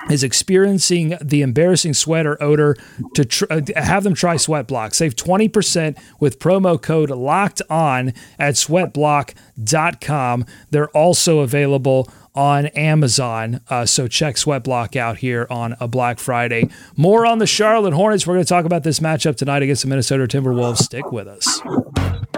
is 0.10 0.23
experiencing 0.23 1.17
the 1.21 1.41
embarrassing 1.41 1.93
sweat 1.93 2.25
or 2.25 2.41
odor 2.41 2.75
to 3.15 3.25
tr- 3.25 3.45
uh, 3.49 3.62
have 3.75 4.03
them 4.03 4.13
try 4.13 4.36
Sweatblock. 4.36 4.93
Save 4.93 5.15
20% 5.15 5.97
with 6.19 6.39
promo 6.39 6.81
code 6.81 7.10
locked 7.10 7.62
on 7.69 8.13
at 8.39 8.55
sweatblock.com. 8.55 10.45
They're 10.71 10.89
also 10.89 11.39
available 11.39 12.10
on 12.36 12.67
Amazon. 12.67 13.62
Uh, 13.67 13.86
so 13.86 14.07
check 14.07 14.36
Sweatblock 14.36 14.95
out 14.95 15.17
here 15.17 15.47
on 15.49 15.75
a 15.79 15.88
Black 15.88 16.19
Friday. 16.19 16.69
More 16.95 17.25
on 17.25 17.39
the 17.39 17.47
Charlotte 17.47 17.93
Hornets. 17.93 18.27
We're 18.27 18.36
going 18.36 18.45
to 18.45 18.49
talk 18.49 18.65
about 18.65 18.83
this 18.83 18.99
matchup 18.99 19.38
tonight 19.38 19.63
against 19.63 19.81
the 19.81 19.88
Minnesota 19.88 20.27
Timberwolves. 20.27 20.77
Stick 20.77 21.12
with 21.12 21.27
us. 21.27 22.37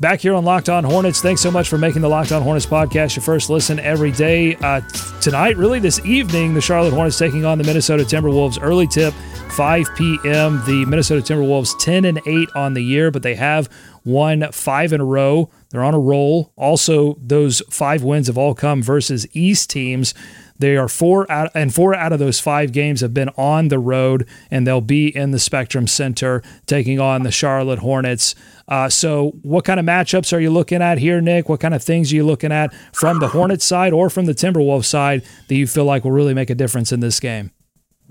Back 0.00 0.20
here 0.20 0.32
on 0.32 0.46
Locked 0.46 0.70
On 0.70 0.82
Hornets. 0.82 1.20
Thanks 1.20 1.42
so 1.42 1.50
much 1.50 1.68
for 1.68 1.76
making 1.76 2.00
the 2.00 2.08
Locked 2.08 2.32
On 2.32 2.40
Hornets 2.40 2.64
podcast 2.64 3.16
your 3.16 3.22
first 3.22 3.50
listen 3.50 3.78
every 3.78 4.10
day. 4.10 4.56
Uh, 4.56 4.80
tonight, 5.20 5.58
really 5.58 5.78
this 5.78 6.02
evening, 6.06 6.54
the 6.54 6.60
Charlotte 6.62 6.94
Hornets 6.94 7.18
taking 7.18 7.44
on 7.44 7.58
the 7.58 7.64
Minnesota 7.64 8.02
Timberwolves. 8.02 8.58
Early 8.62 8.86
tip, 8.86 9.12
5 9.50 9.86
p.m. 9.98 10.62
The 10.64 10.86
Minnesota 10.86 11.20
Timberwolves 11.20 11.78
10 11.78 12.06
and 12.06 12.18
8 12.24 12.48
on 12.54 12.72
the 12.72 12.80
year, 12.80 13.10
but 13.10 13.22
they 13.22 13.34
have 13.34 13.68
won 14.02 14.50
five 14.52 14.94
in 14.94 15.02
a 15.02 15.04
row. 15.04 15.50
They're 15.68 15.84
on 15.84 15.92
a 15.92 16.00
roll. 16.00 16.54
Also, 16.56 17.18
those 17.20 17.60
five 17.68 18.02
wins 18.02 18.28
have 18.28 18.38
all 18.38 18.54
come 18.54 18.82
versus 18.82 19.26
East 19.36 19.68
teams. 19.68 20.14
They 20.60 20.76
are 20.76 20.88
four 20.88 21.30
out, 21.32 21.50
and 21.54 21.74
four 21.74 21.94
out 21.94 22.12
of 22.12 22.18
those 22.18 22.38
five 22.38 22.72
games 22.72 23.00
have 23.00 23.14
been 23.14 23.30
on 23.30 23.68
the 23.68 23.78
road, 23.78 24.28
and 24.50 24.66
they'll 24.66 24.82
be 24.82 25.08
in 25.08 25.30
the 25.30 25.38
Spectrum 25.38 25.86
Center 25.86 26.42
taking 26.66 27.00
on 27.00 27.22
the 27.22 27.30
Charlotte 27.30 27.78
Hornets. 27.78 28.34
Uh, 28.68 28.90
so, 28.90 29.30
what 29.40 29.64
kind 29.64 29.80
of 29.80 29.86
matchups 29.86 30.34
are 30.34 30.38
you 30.38 30.50
looking 30.50 30.82
at 30.82 30.98
here, 30.98 31.22
Nick? 31.22 31.48
What 31.48 31.60
kind 31.60 31.72
of 31.72 31.82
things 31.82 32.12
are 32.12 32.16
you 32.16 32.26
looking 32.26 32.52
at 32.52 32.74
from 32.92 33.20
the 33.20 33.28
Hornets 33.28 33.64
side 33.64 33.94
or 33.94 34.10
from 34.10 34.26
the 34.26 34.34
Timberwolves 34.34 34.84
side 34.84 35.22
that 35.48 35.54
you 35.54 35.66
feel 35.66 35.86
like 35.86 36.04
will 36.04 36.12
really 36.12 36.34
make 36.34 36.50
a 36.50 36.54
difference 36.54 36.92
in 36.92 37.00
this 37.00 37.18
game? 37.20 37.52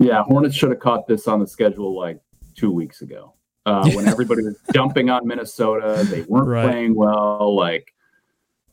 Yeah, 0.00 0.24
Hornets 0.24 0.56
should 0.56 0.70
have 0.70 0.80
caught 0.80 1.06
this 1.06 1.28
on 1.28 1.38
the 1.38 1.46
schedule 1.46 1.96
like 1.96 2.18
two 2.56 2.72
weeks 2.72 3.00
ago 3.00 3.34
uh, 3.64 3.88
when 3.94 4.08
everybody 4.08 4.42
was 4.42 4.58
jumping 4.74 5.08
on 5.08 5.24
Minnesota. 5.24 6.04
They 6.10 6.22
weren't 6.22 6.48
right. 6.48 6.68
playing 6.68 6.96
well. 6.96 7.54
Like, 7.54 7.94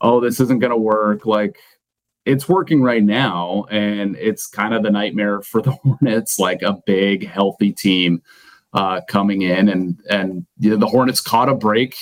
oh, 0.01 0.19
this 0.19 0.39
isn't 0.39 0.57
going 0.57 0.71
to 0.71 0.77
work. 0.77 1.27
Like, 1.27 1.59
it's 2.27 2.49
working 2.49 2.81
right 2.81 3.03
now, 3.03 3.65
and 3.71 4.17
it's 4.17 4.47
kind 4.47 4.73
of 4.73 4.83
the 4.83 4.91
nightmare 4.91 5.41
for 5.43 5.61
the 5.61 5.71
Hornets, 5.71 6.37
like 6.37 6.61
a 6.61 6.77
big, 6.85 7.27
healthy 7.27 7.71
team 7.71 8.21
uh, 8.73 9.01
coming 9.07 9.41
in, 9.41 9.69
and 9.69 9.99
and 10.09 10.45
you 10.59 10.71
know, 10.71 10.77
the 10.77 10.87
Hornets 10.87 11.21
caught 11.21 11.49
a 11.49 11.55
break, 11.55 11.95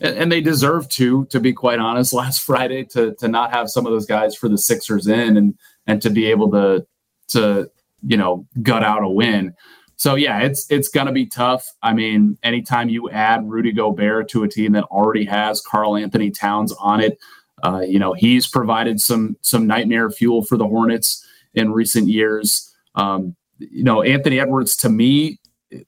and, 0.00 0.16
and, 0.16 0.32
they 0.32 0.40
deserve 0.40 0.88
to, 0.90 1.26
to 1.26 1.40
be 1.40 1.52
quite 1.52 1.80
honest. 1.80 2.12
Last 2.14 2.42
Friday, 2.42 2.84
to 2.86 3.14
to 3.16 3.28
not 3.28 3.52
have 3.52 3.68
some 3.68 3.84
of 3.84 3.92
those 3.92 4.06
guys 4.06 4.36
for 4.36 4.48
the 4.48 4.58
Sixers 4.58 5.08
in, 5.08 5.36
and 5.36 5.54
and 5.86 6.00
to 6.00 6.10
be 6.10 6.26
able 6.26 6.50
to 6.52 6.86
to 7.28 7.70
you 8.06 8.16
know 8.16 8.46
gut 8.62 8.84
out 8.84 9.02
a 9.02 9.08
win. 9.08 9.54
So 9.96 10.14
yeah, 10.14 10.40
it's 10.40 10.70
it's 10.70 10.88
gonna 10.88 11.12
be 11.12 11.26
tough. 11.26 11.66
I 11.82 11.92
mean, 11.92 12.38
anytime 12.42 12.88
you 12.88 13.10
add 13.10 13.48
Rudy 13.48 13.72
Gobert 13.72 14.28
to 14.30 14.44
a 14.44 14.48
team 14.48 14.72
that 14.72 14.84
already 14.84 15.24
has 15.24 15.60
Karl-Anthony 15.60 16.30
Towns 16.30 16.72
on 16.80 17.00
it, 17.00 17.18
uh, 17.62 17.80
you 17.80 17.98
know, 17.98 18.12
he's 18.12 18.46
provided 18.46 19.00
some 19.00 19.36
some 19.42 19.66
nightmare 19.66 20.10
fuel 20.10 20.42
for 20.42 20.56
the 20.56 20.66
Hornets 20.66 21.26
in 21.54 21.72
recent 21.72 22.08
years. 22.08 22.74
Um, 22.94 23.36
you 23.58 23.84
know, 23.84 24.02
Anthony 24.02 24.40
Edwards 24.40 24.76
to 24.76 24.88
me 24.88 25.38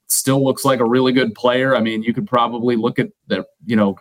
still 0.06 0.42
looks 0.42 0.64
like 0.64 0.80
a 0.80 0.84
really 0.84 1.12
good 1.12 1.34
player. 1.34 1.76
I 1.76 1.80
mean, 1.80 2.02
you 2.02 2.14
could 2.14 2.26
probably 2.26 2.76
look 2.76 2.98
at 2.98 3.08
that. 3.26 3.46
You 3.66 3.76
know, 3.76 3.96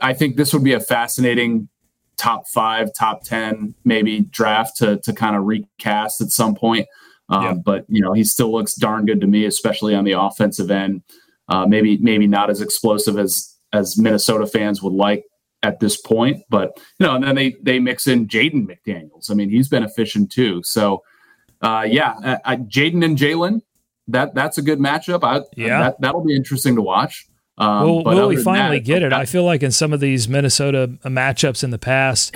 I 0.00 0.14
think 0.14 0.36
this 0.36 0.52
would 0.52 0.64
be 0.64 0.72
a 0.72 0.80
fascinating 0.80 1.68
top 2.16 2.48
five, 2.48 2.92
top 2.94 3.22
ten, 3.22 3.74
maybe 3.84 4.20
draft 4.20 4.78
to 4.78 4.98
to 5.00 5.12
kind 5.12 5.36
of 5.36 5.44
recast 5.44 6.20
at 6.20 6.30
some 6.30 6.54
point. 6.54 6.86
Um, 7.28 7.42
yeah. 7.42 7.52
But 7.52 7.84
you 7.88 8.00
know, 8.00 8.14
he 8.14 8.24
still 8.24 8.50
looks 8.50 8.74
darn 8.74 9.04
good 9.04 9.20
to 9.20 9.26
me, 9.26 9.44
especially 9.44 9.94
on 9.94 10.04
the 10.04 10.12
offensive 10.12 10.70
end. 10.70 11.02
Uh, 11.48 11.66
maybe 11.66 11.98
maybe 11.98 12.26
not 12.26 12.48
as 12.48 12.62
explosive 12.62 13.18
as 13.18 13.54
as 13.72 13.98
Minnesota 13.98 14.46
fans 14.46 14.82
would 14.82 14.94
like 14.94 15.24
at 15.62 15.80
this 15.80 16.00
point. 16.00 16.42
But 16.48 16.78
you 16.98 17.06
know, 17.06 17.14
and 17.14 17.24
then 17.24 17.34
they 17.34 17.56
they 17.62 17.78
mix 17.78 18.06
in 18.06 18.26
Jaden 18.26 18.66
McDaniels. 18.66 19.30
I 19.30 19.34
mean, 19.34 19.50
he's 19.50 19.68
been 19.68 19.82
efficient 19.82 20.30
too. 20.30 20.62
So 20.64 21.02
uh, 21.60 21.86
yeah, 21.88 22.14
uh, 22.24 22.38
uh 22.44 22.56
Jaden 22.56 23.04
and 23.04 23.16
Jalen, 23.16 23.62
that 24.08 24.34
that's 24.34 24.58
a 24.58 24.62
good 24.62 24.78
matchup. 24.78 25.24
I, 25.24 25.42
yeah, 25.56 25.80
that, 25.80 26.00
that'll 26.00 26.24
be 26.24 26.34
interesting 26.34 26.76
to 26.76 26.82
watch. 26.82 27.26
Um, 27.58 27.82
will, 27.82 28.04
will 28.04 28.28
we 28.28 28.42
finally 28.42 28.78
that, 28.78 28.86
get 28.86 29.02
it? 29.02 29.12
I 29.12 29.26
feel 29.26 29.44
like 29.44 29.62
in 29.62 29.70
some 29.70 29.92
of 29.92 30.00
these 30.00 30.30
Minnesota 30.30 30.88
matchups 31.04 31.62
in 31.62 31.70
the 31.70 31.78
past, 31.78 32.34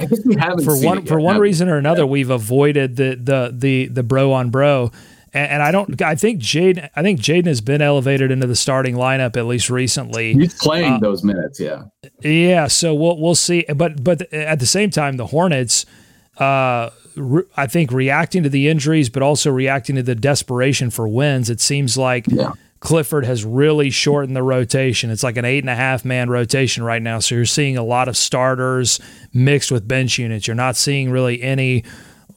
for 0.62 0.76
one 0.78 1.06
for 1.06 1.18
one 1.18 1.38
reason 1.38 1.68
or 1.70 1.78
another, 1.78 2.06
we've 2.06 2.28
avoided 2.28 2.96
the 2.96 3.16
the 3.16 3.54
the 3.56 3.86
the 3.88 4.02
bro 4.02 4.32
on 4.32 4.50
bro. 4.50 4.92
And, 5.34 5.52
and 5.52 5.62
I 5.62 5.70
don't. 5.70 6.00
I 6.00 6.14
think 6.14 6.40
Jaden. 6.40 6.88
I 6.96 7.02
think 7.02 7.20
Jaden 7.20 7.46
has 7.46 7.60
been 7.60 7.82
elevated 7.82 8.30
into 8.30 8.46
the 8.46 8.56
starting 8.56 8.94
lineup 8.94 9.36
at 9.36 9.46
least 9.46 9.68
recently. 9.68 10.32
He's 10.32 10.54
playing 10.54 10.94
uh, 10.94 10.98
those 11.00 11.22
minutes. 11.22 11.60
Yeah. 11.60 11.82
Yeah. 12.22 12.68
So 12.68 12.94
we'll 12.94 13.20
we'll 13.20 13.34
see. 13.34 13.64
But 13.74 14.02
but 14.02 14.32
at 14.32 14.60
the 14.60 14.66
same 14.66 14.90
time, 14.90 15.16
the 15.16 15.26
Hornets. 15.26 15.84
Uh, 16.38 16.90
re- 17.16 17.44
I 17.56 17.66
think 17.66 17.92
reacting 17.92 18.42
to 18.42 18.48
the 18.48 18.68
injuries, 18.68 19.08
but 19.08 19.22
also 19.22 19.50
reacting 19.50 19.96
to 19.96 20.02
the 20.02 20.14
desperation 20.14 20.90
for 20.90 21.06
wins. 21.08 21.50
It 21.50 21.60
seems 21.60 21.96
like 21.96 22.26
yeah. 22.28 22.52
Clifford 22.80 23.24
has 23.24 23.44
really 23.44 23.90
shortened 23.90 24.36
the 24.36 24.42
rotation. 24.42 25.10
It's 25.10 25.22
like 25.22 25.36
an 25.36 25.44
eight 25.44 25.64
and 25.64 25.70
a 25.70 25.74
half 25.74 26.04
man 26.04 26.28
rotation 26.28 26.82
right 26.82 27.00
now. 27.00 27.18
So 27.18 27.34
you're 27.34 27.46
seeing 27.46 27.78
a 27.78 27.82
lot 27.82 28.08
of 28.08 28.16
starters 28.16 29.00
mixed 29.32 29.72
with 29.72 29.88
bench 29.88 30.18
units. 30.18 30.46
You're 30.46 30.54
not 30.54 30.76
seeing 30.76 31.10
really 31.10 31.42
any, 31.42 31.84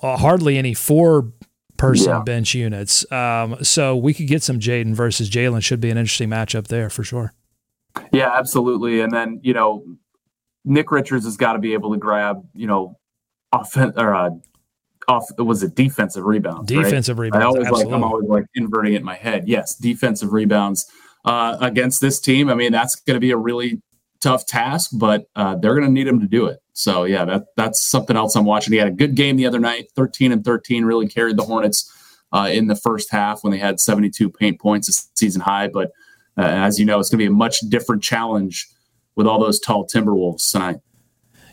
uh, 0.01 0.15
hardly 0.15 0.57
any 0.57 0.73
four 0.73 1.33
person 1.77 2.09
Yeah. 2.09 2.23
bench 2.23 2.53
units. 2.55 3.09
Um, 3.11 3.63
so 3.63 3.95
we 3.95 4.13
could 4.13 4.27
get 4.27 4.43
some 4.43 4.59
Jaden 4.59 4.93
versus 4.93 5.29
Jalen. 5.29 5.63
Should 5.63 5.81
be 5.81 5.89
an 5.89 5.97
interesting 5.97 6.29
matchup 6.29 6.67
there 6.67 6.89
for 6.89 7.03
sure. 7.03 7.33
Yeah, 8.11 8.31
absolutely. 8.37 9.01
And 9.01 9.11
then 9.11 9.39
you 9.43 9.53
know, 9.53 9.83
Nick 10.65 10.91
Richards 10.91 11.25
has 11.25 11.37
got 11.37 11.53
to 11.53 11.59
be 11.59 11.73
able 11.73 11.91
to 11.93 11.97
grab 11.97 12.41
you 12.53 12.67
know, 12.67 12.97
offense 13.51 13.93
or 13.97 14.13
uh, 14.13 14.29
off 15.07 15.25
was 15.37 15.63
it 15.63 15.75
defensive 15.75 16.23
rebounds? 16.23 16.73
right? 16.73 16.83
Defensive 16.83 17.17
rebounds. 17.19 17.43
I 17.43 17.47
always 17.47 17.63
like 17.63 17.71
absolutely. 17.71 17.93
I'm 17.93 18.03
always 18.03 18.27
like 18.29 18.45
inverting 18.55 18.93
it 18.93 18.97
in 18.97 19.05
my 19.05 19.15
head. 19.15 19.47
Yes, 19.47 19.75
defensive 19.75 20.33
rebounds 20.33 20.85
uh, 21.25 21.57
against 21.61 22.01
this 22.01 22.19
team. 22.19 22.49
I 22.49 22.55
mean, 22.55 22.71
that's 22.71 22.95
going 22.95 23.15
to 23.15 23.19
be 23.21 23.31
a 23.31 23.37
really 23.37 23.81
tough 24.19 24.45
task, 24.45 24.91
but 24.93 25.25
uh, 25.35 25.55
they're 25.55 25.75
going 25.75 25.85
to 25.87 25.91
need 25.91 26.07
him 26.07 26.19
to 26.19 26.27
do 26.27 26.45
it. 26.47 26.59
So 26.77 27.05
yeah, 27.05 27.25
that 27.25 27.45
that's 27.55 27.81
something 27.81 28.15
else 28.15 28.35
I'm 28.35 28.45
watching. 28.45 28.71
He 28.71 28.77
had 28.77 28.87
a 28.87 28.91
good 28.91 29.15
game 29.15 29.35
the 29.35 29.47
other 29.47 29.59
night, 29.59 29.87
13 29.95 30.31
and 30.31 30.45
13, 30.45 30.85
really 30.85 31.07
carried 31.07 31.35
the 31.35 31.43
Hornets 31.43 31.91
uh, 32.31 32.49
in 32.51 32.67
the 32.67 32.75
first 32.75 33.09
half 33.09 33.43
when 33.43 33.49
they 33.49 33.57
had 33.57 33.79
72 33.79 34.29
paint 34.29 34.61
points, 34.61 34.87
a 34.87 35.09
season 35.15 35.41
high. 35.41 35.69
But 35.69 35.91
uh, 36.37 36.43
as 36.43 36.79
you 36.79 36.85
know, 36.85 36.99
it's 36.99 37.09
going 37.09 37.17
to 37.17 37.23
be 37.23 37.33
a 37.33 37.35
much 37.35 37.61
different 37.61 38.03
challenge 38.03 38.67
with 39.15 39.25
all 39.25 39.39
those 39.39 39.59
tall 39.59 39.87
Timberwolves 39.87 40.51
tonight. 40.51 40.75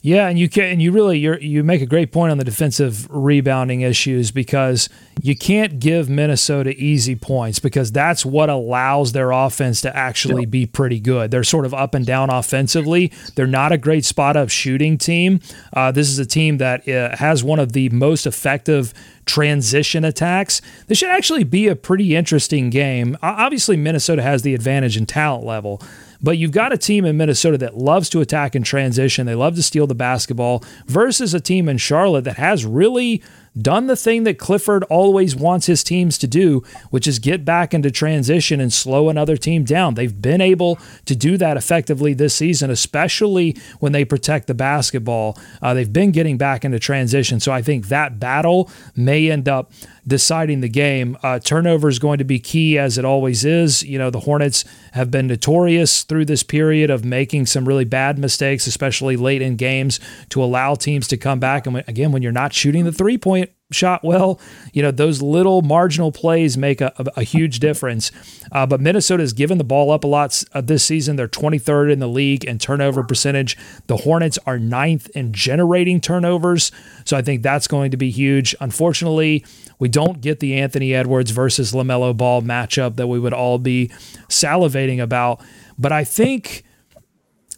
Yeah, 0.05 0.29
and 0.29 0.39
you 0.39 0.51
can 0.51 0.65
and 0.65 0.83
you 0.83 0.93
really 0.93 1.19
you 1.19 1.37
you 1.37 1.65
make 1.65 1.81
a 1.81 1.87
great 1.87 2.13
point 2.13 2.31
on 2.31 2.37
the 2.37 2.45
defensive 2.45 3.09
rebounding 3.09 3.81
issues 3.81 4.31
because 4.31 4.91
you 5.23 5.35
can't 5.35 5.81
give 5.81 6.11
Minnesota 6.11 6.75
easy 6.77 7.17
points 7.17 7.59
because 7.59 7.91
that's 7.91 8.23
what 8.23 8.51
allows 8.51 9.13
their 9.13 9.31
offense 9.31 9.81
to 9.81 9.97
actually 9.97 10.45
be 10.45 10.67
pretty 10.67 11.01
good. 11.01 11.31
They're 11.31 11.43
sort 11.43 11.65
of 11.65 11.73
up 11.73 11.95
and 11.95 12.05
down 12.05 12.29
offensively. 12.29 13.13
They're 13.35 13.47
not 13.47 13.73
a 13.73 13.79
great 13.79 14.05
spot 14.05 14.37
up 14.37 14.51
shooting 14.51 14.99
team. 14.99 15.41
Uh, 15.73 15.91
this 15.91 16.11
is 16.11 16.19
a 16.19 16.27
team 16.27 16.59
that 16.59 16.87
uh, 16.87 17.17
has 17.17 17.43
one 17.43 17.59
of 17.59 17.73
the 17.73 17.89
most 17.89 18.27
effective 18.27 18.93
transition 19.25 20.05
attacks. 20.05 20.61
This 20.87 20.99
should 20.99 21.09
actually 21.09 21.45
be 21.45 21.67
a 21.67 21.77
pretty 21.77 22.15
interesting 22.15 22.69
game. 22.69 23.17
Obviously, 23.23 23.79
Minnesota 23.79 24.21
has 24.21 24.43
the 24.43 24.55
advantage 24.55 24.99
in 24.99 25.07
talent 25.07 25.47
level. 25.47 25.81
But 26.25 26.39
you've 26.39 26.53
got 26.53 26.73
a 26.73 26.79
team 26.79 27.05
in 27.05 27.19
Minnesota 27.19 27.59
that 27.59 27.77
loves 27.77 28.09
to 28.09 28.23
attack 28.23 28.55
and 28.55 28.65
transition. 28.65 29.27
They 29.27 29.35
love 29.35 29.57
to 29.57 29.63
steal 29.63 29.87
the 29.87 29.95
basketball 29.95 30.65
versus 30.87 31.35
a 31.35 31.41
team 31.41 31.69
in 31.69 31.77
Charlotte 31.77 32.25
that 32.25 32.39
has 32.39 32.65
really 32.65 33.23
done 33.61 33.87
the 33.87 33.97
thing 33.97 34.25
that 34.25 34.39
Clifford 34.39 34.85
always 34.85 35.37
wants 35.37 35.67
his 35.67 35.85
teams 35.85 36.19
to 36.19 36.27
do, 36.27 36.63
which 36.91 37.07
is 37.07 37.19
get 37.19 37.45
back 37.45 37.73
into 37.73 37.91
transition 37.91 38.61
and 38.61 38.73
slow 38.73 39.09
another 39.09 39.37
team 39.37 39.65
down. 39.65 39.95
They've 39.95 40.21
been 40.21 40.41
able 40.41 40.79
to 41.07 41.15
do 41.15 41.37
that 41.39 41.57
effectively 41.57 42.15
this 42.15 42.35
season, 42.35 42.71
especially 42.71 43.57
when 43.81 43.93
they 43.93 44.05
protect 44.05 44.47
the 44.47 44.55
basketball. 44.55 45.39
Uh, 45.63 45.75
they've 45.75 45.93
been 45.93 46.11
getting 46.11 46.37
back 46.37 46.65
into 46.65 46.79
transition. 46.79 47.41
So 47.41 47.53
I 47.53 47.63
think 47.63 47.89
that 47.89 48.19
battle 48.19 48.71
may 48.97 49.31
end 49.31 49.49
up 49.49 49.73
deciding 50.07 50.61
the 50.61 50.69
game. 50.69 51.17
Uh, 51.23 51.39
turnover 51.39 51.89
is 51.89 51.99
going 51.99 52.19
to 52.19 52.25
be 52.25 52.39
key, 52.39 52.79
as 52.79 52.99
it 52.99 53.05
always 53.05 53.45
is. 53.45 53.83
You 53.83 53.99
know, 53.99 54.11
the 54.11 54.21
Hornets 54.21 54.65
have 54.93 55.11
been 55.11 55.27
notorious 55.27 56.03
through 56.03 56.27
this 56.27 56.43
period 56.43 56.91
of 56.91 57.05
making 57.05 57.47
some 57.47 57.67
really 57.67 57.85
bad 57.85 58.19
mistakes, 58.19 58.67
especially 58.67 59.17
late 59.17 59.43
in 59.43 59.57
games, 59.57 60.01
to 60.31 60.43
allow 60.43 60.75
teams 60.75 61.09
to 61.09 61.17
come 61.17 61.41
back. 61.41 61.67
And 61.67 61.83
again, 61.89 62.13
when 62.13 62.23
you're 62.23 62.33
not 62.33 62.53
shooting 62.53 62.85
the 62.85 62.93
three 62.93 63.17
point 63.17 63.44
shot 63.73 64.05
well, 64.05 64.39
you 64.73 64.83
know, 64.83 64.91
those 64.91 65.23
little 65.23 65.63
marginal 65.63 66.13
plays 66.13 66.57
make 66.57 66.81
a, 66.81 66.93
a, 67.17 67.23
huge 67.23 67.61
difference. 67.61 68.13
Uh, 68.53 68.67
but 68.67 68.81
Minnesota 68.81 69.23
has 69.23 69.33
given 69.33 69.59
the 69.59 69.65
ball 69.65 69.91
up 69.91 70.05
a 70.05 70.07
lot 70.07 70.45
uh, 70.53 70.61
this 70.61 70.85
season. 70.85 71.17
They're 71.17 71.29
23rd 71.29 71.93
in 71.93 71.99
the 71.99 72.09
league 72.09 72.45
in 72.45 72.59
turnover 72.59 73.03
percentage. 73.03 73.57
The 73.87 73.99
Hornets 73.99 74.39
are 74.47 74.59
ninth 74.59 75.09
in 75.11 75.33
generating 75.33 76.01
turnovers. 76.01 76.73
So 77.05 77.17
I 77.17 77.23
think 77.23 77.43
that's 77.43 77.67
going 77.67 77.91
to 77.91 77.97
be 77.97 78.11
huge. 78.11 78.55
Unfortunately, 78.61 79.45
we 79.79 79.89
don't 79.89 80.21
get 80.21 80.41
the 80.41 80.55
Anthony 80.55 80.95
Edwards 80.95 81.31
versus 81.31 81.73
LaMelo 81.73 82.17
Ball 82.17 82.43
matchup 82.43 82.97
that 82.97 83.07
we 83.07 83.19
would 83.19 83.33
all 83.33 83.59
be 83.59 83.89
salivating 84.29 85.03
about. 85.03 85.41
But 85.79 85.91
I 85.91 86.05
think 86.05 86.64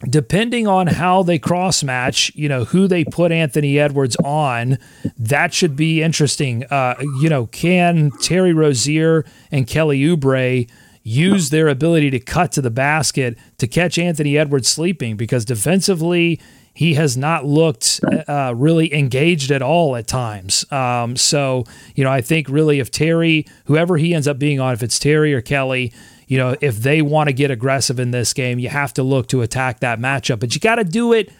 depending 0.09 0.67
on 0.67 0.87
how 0.87 1.23
they 1.23 1.39
cross 1.39 1.83
match, 1.83 2.33
you 2.35 2.49
know, 2.49 2.65
who 2.65 2.87
they 2.87 3.05
put 3.05 3.33
Anthony 3.33 3.79
Edwards 3.79 4.17
on, 4.17 4.79
that 5.19 5.53
should 5.53 5.77
be 5.77 6.03
interesting. 6.03 6.65
Uh, 6.65 6.95
you 7.21 7.29
know, 7.29 7.47
can 7.47 8.11
Terry 8.21 8.53
Rozier 8.53 9.25
and 9.51 9.67
Kelly 9.67 10.01
Oubre 10.01 10.69
use 11.03 11.51
their 11.51 11.69
ability 11.69 12.11
to 12.11 12.19
cut 12.19 12.53
to 12.53 12.61
the 12.61 12.71
basket 12.71 13.39
to 13.59 13.67
catch 13.67 13.99
Anthony 13.99 14.39
Edwards 14.39 14.69
sleeping? 14.69 15.17
Because 15.17 15.45
defensively, 15.45 16.41
he 16.77 16.93
has 16.93 17.17
not 17.17 17.47
looked 17.47 18.01
uh, 18.29 18.53
really 18.55 18.93
engaged 18.93 19.51
at 19.51 19.63
all 19.63 19.97
at 19.97 20.07
times. 20.07 20.71
Um, 20.71 21.17
so, 21.17 21.65
you 21.95 22.05
know, 22.05 22.11
I 22.11 22.21
think 22.21 22.51
really 22.51 22.81
if 22.81 22.91
Terry, 22.91 23.47
whoever 23.65 23.97
he 23.97 24.15
ends 24.15 24.29
up 24.29 24.39
being 24.39 24.61
on, 24.61 24.75
if 24.75 24.83
it's 24.83 24.99
Terry 24.99 25.33
or 25.33 25.41
Kelly, 25.41 25.91
you 26.27 26.39
know, 26.39 26.57
if 26.61 26.77
they 26.79 27.03
want 27.03 27.29
to 27.29 27.33
get 27.33 27.51
aggressive 27.51 28.01
in 28.01 28.11
this 28.11 28.33
game, 28.33 28.59
you 28.59 28.69
have 28.69 28.93
to 28.95 29.03
look 29.03 29.29
to 29.29 29.43
attack 29.43 29.81
that 29.81 29.99
matchup, 29.99 30.41
but 30.41 30.55
you 30.55 30.61
got 30.61 30.77
to 30.77 30.85
do 30.85 31.13
it 31.13 31.33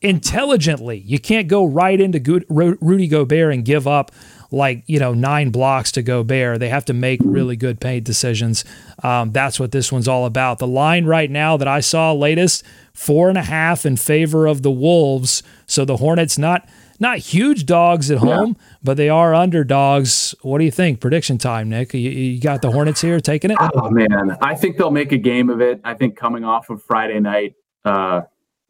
intelligently. 0.00 0.98
You 0.98 1.18
can't 1.18 1.48
go 1.48 1.64
right 1.64 2.00
into 2.00 2.44
Rudy 2.48 3.08
Gobert 3.08 3.54
and 3.54 3.64
give 3.64 3.86
up 3.86 4.12
like 4.50 4.82
you 4.86 4.98
know 4.98 5.12
nine 5.12 5.50
blocks 5.50 5.92
to 5.92 6.02
Gobert. 6.02 6.60
They 6.60 6.68
have 6.68 6.84
to 6.86 6.94
make 6.94 7.20
really 7.24 7.56
good 7.56 7.80
paint 7.80 8.04
decisions. 8.04 8.64
Um, 9.02 9.32
that's 9.32 9.60
what 9.60 9.72
this 9.72 9.92
one's 9.92 10.08
all 10.08 10.26
about. 10.26 10.58
The 10.58 10.66
line 10.66 11.04
right 11.04 11.30
now 11.30 11.56
that 11.56 11.68
I 11.68 11.80
saw 11.80 12.12
latest 12.12 12.64
four 12.92 13.28
and 13.28 13.38
a 13.38 13.42
half 13.42 13.84
in 13.84 13.96
favor 13.96 14.46
of 14.46 14.62
the 14.62 14.70
Wolves. 14.70 15.42
So 15.66 15.84
the 15.84 15.98
Hornets 15.98 16.38
not 16.38 16.68
not 17.00 17.18
huge 17.18 17.66
dogs 17.66 18.10
at 18.10 18.18
home, 18.18 18.56
but 18.82 18.96
they 18.96 19.08
are 19.08 19.34
underdogs. 19.34 20.34
What 20.42 20.58
do 20.58 20.64
you 20.64 20.70
think? 20.70 21.00
Prediction 21.00 21.38
time, 21.38 21.68
Nick. 21.68 21.94
You, 21.94 22.10
you 22.10 22.40
got 22.40 22.62
the 22.62 22.70
Hornets 22.70 23.00
here 23.00 23.20
taking 23.20 23.50
it. 23.50 23.58
Oh 23.60 23.90
man, 23.90 24.36
I 24.40 24.54
think 24.54 24.76
they'll 24.76 24.90
make 24.90 25.12
a 25.12 25.18
game 25.18 25.50
of 25.50 25.60
it. 25.60 25.80
I 25.84 25.94
think 25.94 26.16
coming 26.16 26.44
off 26.44 26.70
of 26.70 26.82
Friday 26.82 27.20
night, 27.20 27.54
uh, 27.84 28.22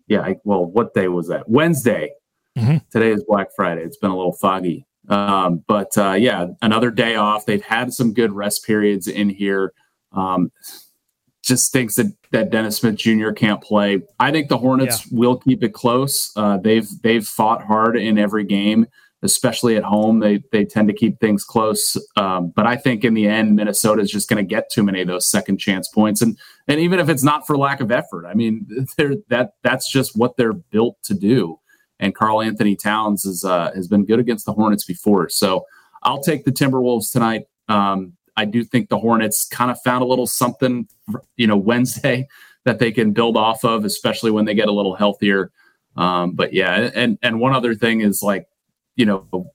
yeah. 0.07 0.21
I, 0.21 0.37
well, 0.45 0.65
what 0.65 0.95
day 0.95 1.09
was 1.09 1.29
that? 1.29 1.49
Wednesday. 1.49 2.11
Mhm. 2.57 2.83
Today 2.91 3.11
is 3.11 3.25
Black 3.25 3.49
Friday. 3.55 3.83
It's 3.83 3.99
been 3.99 4.11
a 4.11 4.17
little 4.17 4.33
foggy, 4.33 4.85
um, 5.09 5.63
but 5.69 5.97
uh, 5.97 6.13
yeah, 6.13 6.47
another 6.61 6.91
day 6.91 7.15
off. 7.15 7.47
They've 7.47 7.63
had 7.63 7.93
some 7.93 8.13
good 8.13 8.33
rest 8.33 8.65
periods 8.67 9.07
in 9.07 9.29
here. 9.29 9.73
Um, 10.13 10.51
just 11.49 11.73
thinks 11.73 11.97
that 11.97 12.07
that 12.31 12.51
Dennis 12.51 12.77
Smith 12.77 12.97
Jr. 12.97 13.31
can't 13.31 13.61
play. 13.63 14.03
I 14.21 14.31
think 14.31 14.49
the 14.49 14.59
Hornets 14.59 15.07
will 15.11 15.39
keep 15.39 15.65
it 15.65 15.73
close. 15.73 16.31
Uh, 16.37 16.59
they've 16.59 16.87
they've 17.03 17.27
fought 17.27 17.65
hard 17.65 17.97
in 17.97 18.19
every 18.19 18.45
game, 18.45 18.87
especially 19.23 19.77
at 19.77 19.83
home. 19.83 20.21
They 20.21 20.43
they 20.53 20.65
tend 20.65 20.89
to 20.89 20.95
keep 20.95 21.19
things 21.19 21.45
close. 21.45 21.97
Um, 22.17 22.53
but 22.55 22.67
I 22.67 22.77
think 22.77 23.03
in 23.03 23.15
the 23.15 23.27
end, 23.27 23.57
Minnesota 23.57 24.03
is 24.03 24.11
just 24.11 24.29
going 24.29 24.45
to 24.45 24.49
get 24.49 24.71
too 24.71 24.83
many 24.83 25.01
of 25.01 25.09
those 25.09 25.27
second 25.27 25.57
chance 25.59 25.89
points, 25.89 26.21
and 26.21 26.39
and 26.69 26.79
even 26.79 27.01
if 27.01 27.09
it's 27.09 27.25
not 27.25 27.47
for 27.47 27.57
lack 27.57 27.81
of 27.81 27.91
effort, 27.91 28.27
I 28.27 28.35
mean, 28.35 28.67
they're, 28.97 29.17
that 29.29 29.53
that's 29.63 29.91
just 29.91 30.17
what 30.17 30.37
they're 30.37 30.53
built 30.53 30.99
to 31.05 31.15
do. 31.15 31.59
And 32.01 32.15
Karl-Anthony 32.15 32.77
Towns 32.77 33.25
is 33.25 33.43
uh, 33.43 33.73
has 33.75 33.89
been 33.89 34.05
good 34.05 34.21
against 34.21 34.45
the 34.47 34.53
Hornets 34.53 34.85
before, 34.85 35.29
so 35.31 35.65
I'll 36.03 36.23
take 36.23 36.45
the 36.45 36.53
Timberwolves 36.53 37.11
tonight. 37.11 37.47
Um, 37.69 38.18
I 38.39 38.45
do 38.45 38.63
think 38.65 38.89
the 38.89 38.99
Hornets 38.99 39.47
kind 39.47 39.71
of 39.71 39.79
found 39.83 40.03
a 40.03 40.07
little 40.07 40.27
something, 40.27 40.89
you 41.37 41.47
know, 41.47 41.57
Wednesday 41.57 42.29
that 42.65 42.79
they 42.79 42.93
can 42.93 43.13
build 43.13 43.37
off 43.37 43.65
of, 43.65 43.85
especially 43.85 44.31
when 44.31 44.45
they 44.45 44.55
get 44.55 44.69
a 44.69 44.73
little 44.73 44.95
healthier. 44.95 45.51
Um, 45.97 46.33
but 46.33 46.53
yeah, 46.53 46.91
and 46.95 47.19
and 47.23 47.41
one 47.41 47.53
other 47.55 47.75
thing 47.75 48.01
is 48.01 48.23
like, 48.23 48.47
you 48.95 49.05
know, 49.07 49.51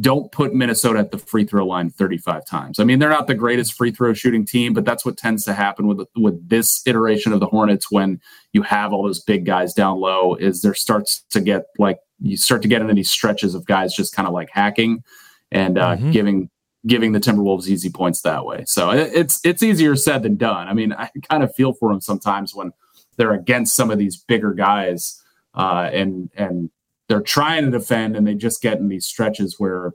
don't 0.00 0.30
put 0.30 0.54
Minnesota 0.54 0.98
at 0.98 1.10
the 1.10 1.18
free 1.18 1.44
throw 1.44 1.66
line 1.66 1.88
35 1.90 2.44
times. 2.46 2.78
I 2.78 2.84
mean, 2.84 2.98
they're 2.98 3.08
not 3.08 3.26
the 3.26 3.34
greatest 3.34 3.72
free 3.72 3.90
throw 3.90 4.12
shooting 4.12 4.44
team, 4.44 4.74
but 4.74 4.84
that's 4.84 5.04
what 5.04 5.16
tends 5.16 5.44
to 5.46 5.54
happen 5.54 5.86
with 5.88 6.06
with 6.14 6.48
this 6.48 6.82
iteration 6.86 7.32
of 7.32 7.40
the 7.40 7.46
Hornets 7.46 7.90
when 7.90 8.20
you 8.52 8.62
have 8.62 8.92
all 8.92 9.02
those 9.02 9.20
big 9.20 9.44
guys 9.46 9.72
down 9.74 9.98
low. 9.98 10.34
Is 10.36 10.62
there 10.62 10.74
starts 10.74 11.24
to 11.30 11.40
get 11.40 11.64
like 11.78 11.98
you 12.20 12.36
start 12.36 12.62
to 12.62 12.68
get 12.68 12.82
into 12.82 12.94
these 12.94 13.10
stretches 13.10 13.54
of 13.54 13.64
guys 13.66 13.94
just 13.94 14.14
kind 14.14 14.28
of 14.28 14.34
like 14.34 14.50
hacking 14.52 15.02
and 15.50 15.78
uh, 15.78 15.96
Mhm. 15.96 16.12
giving 16.12 16.50
giving 16.86 17.12
the 17.12 17.20
Timberwolves 17.20 17.66
easy 17.68 17.90
points 17.90 18.22
that 18.22 18.44
way. 18.44 18.64
So 18.66 18.90
it- 18.90 19.10
it's 19.14 19.40
it's 19.44 19.62
easier 19.62 19.96
said 19.96 20.22
than 20.22 20.36
done. 20.36 20.68
I 20.68 20.74
mean, 20.74 20.92
I 20.92 21.10
kind 21.28 21.42
of 21.42 21.54
feel 21.54 21.72
for 21.72 21.90
them 21.90 22.00
sometimes 22.00 22.54
when 22.54 22.72
they're 23.16 23.32
against 23.34 23.74
some 23.74 23.90
of 23.90 23.98
these 23.98 24.16
bigger 24.16 24.52
guys 24.54 25.20
uh, 25.54 25.90
and 25.92 26.30
and 26.36 26.70
they're 27.08 27.20
trying 27.22 27.64
to 27.64 27.70
defend 27.70 28.16
and 28.16 28.26
they 28.26 28.34
just 28.34 28.62
get 28.62 28.78
in 28.78 28.88
these 28.88 29.06
stretches 29.06 29.56
where 29.58 29.92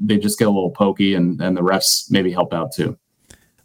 they 0.00 0.16
just 0.16 0.38
get 0.38 0.46
a 0.46 0.50
little 0.50 0.70
pokey 0.70 1.14
and 1.14 1.40
and 1.40 1.56
the 1.56 1.60
refs 1.60 2.10
maybe 2.10 2.32
help 2.32 2.54
out 2.54 2.72
too. 2.72 2.96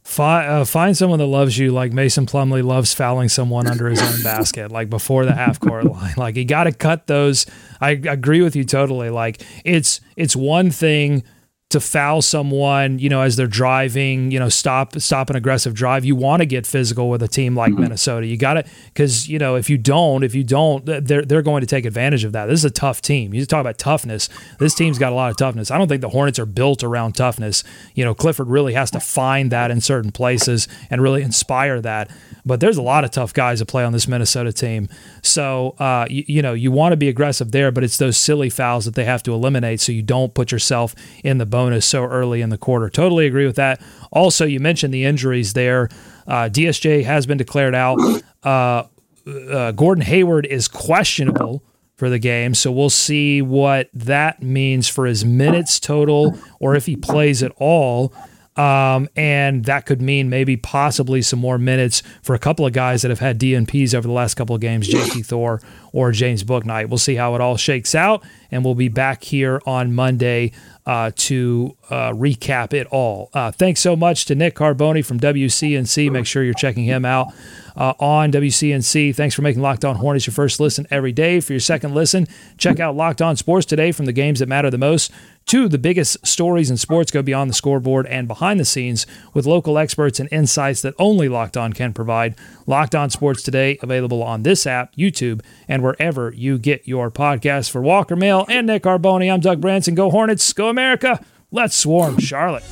Find, 0.03 0.49
uh, 0.49 0.63
find 0.65 0.95
someone 0.95 1.19
that 1.19 1.25
loves 1.25 1.57
you 1.57 1.71
like 1.73 1.91
Mason 1.91 2.25
Plumlee 2.25 2.63
loves 2.63 2.93
fouling 2.93 3.27
someone 3.27 3.67
under 3.67 3.89
his 3.89 4.01
own 4.01 4.23
basket, 4.23 4.71
like 4.71 4.89
before 4.89 5.25
the 5.25 5.33
half 5.35 5.59
court 5.59 5.83
line. 5.91 6.13
Like 6.15 6.37
you 6.37 6.45
got 6.45 6.63
to 6.63 6.71
cut 6.71 7.07
those. 7.07 7.45
I 7.81 7.91
agree 7.91 8.41
with 8.41 8.55
you 8.55 8.63
totally. 8.63 9.09
Like 9.09 9.41
it's 9.65 9.99
it's 10.15 10.33
one 10.35 10.71
thing 10.71 11.23
to 11.69 11.81
foul 11.81 12.21
someone, 12.21 12.97
you 12.97 13.09
know, 13.09 13.21
as 13.21 13.35
they're 13.35 13.45
driving, 13.45 14.31
you 14.31 14.39
know, 14.39 14.47
stop 14.47 14.97
stop 15.01 15.29
an 15.29 15.35
aggressive 15.35 15.73
drive. 15.73 16.05
You 16.05 16.15
want 16.15 16.41
to 16.41 16.45
get 16.45 16.65
physical 16.65 17.09
with 17.09 17.21
a 17.21 17.27
team 17.27 17.57
like 17.57 17.73
mm-hmm. 17.73 17.81
Minnesota. 17.81 18.25
You 18.25 18.37
got 18.37 18.53
to 18.53 18.65
because 18.85 19.27
you 19.27 19.37
know 19.37 19.55
if 19.55 19.69
you 19.69 19.77
don't, 19.77 20.23
if 20.23 20.33
you 20.33 20.45
don't, 20.45 20.85
they're 20.85 21.23
they're 21.23 21.41
going 21.41 21.59
to 21.59 21.67
take 21.67 21.85
advantage 21.85 22.23
of 22.23 22.31
that. 22.31 22.45
This 22.45 22.59
is 22.59 22.65
a 22.65 22.69
tough 22.69 23.01
team. 23.01 23.33
You 23.33 23.45
talk 23.45 23.59
about 23.59 23.77
toughness. 23.77 24.29
This 24.59 24.75
team's 24.75 24.97
got 24.97 25.11
a 25.11 25.15
lot 25.15 25.29
of 25.29 25.35
toughness. 25.35 25.69
I 25.69 25.77
don't 25.77 25.89
think 25.89 26.01
the 26.01 26.09
Hornets 26.09 26.39
are 26.39 26.45
built 26.45 26.83
around 26.85 27.13
toughness. 27.13 27.65
You 27.95 28.05
know, 28.05 28.15
Clifford 28.15 28.47
really 28.47 28.73
has 28.73 28.89
to 28.91 29.01
find 29.01 29.51
that 29.51 29.69
in 29.69 29.81
certain 29.81 30.13
places 30.13 30.69
and 30.89 31.01
really 31.01 31.21
inspire 31.21 31.81
that. 31.81 32.09
But 32.45 32.61
there's 32.61 32.77
a 32.77 32.81
lot 32.81 33.03
of 33.03 33.11
tough 33.11 33.33
guys 33.33 33.59
that 33.59 33.65
play 33.65 33.83
on 33.83 33.91
this 33.91 34.07
Minnesota 34.07 34.53
team. 34.53 34.87
So 35.21 35.75
uh, 35.79 36.07
you, 36.09 36.23
you 36.27 36.41
know 36.41 36.53
you 36.53 36.71
want 36.71 36.93
to 36.93 36.97
be 36.97 37.09
aggressive 37.09 37.51
there, 37.51 37.73
but 37.73 37.83
it's 37.83 37.97
those 37.97 38.15
silly 38.15 38.49
fouls 38.49 38.85
that 38.85 38.95
they 38.95 39.03
have 39.03 39.21
to 39.23 39.33
eliminate 39.33 39.81
so 39.81 39.91
you 39.91 40.01
don't 40.01 40.33
put 40.33 40.53
yourself 40.53 40.95
in 41.25 41.39
the 41.39 41.45
bonus 41.57 41.87
so 41.87 42.03
early 42.03 42.41
in 42.41 42.51
the 42.51 42.57
quarter. 42.57 42.87
Totally 42.87 43.25
agree 43.25 43.47
with 43.47 43.55
that. 43.55 43.81
Also, 44.11 44.45
you 44.45 44.59
mentioned 44.59 44.93
the 44.93 45.05
injuries 45.05 45.53
there. 45.53 45.89
Uh, 46.27 46.49
DSJ 46.51 47.03
has 47.03 47.25
been 47.25 47.39
declared 47.39 47.73
out. 47.73 47.97
Uh, 48.43 48.83
uh, 49.25 49.71
Gordon 49.71 50.03
Hayward 50.03 50.45
is 50.45 50.67
questionable 50.67 51.63
for 51.95 52.11
the 52.11 52.19
game, 52.19 52.53
so 52.53 52.71
we'll 52.71 52.91
see 52.91 53.41
what 53.41 53.89
that 53.91 54.43
means 54.43 54.87
for 54.87 55.07
his 55.07 55.25
minutes 55.25 55.79
total 55.79 56.37
or 56.59 56.75
if 56.75 56.85
he 56.85 56.95
plays 56.95 57.41
at 57.41 57.51
all. 57.57 58.13
Um, 58.57 59.07
and 59.15 59.65
that 59.65 59.85
could 59.85 60.01
mean 60.01 60.29
maybe 60.29 60.57
possibly 60.57 61.21
some 61.21 61.39
more 61.39 61.57
minutes 61.57 62.01
for 62.23 62.33
a 62.33 62.39
couple 62.39 62.65
of 62.65 62.73
guys 62.73 63.03
that 63.03 63.09
have 63.09 63.19
had 63.19 63.39
DNPs 63.39 63.93
over 63.93 64.07
the 64.07 64.13
last 64.13 64.33
couple 64.33 64.55
of 64.55 64.61
games, 64.61 64.89
JT 64.89 65.25
Thor 65.27 65.61
or 65.93 66.11
James 66.11 66.43
Bouknight. 66.43 66.89
We'll 66.89 66.97
see 66.97 67.15
how 67.15 67.35
it 67.35 67.41
all 67.41 67.57
shakes 67.57 67.93
out, 67.93 68.23
and 68.51 68.65
we'll 68.65 68.75
be 68.75 68.89
back 68.89 69.23
here 69.23 69.61
on 69.65 69.93
Monday 69.93 70.51
uh, 70.87 71.11
to 71.15 71.75
uh, 71.89 72.11
recap 72.11 72.73
it 72.73 72.87
all. 72.87 73.29
Uh, 73.33 73.51
thanks 73.51 73.81
so 73.81 73.95
much 73.95 74.25
to 74.25 74.35
Nick 74.35 74.55
Carboni 74.55 75.05
from 75.05 75.19
WCNC. 75.19 76.09
Make 76.11 76.25
sure 76.25 76.43
you're 76.43 76.53
checking 76.53 76.85
him 76.85 77.03
out 77.03 77.27
uh, 77.75 77.93
on 77.99 78.31
WCNC. 78.31 79.15
Thanks 79.15 79.35
for 79.35 79.41
making 79.41 79.61
Locked 79.61 79.85
On 79.85 79.95
Hornets 79.95 80.25
your 80.25 80.33
first 80.33 80.59
listen 80.59 80.87
every 80.89 81.11
day. 81.11 81.39
For 81.41 81.53
your 81.53 81.59
second 81.59 81.93
listen, 81.93 82.27
check 82.57 82.79
out 82.79 82.95
Locked 82.95 83.21
On 83.21 83.35
Sports 83.35 83.65
today 83.65 83.91
from 83.91 84.05
the 84.05 84.13
games 84.13 84.39
that 84.39 84.47
matter 84.47 84.69
the 84.71 84.77
most 84.77 85.11
to 85.47 85.67
the 85.67 85.77
biggest 85.77 86.25
stories 86.25 86.69
in 86.69 86.77
sports 86.77 87.11
go 87.11 87.21
beyond 87.21 87.49
the 87.49 87.53
scoreboard 87.53 88.05
and 88.07 88.27
behind 88.27 88.59
the 88.59 88.65
scenes 88.65 89.07
with 89.33 89.45
local 89.45 89.77
experts 89.77 90.19
and 90.19 90.29
insights 90.31 90.81
that 90.81 90.93
only 90.99 91.29
Locked 91.29 91.57
On 91.57 91.73
can 91.73 91.93
provide. 91.93 92.35
Locked 92.65 92.95
On 92.95 93.09
Sports 93.09 93.43
today 93.43 93.77
available 93.81 94.21
on 94.21 94.43
this 94.43 94.67
app, 94.67 94.95
YouTube, 94.95 95.41
and 95.67 95.81
wherever 95.81 96.33
you 96.33 96.57
get 96.57 96.87
your 96.87 97.09
podcasts. 97.09 97.69
For 97.69 97.81
Walker 97.81 98.15
Mail 98.15 98.45
and 98.49 98.67
Nick 98.67 98.83
Carboni, 98.83 99.31
I'm 99.31 99.39
Doug 99.39 99.61
Branson. 99.61 99.95
Go 99.95 100.09
Hornets, 100.11 100.51
go 100.53 100.69
America. 100.69 101.23
Let's 101.49 101.75
swarm 101.75 102.19
Charlotte. 102.19 102.63